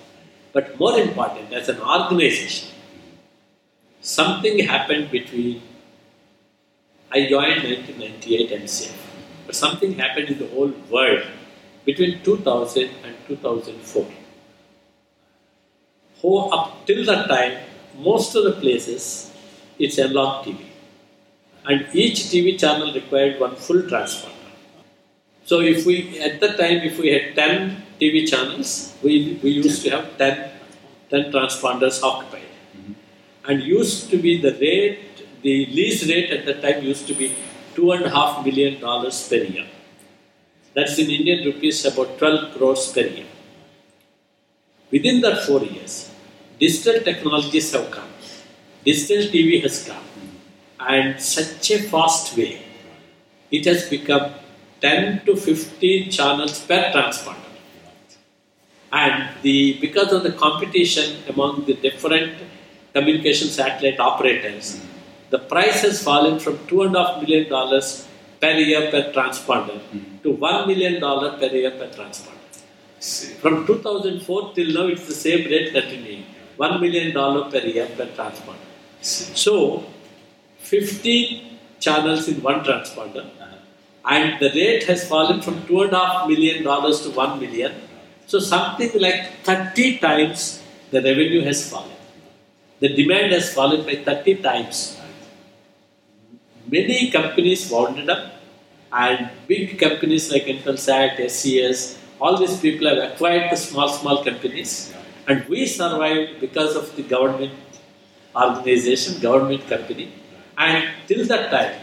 But 0.55 0.79
more 0.81 0.99
important, 0.99 1.53
as 1.53 1.69
an 1.69 1.81
organization, 1.81 2.69
something 4.01 4.61
happened 4.61 5.11
between 5.11 5.61
I 7.13 7.29
joined 7.29 7.63
1998 7.65 8.53
and 8.53 8.65
MCF, 8.65 8.97
but 9.47 9.55
something 9.55 9.93
happened 9.99 10.31
in 10.31 10.39
the 10.39 10.49
whole 10.49 10.73
world 10.91 11.27
between 11.85 12.23
2000 12.23 12.91
and 13.05 13.15
2004. 13.29 14.07
Who, 16.23 16.39
up 16.49 16.87
till 16.87 17.05
that 17.05 17.29
time, 17.29 17.59
most 17.99 18.35
of 18.35 18.45
the 18.45 18.53
places 18.53 19.31
it's 19.79 19.99
analog 19.99 20.47
TV, 20.47 20.66
and 21.67 21.87
each 21.93 22.19
TV 22.33 22.59
channel 22.59 22.93
required 22.93 23.41
one 23.41 23.57
full 23.57 23.83
transponder. 23.83 24.33
So, 25.45 25.61
if 25.61 25.87
we 25.87 26.19
at 26.21 26.41
that 26.41 26.57
time, 26.59 26.79
if 26.91 26.99
we 26.99 27.09
had 27.13 27.35
10 27.37 27.83
TV 28.01 28.29
channels, 28.29 28.95
we, 29.03 29.39
we 29.43 29.51
used 29.51 29.83
to 29.83 29.91
have 29.91 30.19
10, 30.19 30.51
10 31.11 31.33
transponders 31.33 32.03
occupied 32.03 32.51
mm-hmm. 32.77 32.93
and 33.49 33.63
used 33.63 34.11
to 34.11 34.19
be 34.19 34.41
the 34.41 34.53
rate, 34.53 35.43
the 35.43 35.67
lease 35.67 36.09
rate 36.09 36.31
at 36.31 36.47
that 36.47 36.63
time 36.63 36.85
used 36.85 37.07
to 37.07 37.15
be 37.15 37.35
two 37.75 37.93
and 37.93 38.05
a 38.05 38.11
half 38.11 38.45
million 38.45 38.81
dollars 38.81 39.29
per 39.29 39.37
year. 39.37 39.67
That's 40.75 40.99
in 40.99 41.11
Indian 41.11 41.47
rupees 41.47 41.85
about 41.85 42.19
12 42.19 42.57
crores 42.57 42.93
per 42.93 43.03
year. 43.03 43.27
Within 44.91 45.21
that 45.23 45.45
four 45.45 45.63
years, 45.63 46.11
digital 46.59 47.01
technologies 47.03 47.73
have 47.73 47.91
come. 47.91 48.09
Digital 48.85 49.25
TV 49.33 49.63
has 49.63 49.85
come. 49.87 50.05
And 50.79 51.21
such 51.21 51.71
a 51.71 51.79
fast 51.79 52.37
way, 52.37 52.63
it 53.51 53.65
has 53.65 53.89
become 53.89 54.33
10 54.81 55.25
to 55.27 55.37
15 55.37 56.11
channels 56.11 56.61
per 56.61 56.93
transponder. 56.93 57.53
And 58.93 59.31
the 59.43 59.79
because 59.81 60.13
of 60.13 60.23
the 60.23 60.33
competition 60.33 61.23
among 61.29 61.65
the 61.65 61.75
different 61.75 62.35
communication 62.93 63.49
satellite 63.49 63.99
operators, 63.99 64.81
the 65.31 65.39
price 65.39 65.83
has 65.83 66.03
fallen 66.03 66.39
from 66.39 66.59
two 66.67 66.83
and 66.83 66.95
a 66.95 67.05
half 67.05 67.23
million 67.23 67.49
dollars 67.49 68.07
per 68.41 68.53
year 68.53 68.91
per 68.91 69.13
transponder 69.13 69.79
hmm. 69.81 70.19
to 70.23 70.33
one 70.33 70.67
million 70.69 71.01
dollar 71.01 71.31
per 71.39 71.47
year 71.47 71.73
per 71.73 71.89
transponder. 71.89 72.33
From 73.41 73.67
2004 73.67 74.55
till 74.55 74.73
now, 74.73 74.87
it's 74.87 75.07
the 75.07 75.15
same 75.15 75.45
rate 75.51 75.73
continuing, 75.73 76.25
one 76.57 76.81
million 76.81 77.13
dollar 77.15 77.51
per 77.51 77.59
year 77.59 77.89
per 77.97 78.07
transponder. 78.07 78.67
see. 79.01 79.35
So, 79.35 79.85
15 80.71 81.59
channels 81.81 82.29
in 82.29 82.43
one 82.43 82.61
transponder, 82.65 83.25
uh-huh. 83.25 84.15
and 84.15 84.41
the 84.41 84.51
rate 84.61 84.85
has 84.85 85.09
fallen 85.09 85.41
from 85.41 85.65
two 85.67 85.83
and 85.83 85.93
a 85.93 85.99
half 85.99 86.29
million 86.29 86.65
dollars 86.65 87.01
to 87.03 87.11
one 87.11 87.39
million. 87.41 87.73
So, 88.27 88.41
something 88.41 88.91
like 89.01 89.21
30 89.45 89.99
times 89.99 90.63
the 90.91 91.01
revenue 91.01 91.43
has 91.43 91.69
fallen. 91.71 91.93
The 92.81 92.89
demand 92.95 93.33
has 93.33 93.53
fallen 93.55 93.85
by 93.87 93.97
30 93.97 94.37
times. 94.43 95.01
Many 96.69 97.11
companies 97.11 97.71
wounded 97.71 98.11
up, 98.11 98.33
and 98.93 99.31
big 99.47 99.79
companies 99.79 100.33
like 100.33 100.45
Intelsat, 100.45 101.31
SES, 101.31 101.99
all 102.21 102.37
these 102.39 102.59
people 102.61 102.89
have 102.89 102.99
acquired 103.11 103.53
the 103.53 103.57
small, 103.57 103.89
small 103.89 104.25
companies, 104.25 104.93
and 105.29 105.47
we 105.49 105.67
survived 105.67 106.41
because 106.41 106.75
of 106.77 106.95
the 106.97 107.03
government 107.03 107.53
organization, 108.35 109.21
government 109.21 109.67
company. 109.69 110.13
And 110.59 110.89
till 111.07 111.25
that 111.27 111.51
time, 111.51 111.75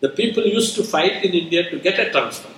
the 0.00 0.08
people 0.10 0.44
used 0.44 0.74
to 0.76 0.84
fight 0.84 1.24
in 1.24 1.32
India 1.32 1.70
to 1.70 1.78
get 1.78 1.98
a 1.98 2.10
transfer. 2.10 2.48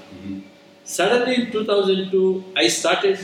Suddenly 0.84 1.34
in 1.36 1.52
2002, 1.52 2.44
I 2.56 2.66
started 2.68 3.18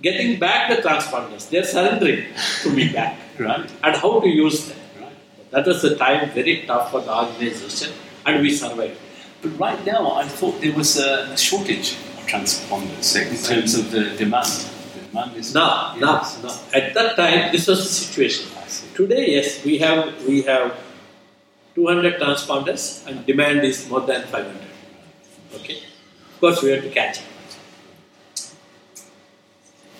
getting 0.00 0.38
back 0.38 0.70
the 0.70 0.82
transponders. 0.82 1.48
They're 1.50 1.64
surrendering 1.64 2.24
to 2.62 2.70
me 2.70 2.92
back. 2.92 3.18
Right. 3.38 3.68
And 3.82 3.96
how 3.96 4.20
to 4.20 4.28
use 4.28 4.68
them. 4.68 4.76
Right. 5.00 5.12
That 5.52 5.66
was 5.66 5.80
the 5.80 5.96
time 5.96 6.28
very 6.30 6.64
tough 6.66 6.90
for 6.90 7.00
the 7.00 7.12
organization, 7.16 7.90
and 8.26 8.42
we 8.42 8.50
survived. 8.54 8.98
But 9.40 9.58
right 9.58 9.84
now, 9.86 10.12
I 10.12 10.28
thought 10.28 10.60
there 10.60 10.74
was 10.74 10.98
a, 10.98 11.34
shortage 11.36 11.92
of 11.94 12.26
transponders 12.26 13.16
in 13.16 13.36
terms 13.42 13.74
of 13.74 13.90
the 13.90 14.10
demand. 14.16 14.46
The 14.46 15.00
demand 15.08 15.36
is 15.36 15.54
Now, 15.54 15.96
now, 15.98 16.20
Yes. 16.20 16.42
now. 16.42 16.78
At 16.78 16.92
that 16.94 17.16
time, 17.16 17.52
this 17.52 17.66
was 17.66 17.78
the 17.78 17.92
situation. 18.04 18.46
Today, 18.94 19.32
yes, 19.32 19.64
we 19.64 19.78
have 19.78 20.12
we 20.28 20.42
have 20.42 20.76
200 21.74 22.20
transponders, 22.20 23.06
and 23.06 23.24
demand 23.26 23.64
is 23.64 23.88
more 23.88 24.00
than 24.00 24.22
500. 24.22 24.56
Okay, 25.54 25.76
of 25.76 26.40
course, 26.40 26.62
we 26.62 26.70
have 26.70 26.82
to 26.82 26.90
catch 26.90 27.18
up. 27.18 27.24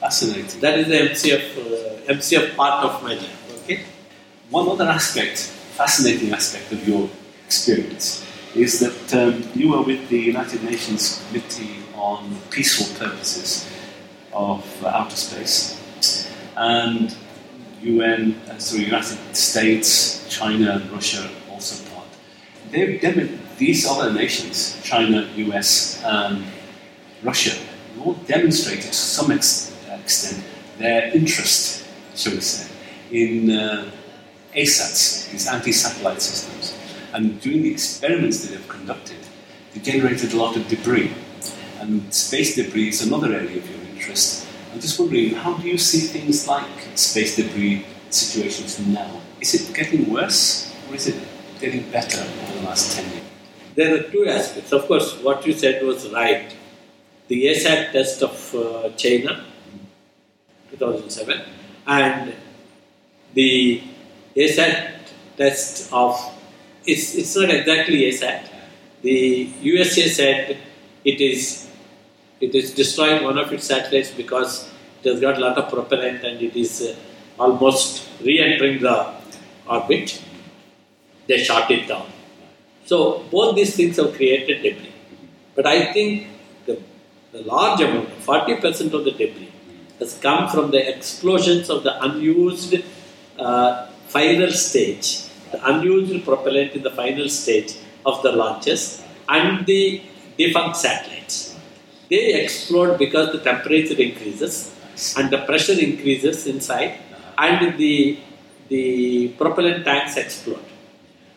Fascinating. 0.01 0.61
That 0.61 0.79
is 0.81 0.89
the 0.89 0.95
MCF 0.95 1.45
uh, 1.59 2.12
MCF 2.12 2.57
part 2.57 2.85
of 2.85 3.03
my 3.03 3.14
life. 3.14 3.62
Okay. 3.62 3.85
One 4.51 4.68
other 4.68 4.89
aspect, 4.89 5.39
fascinating 5.77 6.33
aspect 6.33 6.73
of 6.73 6.87
your 6.87 7.09
experience, 7.47 8.27
is 8.55 8.81
that 8.81 9.14
um, 9.14 9.49
you 9.55 9.70
were 9.70 9.83
with 9.83 10.09
the 10.09 10.18
United 10.18 10.64
Nations 10.64 11.25
Committee 11.29 11.77
on 11.95 12.37
Peaceful 12.51 12.95
Purposes 12.99 13.70
of 14.33 14.66
uh, 14.85 14.89
Outer 14.89 15.16
Space, 15.16 15.79
and 16.57 17.16
UN, 17.81 18.35
uh, 18.51 18.59
so 18.59 18.77
United 18.77 19.37
States, 19.37 20.27
China, 20.29 20.73
and 20.73 20.91
Russia 20.91 21.31
they've 22.73 23.01
been- 23.01 23.39
these 23.59 23.87
other 23.87 24.12
nations, 24.12 24.77
China, 24.83 25.29
US, 25.37 26.01
um, 26.05 26.45
Russia, 27.23 27.55
all 28.01 28.14
demonstrated 28.27 28.91
to 28.91 28.93
some 28.95 29.31
ex- 29.31 29.70
extent 30.03 30.43
their 30.79 31.14
interest, 31.14 31.85
shall 32.16 32.33
we 32.35 32.41
say, 32.41 32.66
in 33.12 33.51
uh, 33.51 33.85
ASATs, 34.55 35.31
these 35.31 35.47
anti-satellite 35.47 36.20
systems. 36.20 36.75
And 37.12 37.41
during 37.41 37.62
the 37.62 37.70
experiments 37.70 38.41
that 38.41 38.51
they've 38.53 38.68
conducted, 38.68 39.18
they 39.75 39.81
generated 39.81 40.33
a 40.33 40.37
lot 40.37 40.57
of 40.57 40.66
debris. 40.68 41.12
And 41.81 42.12
space 42.12 42.57
debris 42.57 42.89
is 42.89 43.07
another 43.07 43.33
area 43.33 43.59
of 43.59 43.70
your 43.70 43.81
interest. 43.95 44.47
I'm 44.73 44.81
just 44.81 44.99
wondering, 44.99 45.35
how 45.35 45.55
do 45.55 45.68
you 45.68 45.79
see 45.79 46.01
things 46.01 46.49
like 46.49 46.64
space 46.95 47.37
debris 47.37 47.85
situations 48.11 48.79
now? 48.79 49.20
Is 49.41 49.55
it 49.55 49.75
getting 49.75 50.11
worse 50.11 50.73
or 50.89 50.97
is 50.97 51.07
it 51.07 51.16
getting 51.63 51.91
better 51.91 52.21
over 52.21 52.59
the 52.59 52.65
last 52.67 52.97
10 52.97 53.11
years? 53.13 53.25
There 53.75 53.95
are 53.95 54.03
two 54.11 54.27
aspects. 54.27 54.73
Of 54.73 54.87
course, 54.87 55.09
what 55.23 55.47
you 55.47 55.55
said 55.55 55.83
was 55.83 56.09
right. 56.11 56.55
The 57.29 57.47
ASAT 57.47 57.93
test 57.93 58.23
of 58.23 58.55
uh, 58.55 58.91
China, 58.91 59.45
2007, 60.71 61.41
and 61.87 62.35
the 63.33 63.83
ASAT 64.37 64.91
test 65.39 65.91
of, 65.93 66.15
it's, 66.85 67.15
it's 67.15 67.35
not 67.37 67.49
exactly 67.49 68.03
ASAT. 68.11 68.49
The 69.01 69.51
USA 69.63 70.09
said 70.09 70.59
it 71.05 71.21
is 71.21 71.69
it 72.43 72.57
is 72.57 72.75
destroying 72.75 73.23
one 73.23 73.39
of 73.39 73.53
its 73.53 73.67
satellites 73.67 74.11
because 74.11 74.69
it 75.01 75.09
has 75.09 75.21
got 75.21 75.37
a 75.39 75.41
lot 75.41 75.57
of 75.57 75.71
propellant 75.73 76.25
and 76.25 76.43
it 76.43 76.57
is 76.57 76.83
uh, 76.83 76.97
almost 77.39 78.09
re-entering 78.21 78.81
the 78.83 79.15
orbit. 79.69 80.21
They 81.33 81.39
shot 81.49 81.70
it 81.70 81.89
down. 81.89 82.07
So 82.85 82.97
both 83.35 83.55
these 83.57 83.74
things 83.76 83.97
have 83.97 84.12
created 84.18 84.62
debris. 84.62 84.93
But 85.57 85.66
I 85.66 85.93
think 85.93 86.26
the, 86.66 86.74
the 87.33 87.43
large 87.43 87.80
amount, 87.80 88.11
40% 88.20 88.93
of 88.99 89.05
the 89.05 89.12
debris, 89.12 89.53
has 89.99 90.18
come 90.26 90.49
from 90.49 90.70
the 90.70 90.83
explosions 90.95 91.70
of 91.70 91.85
the 91.85 91.95
unused 92.07 92.74
uh, 93.39 93.87
final 94.09 94.51
stage, 94.51 95.09
the 95.53 95.61
unused 95.70 96.24
propellant 96.24 96.72
in 96.72 96.83
the 96.83 96.95
final 97.03 97.28
stage 97.28 97.76
of 98.05 98.22
the 98.22 98.33
launches 98.33 98.83
and 99.28 99.64
the 99.66 100.03
defunct 100.37 100.76
satellites 100.76 101.53
they 102.12 102.24
explode 102.43 102.99
because 103.05 103.28
the 103.35 103.41
temperature 103.51 103.99
increases 104.09 104.55
and 105.16 105.30
the 105.35 105.41
pressure 105.49 105.78
increases 105.89 106.47
inside 106.47 106.93
and 107.39 107.78
the, 107.78 108.18
the 108.68 109.28
propellant 109.41 109.85
tanks 109.87 110.16
explode. 110.24 110.66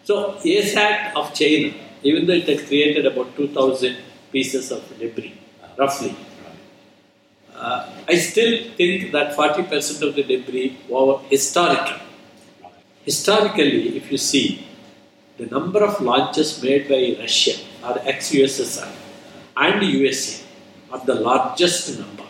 So 0.05 0.15
ASAT 0.53 1.13
of 1.15 1.33
China, 1.33 1.73
even 2.03 2.27
though 2.27 2.33
it 2.41 2.47
had 2.47 2.67
created 2.67 3.05
about 3.07 3.35
2000 3.35 3.97
pieces 4.31 4.71
of 4.71 4.81
debris, 4.99 5.33
roughly, 5.77 6.15
uh, 7.55 7.89
I 8.07 8.15
still 8.15 8.53
think 8.77 9.11
that 9.13 9.35
40% 9.35 10.01
of 10.07 10.13
the 10.15 10.23
debris 10.23 10.77
were 10.87 11.17
historical. 11.31 11.97
Historically, 13.03 13.97
if 13.97 14.11
you 14.11 14.19
see, 14.19 14.67
the 15.37 15.47
number 15.47 15.83
of 15.83 15.99
launches 16.01 16.61
made 16.61 16.87
by 16.87 17.01
Russia 17.19 17.55
or 17.83 17.97
ex-USSR 18.05 18.91
and 19.57 19.83
USA 19.83 20.43
are 20.91 21.03
the 21.05 21.15
largest 21.15 21.97
number 21.99 22.27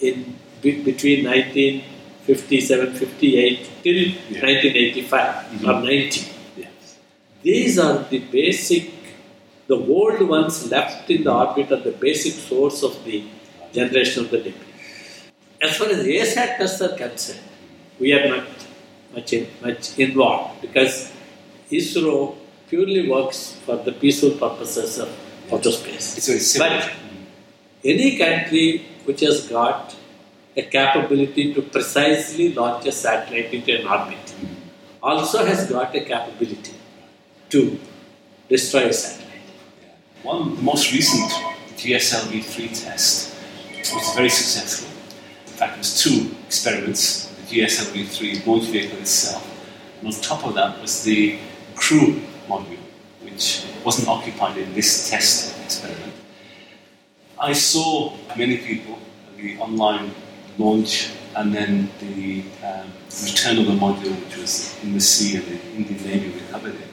in 0.00 0.36
be, 0.62 0.82
between 0.82 1.24
1957, 1.24 2.94
58 2.94 3.68
till 3.82 3.94
Yeah. 3.94 4.40
1985 4.46 5.34
or 5.68 5.74
Mhm. 5.74 5.84
90. 5.84 6.22
These 7.42 7.78
are 7.78 8.04
the 8.04 8.20
basic, 8.20 8.90
the 9.66 9.76
old 9.76 10.20
ones 10.28 10.70
left 10.70 11.10
in 11.10 11.24
the 11.24 11.32
orbit 11.32 11.72
are 11.72 11.80
the 11.80 11.90
basic 11.90 12.34
source 12.34 12.82
of 12.84 13.04
the 13.04 13.24
generation 13.72 14.24
of 14.24 14.30
the 14.30 14.38
debris. 14.38 14.72
As 15.60 15.76
far 15.76 15.88
as 15.88 16.06
ASAT 16.06 16.58
tests 16.58 16.80
are 16.82 16.96
concerned, 16.96 17.40
we 17.98 18.12
are 18.12 18.28
not 18.28 18.46
much, 19.14 19.32
in, 19.32 19.48
much 19.60 19.98
involved 19.98 20.60
because 20.60 21.12
ISRO 21.70 22.36
purely 22.68 23.08
works 23.08 23.58
for 23.66 23.76
the 23.76 23.92
peaceful 23.92 24.32
purposes 24.32 24.98
of 24.98 25.08
outer 25.52 25.72
space. 25.72 26.28
It's. 26.28 26.58
But 26.58 26.90
any 27.84 28.16
country 28.18 28.86
which 29.04 29.20
has 29.20 29.48
got 29.48 29.96
a 30.56 30.62
capability 30.62 31.52
to 31.54 31.62
precisely 31.62 32.52
launch 32.52 32.86
a 32.86 32.92
satellite 32.92 33.52
into 33.52 33.80
an 33.80 33.86
orbit 33.86 34.34
also 35.02 35.44
has 35.44 35.68
got 35.68 35.94
a 35.94 36.00
capability 36.00 36.74
to 37.52 37.78
destroy 38.48 38.86
a 38.88 38.92
satellite. 38.92 39.28
One, 40.22 40.64
most 40.64 40.90
recent 40.90 41.30
GSLV 41.76 42.42
3 42.42 42.68
test 42.68 43.34
was 43.94 44.14
very 44.14 44.30
successful. 44.30 44.88
In 45.46 45.52
fact, 45.52 45.74
it 45.74 45.78
was 45.78 46.02
two 46.02 46.30
experiments 46.46 47.28
the 47.28 47.60
GSLV 47.60 48.08
3 48.08 48.42
launch 48.46 48.64
vehicle 48.64 48.98
itself, 48.98 49.44
and 49.98 50.08
on 50.08 50.20
top 50.22 50.46
of 50.46 50.54
that 50.54 50.80
was 50.80 51.04
the 51.04 51.38
crew 51.74 52.22
module, 52.48 52.78
which 53.20 53.66
wasn't 53.84 54.08
occupied 54.08 54.56
in 54.56 54.72
this 54.72 55.10
test 55.10 55.54
experiment. 55.62 56.14
I 57.38 57.52
saw 57.52 58.16
many 58.34 58.56
people 58.56 58.98
the 59.36 59.58
online 59.58 60.14
launch 60.56 61.10
and 61.36 61.52
then 61.52 61.90
the 62.00 62.44
um, 62.64 62.88
return 63.24 63.58
of 63.58 63.66
the 63.66 63.72
module, 63.72 64.14
which 64.24 64.38
was 64.38 64.78
in 64.82 64.94
the 64.94 65.00
sea 65.00 65.36
and 65.36 65.44
the 65.46 65.58
Indian 65.76 66.02
Navy 66.06 66.40
recovered 66.40 66.76
it. 66.76 66.91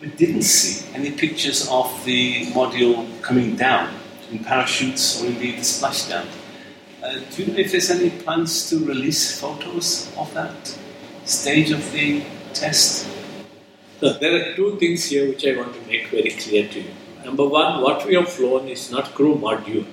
We 0.00 0.08
didn't 0.08 0.42
see 0.42 0.86
any 0.94 1.10
pictures 1.10 1.68
of 1.68 2.04
the 2.06 2.46
module 2.52 3.20
coming 3.20 3.54
down 3.54 3.94
in 4.32 4.38
parachutes 4.42 5.22
or 5.22 5.26
indeed 5.26 5.58
the 5.58 5.62
splashdown. 5.62 6.26
Uh, 7.02 7.20
do 7.30 7.42
you 7.42 7.52
know 7.52 7.58
if 7.58 7.72
there's 7.72 7.90
any 7.90 8.08
plans 8.08 8.70
to 8.70 8.78
release 8.78 9.38
photos 9.38 10.10
of 10.16 10.32
that 10.32 10.78
stage 11.26 11.70
of 11.70 11.92
the 11.92 12.24
test? 12.54 13.08
So 14.00 14.14
there 14.14 14.34
are 14.36 14.56
two 14.56 14.78
things 14.78 15.04
here 15.04 15.28
which 15.28 15.46
I 15.46 15.54
want 15.58 15.74
to 15.74 15.80
make 15.86 16.06
very 16.06 16.30
clear 16.30 16.66
to 16.66 16.80
you. 16.80 16.90
Number 17.26 17.46
one, 17.46 17.82
what 17.82 18.06
we 18.06 18.14
have 18.14 18.30
flown 18.30 18.68
is 18.68 18.90
not 18.90 19.12
crew 19.14 19.34
module. 19.34 19.86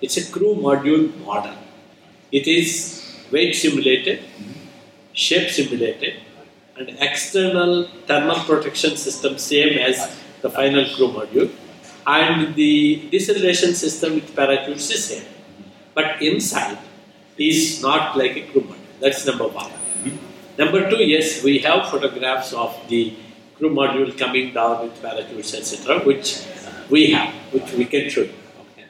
It's 0.00 0.16
a 0.16 0.30
crew 0.30 0.54
module 0.54 1.12
model. 1.24 1.56
It 2.30 2.46
is 2.46 3.02
weight 3.32 3.56
simulated, 3.56 4.22
shape 5.12 5.50
simulated, 5.50 6.20
and 6.76 6.88
external 7.00 7.86
thermal 8.06 8.40
protection 8.50 8.96
system 8.96 9.38
same 9.38 9.78
as 9.78 9.96
the 10.42 10.50
final 10.50 10.84
crew 10.94 11.08
module. 11.08 11.50
And 12.06 12.54
the 12.54 13.08
deceleration 13.10 13.74
system 13.74 14.16
with 14.16 14.34
parachutes 14.36 14.90
is 14.90 15.04
same. 15.04 15.24
But 15.94 16.20
inside 16.20 16.78
is 17.38 17.80
not 17.82 18.16
like 18.16 18.36
a 18.36 18.42
crew 18.50 18.62
module. 18.62 19.00
That's 19.00 19.24
number 19.26 19.48
one. 19.48 19.70
Number 20.58 20.88
two, 20.90 21.02
yes, 21.02 21.42
we 21.42 21.58
have 21.60 21.88
photographs 21.90 22.52
of 22.52 22.76
the 22.88 23.14
crew 23.56 23.70
module 23.70 24.16
coming 24.16 24.52
down 24.52 24.82
with 24.82 25.00
parachutes, 25.02 25.54
etc., 25.54 26.00
which 26.00 26.42
we 26.90 27.10
have, 27.12 27.32
which 27.52 27.72
we 27.72 27.84
can 27.86 28.08
show 28.10 28.22
you. 28.22 28.34
Okay. 28.72 28.86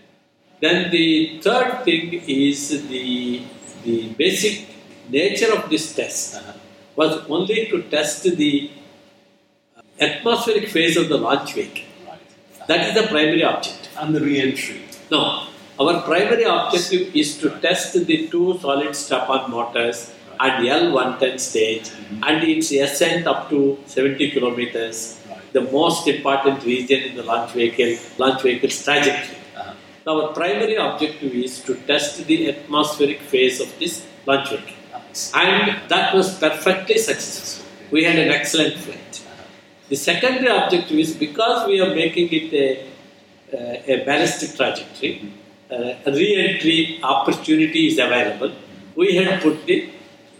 Then 0.61 0.91
the 0.91 1.41
third 1.41 1.85
thing 1.85 2.13
is 2.27 2.89
the, 2.89 3.43
the 3.85 4.09
basic 4.15 4.67
nature 5.09 5.53
of 5.55 5.71
this 5.71 5.95
test 5.95 6.37
Uh-huh. 6.37 6.54
Was 6.97 7.25
only 7.29 7.67
to 7.67 7.83
test 7.83 8.23
the 8.25 8.71
atmospheric 10.01 10.69
phase 10.69 10.97
of 10.97 11.09
the 11.09 11.19
launch 11.19 11.55
vehicle. 11.55 11.85
Right. 12.07 12.67
That 12.69 12.89
is 12.89 12.95
the 12.95 13.09
primary 13.09 13.43
objective. 13.43 13.93
And 13.99 14.15
the 14.15 14.21
re-entry. 14.21 14.83
No, 15.11 15.47
our 15.79 16.03
primary 16.03 16.45
objective 16.45 17.15
is 17.15 17.39
to 17.39 17.51
test 17.61 17.95
the 18.07 18.29
two 18.29 18.59
solid 18.61 18.95
strap-on 18.95 19.51
motors 19.51 20.13
and 20.41 20.67
L110 20.67 21.39
stage 21.39 21.91
and 22.23 22.43
its 22.43 22.73
ascent 22.73 23.27
up 23.27 23.49
to 23.51 23.79
70 23.87 24.31
kilometers, 24.31 25.21
Right. 25.29 25.53
the 25.53 25.63
most 25.63 26.09
important 26.09 26.65
region 26.65 27.03
in 27.03 27.17
the 27.17 27.23
launch 27.23 27.53
vehicle, 27.53 27.97
launch 28.19 28.43
vehicle's 28.43 28.83
trajectory. 28.85 29.37
Uh-huh. 29.57 29.73
Our 30.11 30.33
primary 30.33 30.75
objective 30.77 31.33
is 31.33 31.61
to 31.63 31.75
test 31.87 32.27
the 32.27 32.51
atmospheric 32.51 33.21
phase 33.21 33.61
of 33.61 33.79
this 33.79 34.05
launch 34.27 34.51
vehicle. 34.51 34.75
And 35.35 35.89
that 35.89 36.15
was 36.15 36.39
perfectly 36.39 36.99
successful. 36.99 37.67
We 37.91 38.05
had 38.05 38.19
an 38.19 38.31
excellent 38.31 38.77
flight. 38.79 39.23
The 39.89 39.97
secondary 39.97 40.49
objective 40.49 40.99
is 40.99 41.15
because 41.15 41.69
we 41.69 41.81
are 41.81 41.95
making 41.95 42.29
it 42.33 42.53
a, 42.53 42.67
uh, 43.57 43.93
a 43.93 44.05
ballistic 44.05 44.57
trajectory, 44.57 45.33
uh, 45.71 46.07
a 46.07 46.11
re-entry 46.11 47.01
opportunity 47.03 47.89
is 47.89 47.99
available. 47.99 48.53
We 48.97 49.17
had 49.17 49.43
put 49.43 49.67
the 49.67 49.91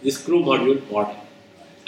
this 0.03 0.23
crew 0.23 0.41
module 0.43 0.79
model, 0.91 1.15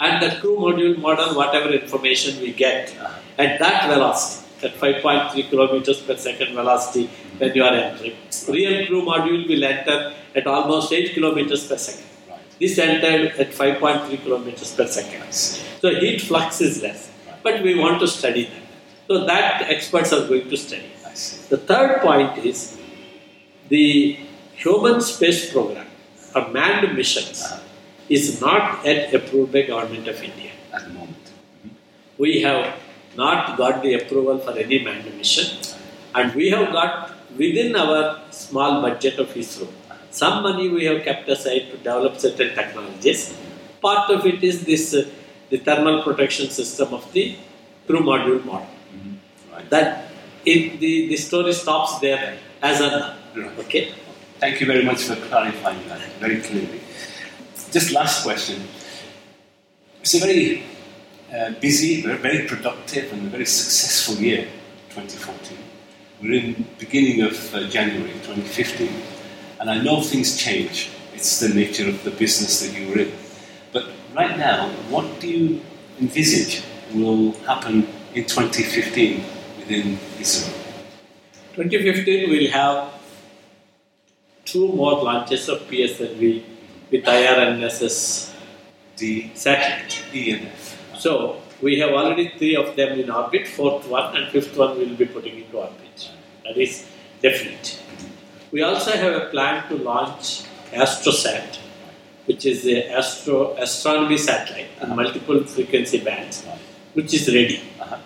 and 0.00 0.22
the 0.22 0.30
crew 0.40 0.56
module 0.56 0.98
model, 0.98 1.36
whatever 1.36 1.70
information 1.72 2.40
we 2.40 2.52
get 2.52 2.92
at 3.38 3.58
that 3.60 3.88
velocity, 3.88 4.44
at 4.62 4.74
5.3 4.74 5.50
kilometers 5.50 6.00
per 6.00 6.16
second 6.16 6.54
velocity 6.54 7.08
when 7.38 7.54
you 7.54 7.62
are 7.62 7.74
entering, 7.74 8.16
real 8.48 8.86
crew 8.86 9.02
module 9.02 9.46
will 9.48 9.64
enter 9.64 10.14
at 10.34 10.46
almost 10.46 10.92
8 10.92 11.14
kilometers 11.14 11.68
per 11.68 11.76
second. 11.76 12.07
This 12.60 12.78
entered 12.78 13.32
at 13.38 13.50
5.3 13.52 14.22
kilometers 14.22 14.74
per 14.74 14.86
second. 14.86 15.32
So 15.32 15.90
heat 15.90 16.22
flux 16.22 16.60
is 16.60 16.82
less, 16.82 17.10
but 17.42 17.62
we 17.62 17.78
want 17.78 18.00
to 18.00 18.08
study 18.08 18.44
that. 18.44 18.62
So 19.06 19.24
that 19.26 19.62
experts 19.62 20.12
are 20.12 20.26
going 20.26 20.48
to 20.50 20.56
study. 20.56 20.90
The 21.48 21.56
third 21.56 22.00
point 22.00 22.38
is 22.38 22.78
the 23.68 24.18
human 24.54 25.00
space 25.00 25.52
program 25.52 25.86
or 26.34 26.48
manned 26.48 26.94
missions 26.96 27.44
is 28.08 28.40
not 28.40 28.84
yet 28.84 29.14
approved 29.14 29.52
by 29.52 29.62
government 29.62 30.08
of 30.08 30.22
India. 30.22 30.50
At 30.72 30.84
the 30.84 30.90
moment. 30.90 31.24
Mm-hmm. 31.24 31.68
We 32.18 32.42
have 32.42 32.74
not 33.16 33.56
got 33.56 33.82
the 33.82 33.94
approval 33.94 34.38
for 34.38 34.52
any 34.52 34.84
manned 34.84 35.06
mission, 35.16 35.58
and 36.14 36.34
we 36.34 36.50
have 36.50 36.72
got 36.72 37.12
within 37.36 37.74
our 37.76 38.20
small 38.30 38.82
budget 38.82 39.18
of 39.18 39.28
ISRO 39.28 39.68
some 40.10 40.42
money 40.42 40.68
we 40.68 40.84
have 40.84 41.02
kept 41.02 41.28
aside 41.28 41.70
to 41.70 41.76
develop 41.76 42.18
certain 42.18 42.54
technologies. 42.54 43.36
Part 43.80 44.10
of 44.10 44.26
it 44.26 44.42
is 44.42 44.64
this 44.64 44.94
uh, 44.94 45.08
the 45.50 45.58
thermal 45.58 46.02
protection 46.02 46.50
system 46.50 46.92
of 46.94 47.10
the 47.12 47.36
crew 47.86 48.00
module 48.00 48.44
model. 48.44 48.66
Right. 49.52 49.70
That 49.70 50.10
it, 50.44 50.80
the, 50.80 51.08
the 51.08 51.16
story 51.16 51.52
stops 51.52 51.98
there 52.00 52.38
as 52.62 52.80
now. 52.80 53.14
Right. 53.36 53.58
Okay. 53.60 53.92
Thank 54.40 54.60
you 54.60 54.66
very 54.66 54.84
much 54.84 55.02
for 55.02 55.16
clarifying 55.16 55.88
that 55.88 56.00
very 56.20 56.40
clearly. 56.40 56.80
Just 57.70 57.92
last 57.92 58.22
question. 58.22 58.62
It's 60.00 60.14
a 60.14 60.20
very 60.20 60.62
uh, 61.34 61.50
busy, 61.60 62.02
very, 62.02 62.18
very 62.18 62.46
productive, 62.46 63.12
and 63.12 63.26
a 63.26 63.30
very 63.30 63.46
successful 63.46 64.14
year, 64.16 64.48
2014. 64.90 65.58
We're 66.22 66.34
in 66.34 66.66
beginning 66.78 67.22
of 67.22 67.54
uh, 67.54 67.68
January 67.68 68.12
2015, 68.12 68.88
and 69.60 69.70
I 69.70 69.82
know 69.82 70.00
things 70.00 70.36
change. 70.36 70.90
It's 71.14 71.40
the 71.40 71.48
nature 71.48 71.88
of 71.88 72.04
the 72.04 72.10
business 72.10 72.60
that 72.60 72.78
you're 72.78 72.98
in. 72.98 73.12
But 73.72 73.86
right 74.14 74.36
now, 74.38 74.68
what 74.88 75.20
do 75.20 75.28
you 75.28 75.60
envisage 76.00 76.62
will 76.94 77.32
happen 77.46 77.86
in 78.14 78.24
2015 78.24 79.24
within 79.58 79.98
ISRO? 80.18 80.54
2015 81.54 82.30
we'll 82.30 82.50
have 82.52 82.92
two 84.44 84.72
more 84.72 85.02
launches 85.02 85.48
of 85.48 85.58
PSLV 85.68 86.42
with 86.90 87.04
IRNSS 87.04 88.32
The 88.96 89.30
satellite. 89.34 90.02
ENF. 90.12 90.98
So 90.98 91.40
we 91.60 91.78
have 91.80 91.90
already 91.90 92.32
three 92.36 92.56
of 92.56 92.74
them 92.76 92.98
in 92.98 93.10
orbit, 93.10 93.46
fourth 93.46 93.86
one 93.88 94.16
and 94.16 94.30
fifth 94.32 94.56
one 94.56 94.78
we'll 94.78 94.96
be 94.96 95.06
putting 95.06 95.38
into 95.38 95.58
orbit. 95.58 96.10
That 96.44 96.56
is 96.56 96.86
definite. 97.22 97.78
We 98.50 98.62
also 98.62 98.92
have 98.92 99.14
a 99.22 99.26
plan 99.30 99.68
to 99.68 99.76
launch 99.76 100.42
AstroSat, 100.72 101.58
which 102.26 102.46
is 102.46 102.62
the 102.62 102.90
astro 102.90 103.54
astronomy 103.56 104.18
satellite 104.18 104.70
in 104.80 104.84
Uh-huh. 104.84 104.94
multiple 105.02 105.40
frequency 105.44 106.00
bands, 106.08 106.44
which 106.94 107.12
is 107.18 107.24
ready. 107.34 107.60
Uh-huh. 107.80 107.98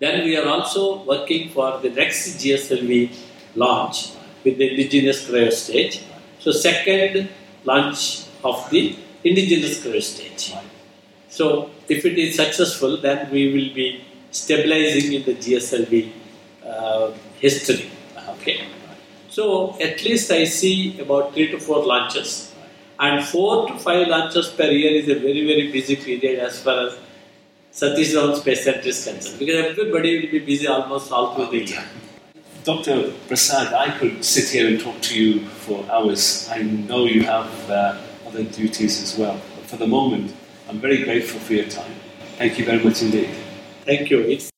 Then 0.00 0.24
we 0.24 0.36
are 0.36 0.48
also 0.54 1.02
working 1.04 1.50
for 1.50 1.78
the 1.84 1.90
next 1.90 2.38
GSLV 2.40 3.10
launch 3.56 3.96
with 4.44 4.56
the 4.58 4.66
indigenous 4.70 5.18
cryo 5.26 5.52
stage. 5.52 6.00
So 6.40 6.52
second 6.52 7.28
launch 7.64 8.00
of 8.44 8.56
the 8.70 8.82
indigenous 9.24 9.74
cryo 9.84 10.02
stage. 10.02 10.54
So 11.28 11.70
if 11.88 12.04
it 12.04 12.16
is 12.18 12.36
successful, 12.36 12.96
then 12.96 13.30
we 13.30 13.42
will 13.54 13.70
be 13.74 14.04
stabilizing 14.30 15.12
in 15.16 15.22
the 15.24 15.34
GSLV 15.34 16.12
uh, 16.64 17.10
history. 17.40 17.90
Okay. 18.34 18.56
So 19.38 19.76
at 19.80 20.02
least 20.04 20.32
I 20.32 20.42
see 20.46 20.98
about 21.00 21.32
three 21.32 21.48
to 21.52 21.60
four 21.60 21.86
launches, 21.86 22.52
and 22.98 23.24
four 23.24 23.68
to 23.68 23.78
five 23.78 24.08
launches 24.08 24.48
per 24.48 24.64
year 24.64 24.90
is 25.00 25.08
a 25.08 25.14
very 25.14 25.46
very 25.46 25.70
busy 25.70 25.94
period 25.94 26.40
as 26.40 26.60
far 26.60 26.88
as 26.88 26.98
Satish 27.72 28.10
Dhawan 28.14 28.34
Space 28.40 28.64
Center 28.64 28.88
is 28.88 29.04
concerned 29.04 29.38
because 29.38 29.54
everybody 29.66 30.16
will 30.16 30.32
be 30.32 30.40
busy 30.40 30.66
almost 30.66 31.12
all 31.12 31.36
through 31.36 31.50
the 31.52 31.64
year. 31.66 31.84
Dr. 32.64 33.12
Prasad, 33.28 33.72
I 33.72 33.96
could 33.96 34.24
sit 34.24 34.48
here 34.48 34.66
and 34.66 34.80
talk 34.80 35.00
to 35.02 35.22
you 35.22 35.46
for 35.62 35.86
hours. 35.88 36.48
I 36.50 36.62
know 36.62 37.04
you 37.04 37.22
have 37.22 37.70
uh, 37.70 37.96
other 38.26 38.42
duties 38.42 39.00
as 39.04 39.16
well. 39.16 39.40
But 39.54 39.66
for 39.70 39.76
the 39.76 39.86
moment, 39.86 40.34
I'm 40.68 40.80
very 40.80 41.04
grateful 41.04 41.38
for 41.38 41.54
your 41.54 41.68
time. 41.68 41.94
Thank 42.38 42.58
you 42.58 42.64
very 42.64 42.82
much 42.82 43.02
indeed. 43.02 43.30
Thank 43.86 44.10
you. 44.10 44.18
It's 44.18 44.50